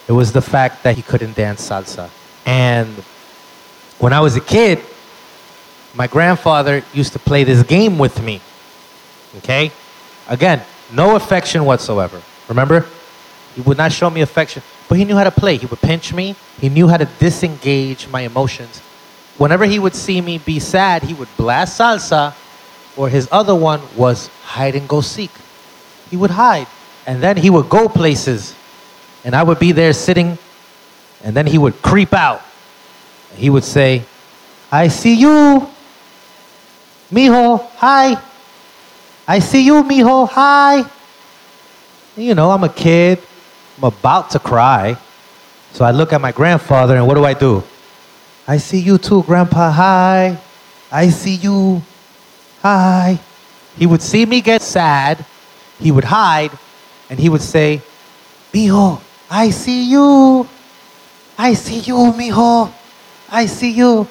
It 0.09 0.13
was 0.13 0.33
the 0.33 0.43
fact 0.43 0.83
that 0.83 0.97
he 0.97 1.03
couldn't 1.03 1.37
dance 1.37 1.69
salsa. 1.69 2.11
And 2.45 2.95
when 3.99 4.13
I 4.13 4.21
was 4.21 4.37
a 4.37 4.41
kid, 4.41 4.81
my 5.95 6.07
grandfather 6.07 6.83
used 6.93 7.13
to 7.13 7.19
play 7.19 7.45
this 7.45 7.63
game 7.63 7.99
with 7.99 8.23
me. 8.23 8.41
Okay? 9.39 9.71
Again, 10.29 10.63
no 10.93 11.17
affection 11.17 11.65
whatsoever. 11.65 12.21
Remember? 12.49 12.87
He 13.55 13.61
would 13.61 13.77
not 13.77 13.93
show 13.93 14.09
me 14.09 14.23
affection, 14.23 14.63
but 14.89 14.97
he 14.97 15.05
knew 15.05 15.17
how 15.17 15.25
to 15.25 15.31
play. 15.31 15.57
He 15.59 15.67
would 15.67 15.81
pinch 15.81 16.13
me, 16.13 16.35
he 16.59 16.69
knew 16.69 16.89
how 16.89 16.97
to 16.97 17.05
disengage 17.19 18.09
my 18.09 18.23
emotions. 18.23 18.79
Whenever 19.39 19.65
he 19.65 19.79
would 19.79 19.95
see 19.95 20.21
me 20.21 20.39
be 20.39 20.59
sad, 20.59 21.03
he 21.03 21.15
would 21.15 21.29
blast 21.37 21.79
salsa, 21.79 22.35
or 22.97 23.09
his 23.09 23.29
other 23.31 23.55
one 23.55 23.81
was 23.97 24.29
hide 24.43 24.75
and 24.75 24.89
go 24.89 25.01
seek. 25.01 25.31
He 26.11 26.17
would 26.17 26.31
hide, 26.31 26.67
and 27.07 27.23
then 27.23 27.37
he 27.37 27.51
would 27.51 27.69
go 27.69 27.89
places, 27.89 28.55
and 29.25 29.35
I 29.35 29.43
would 29.43 29.59
be 29.59 29.73
there 29.73 29.93
sitting, 29.93 30.39
and 31.23 31.37
then 31.37 31.47
he 31.47 31.59
would 31.59 31.81
creep 31.83 32.13
out. 32.13 32.43
He 33.35 33.51
would 33.51 33.65
say, 33.65 34.03
I 34.71 34.89
see 34.89 35.15
you. 35.15 35.69
Mijo, 37.11 37.67
hi. 37.77 38.21
I 39.29 39.39
see 39.39 39.65
you, 39.65 39.83
mijo, 39.83 40.29
hi. 40.29 40.85
You 42.17 42.35
know, 42.35 42.51
I'm 42.51 42.65
a 42.65 42.69
kid. 42.69 43.21
I'm 43.79 43.85
about 43.85 44.31
to 44.31 44.39
cry. 44.39 44.97
So 45.73 45.85
I 45.85 45.91
look 45.91 46.13
at 46.13 46.21
my 46.21 46.33
grandfather, 46.33 46.97
and 46.97 47.07
what 47.07 47.15
do 47.15 47.25
I 47.25 47.35
do? 47.35 47.63
I 48.47 48.59
see 48.59 48.81
you 48.81 48.99
too, 48.99 49.23
Grandpa, 49.23 49.71
hi. 49.71 50.39
I 50.91 51.09
see 51.09 51.37
you, 51.37 51.81
hi. 52.61 53.19
He 53.79 53.87
would 53.87 54.03
see 54.03 54.27
me 54.27 54.41
get 54.41 54.61
sad, 54.61 55.25
he 55.79 55.91
would 55.91 56.05
hide, 56.05 56.51
and 57.09 57.19
he 57.19 57.29
would 57.29 57.41
say, 57.41 57.81
Mijo, 58.53 59.01
I 59.35 59.49
see 59.49 59.85
you. 59.85 60.47
I 61.39 61.55
see 61.55 61.79
you, 61.79 61.97
mijo. 62.13 62.71
I 63.31 63.47
see 63.47 63.71
you. 63.71 64.07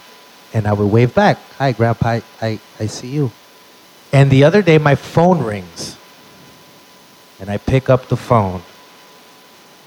And 0.51 0.65
I 0.65 0.73
would 0.73 0.91
wave 0.91 1.13
back, 1.13 1.37
Hi, 1.59 1.73
Grandpa, 1.73 2.07
I, 2.07 2.23
I, 2.41 2.59
I 2.79 2.87
see 2.87 3.09
you. 3.09 3.31
And 4.11 4.31
the 4.31 4.43
other 4.43 4.63
day, 4.63 4.79
my 4.79 4.95
phone 4.95 5.43
rings. 5.43 5.95
And 7.39 7.51
I 7.51 7.57
pick 7.57 7.87
up 7.87 8.07
the 8.07 8.17
phone. 8.17 8.63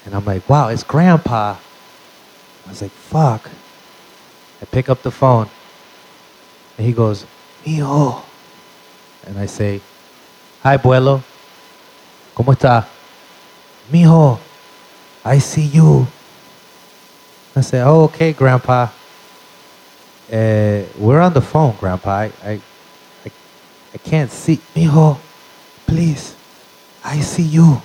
And 0.05 0.15
I'm 0.15 0.23
like, 0.23 0.47
wow, 0.47 0.69
it's 0.69 0.83
Grandpa. 0.83 1.57
I 2.65 2.69
was 2.69 2.81
like, 2.81 2.91
fuck. 2.91 3.49
I 4.61 4.65
pick 4.65 4.87
up 4.87 5.03
the 5.03 5.11
phone. 5.11 5.49
And 6.77 6.87
he 6.87 6.93
goes, 6.93 7.25
Mijo. 7.65 8.23
And 9.27 9.37
I 9.37 9.47
say, 9.47 9.81
Hi, 10.63 10.77
Abuelo. 10.77 11.21
¿Cómo 12.33 12.53
está? 12.55 12.87
Mijo, 13.91 14.39
I 15.25 15.39
see 15.39 15.63
you. 15.63 16.05
I 17.55 17.61
say, 17.61 17.81
oh, 17.81 18.03
okay, 18.03 18.31
Grandpa. 18.31 18.89
Uh, 20.31 20.83
we're 20.99 21.19
on 21.19 21.33
the 21.33 21.41
phone, 21.41 21.75
Grandpa. 21.79 22.11
I, 22.11 22.31
I, 22.43 22.51
I, 23.25 23.31
I 23.93 23.97
can't 23.97 24.29
see. 24.29 24.57
Mijo, 24.75 25.17
please. 25.87 26.35
I 27.03 27.19
see 27.21 27.43
you. 27.43 27.81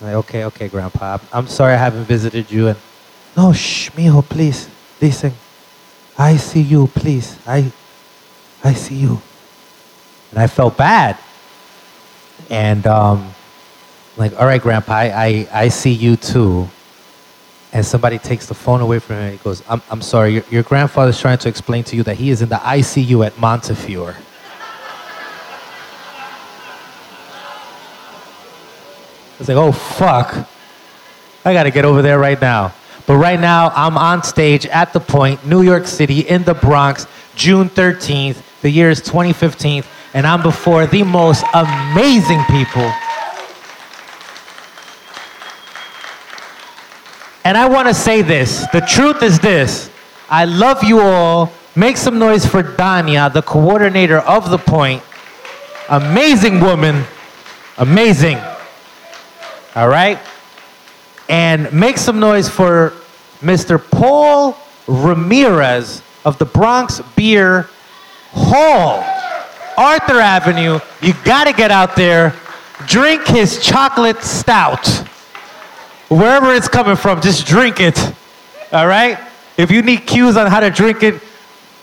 I'm 0.00 0.06
like, 0.06 0.14
okay, 0.16 0.44
okay, 0.46 0.68
Grandpa. 0.68 1.14
I'm, 1.14 1.20
I'm 1.32 1.46
sorry 1.46 1.74
I 1.74 1.76
haven't 1.76 2.04
visited 2.04 2.50
you. 2.50 2.68
And 2.68 2.78
no, 3.36 3.52
shh, 3.52 3.90
mijo, 3.90 4.28
please. 4.28 4.68
Listen. 5.00 5.32
I 6.18 6.36
see 6.36 6.62
you, 6.62 6.88
please. 6.88 7.38
I, 7.46 7.70
I 8.64 8.72
see 8.74 8.96
you. 8.96 9.22
And 10.30 10.40
I 10.40 10.48
felt 10.48 10.76
bad. 10.76 11.16
And 12.50 12.84
um, 12.88 13.32
like, 14.18 14.38
all 14.38 14.46
right, 14.46 14.60
Grandpa, 14.60 14.92
I, 14.92 15.04
I, 15.06 15.48
I 15.52 15.68
see 15.68 15.92
you 15.92 16.16
too. 16.16 16.68
And 17.72 17.84
somebody 17.84 18.18
takes 18.18 18.46
the 18.46 18.54
phone 18.54 18.80
away 18.80 18.98
from 18.98 19.16
him 19.16 19.22
and 19.22 19.32
he 19.32 19.44
goes, 19.44 19.62
I'm, 19.68 19.80
I'm 19.90 20.02
sorry, 20.02 20.34
your, 20.34 20.44
your 20.50 20.62
grandfather's 20.62 21.20
trying 21.20 21.38
to 21.38 21.48
explain 21.48 21.84
to 21.84 21.96
you 21.96 22.02
that 22.02 22.16
he 22.16 22.30
is 22.30 22.42
in 22.42 22.48
the 22.48 22.56
ICU 22.56 23.24
at 23.24 23.38
Montefiore. 23.38 24.16
I 29.34 29.38
was 29.38 29.48
like, 29.48 29.56
oh, 29.56 29.70
fuck. 29.70 30.48
I 31.44 31.52
got 31.52 31.62
to 31.64 31.70
get 31.70 31.84
over 31.84 32.02
there 32.02 32.18
right 32.18 32.40
now. 32.40 32.74
But 33.06 33.16
right 33.18 33.38
now, 33.38 33.70
I'm 33.74 33.96
on 33.96 34.24
stage 34.24 34.66
at 34.66 34.92
the 34.92 35.00
point, 35.00 35.46
New 35.46 35.62
York 35.62 35.86
City, 35.86 36.20
in 36.20 36.42
the 36.42 36.54
Bronx, 36.54 37.06
June 37.36 37.68
13th. 37.68 38.42
The 38.62 38.70
year 38.70 38.90
is 38.90 39.00
2015, 39.00 39.84
and 40.14 40.26
I'm 40.26 40.42
before 40.42 40.86
the 40.86 41.04
most 41.04 41.44
amazing 41.54 42.42
people. 42.50 42.90
And 47.44 47.56
I 47.56 47.68
want 47.68 47.88
to 47.88 47.94
say 47.94 48.22
this 48.22 48.66
the 48.72 48.80
truth 48.80 49.22
is 49.22 49.38
this 49.38 49.90
I 50.30 50.44
love 50.44 50.84
you 50.84 51.00
all. 51.00 51.52
Make 51.74 51.96
some 51.96 52.18
noise 52.18 52.44
for 52.44 52.62
Dania, 52.62 53.32
the 53.32 53.42
coordinator 53.42 54.18
of 54.18 54.50
the 54.50 54.58
point. 54.58 55.02
Amazing 55.88 56.60
woman. 56.60 57.04
Amazing. 57.78 58.38
All 59.74 59.88
right? 59.88 60.18
And 61.28 61.72
make 61.72 61.96
some 61.96 62.18
noise 62.18 62.48
for 62.48 62.94
Mr. 63.40 63.78
Paul 63.90 64.58
Ramirez 64.88 66.02
of 66.24 66.38
the 66.38 66.44
Bronx 66.44 67.00
Beer 67.14 67.68
Hall, 68.32 69.04
Arthur 69.76 70.20
Avenue. 70.20 70.80
You 71.00 71.14
got 71.24 71.44
to 71.44 71.52
get 71.52 71.70
out 71.70 71.94
there, 71.94 72.34
drink 72.86 73.26
his 73.26 73.62
chocolate 73.62 74.22
stout. 74.22 74.86
Wherever 76.08 76.54
it's 76.54 76.68
coming 76.68 76.96
from, 76.96 77.20
just 77.20 77.46
drink 77.46 77.80
it. 77.80 77.98
All 78.72 78.86
right? 78.86 79.18
If 79.56 79.70
you 79.70 79.82
need 79.82 80.06
cues 80.06 80.36
on 80.36 80.46
how 80.46 80.60
to 80.60 80.70
drink 80.70 81.02
it, 81.02 81.20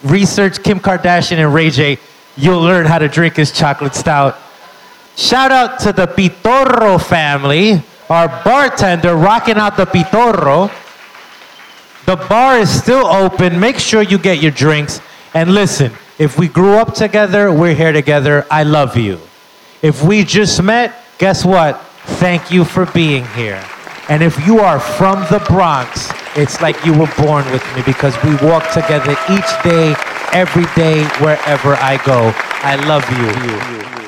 research 0.03 0.63
Kim 0.63 0.80
Kardashian 0.80 1.38
and 1.38 1.53
Ray 1.53 1.69
J. 1.69 1.99
You'll 2.36 2.61
learn 2.61 2.86
how 2.86 2.99
to 2.99 3.07
drink 3.07 3.36
his 3.36 3.51
chocolate 3.51 3.95
stout. 3.95 4.38
Shout 5.15 5.51
out 5.51 5.80
to 5.80 5.93
the 5.93 6.07
Pitorro 6.07 7.01
family, 7.01 7.82
our 8.09 8.28
bartender 8.43 9.15
rocking 9.15 9.55
out 9.55 9.78
the 9.78 9.86
Pitorro. 9.86 10.71
The 12.05 12.15
bar 12.15 12.59
is 12.59 12.69
still 12.69 13.05
open. 13.05 13.59
Make 13.59 13.80
sure 13.80 14.01
you 14.01 14.17
get 14.17 14.41
your 14.41 14.51
drinks. 14.51 15.01
And 15.34 15.53
listen, 15.53 15.91
if 16.19 16.38
we 16.38 16.47
grew 16.47 16.76
up 16.76 16.93
together, 16.93 17.51
we're 17.51 17.73
here 17.73 17.91
together. 17.91 18.45
I 18.51 18.63
love 18.63 18.95
you. 18.95 19.19
If 19.82 20.03
we 20.03 20.23
just 20.23 20.61
met, 20.61 20.93
guess 21.17 21.43
what? 21.43 21.82
Thank 22.19 22.51
you 22.51 22.63
for 22.63 22.86
being 22.86 23.26
here. 23.28 23.63
And 24.08 24.22
if 24.22 24.45
you 24.45 24.60
are 24.60 24.80
from 24.80 25.22
the 25.32 25.43
Bronx, 25.47 26.12
it's 26.36 26.62
like 26.62 26.84
you 26.86 26.93
were 26.93 27.12
born 27.18 27.43
with 27.51 27.64
me 27.76 27.82
because 27.84 28.16
we 28.24 28.36
walk 28.47 28.72
together 28.72 29.14
each 29.32 29.64
day, 29.64 29.95
every 30.32 30.66
day, 30.76 31.03
wherever 31.24 31.74
I 31.76 31.99
go. 32.06 32.32
I 32.62 32.76
love 32.86 33.03
you. 33.18 34.05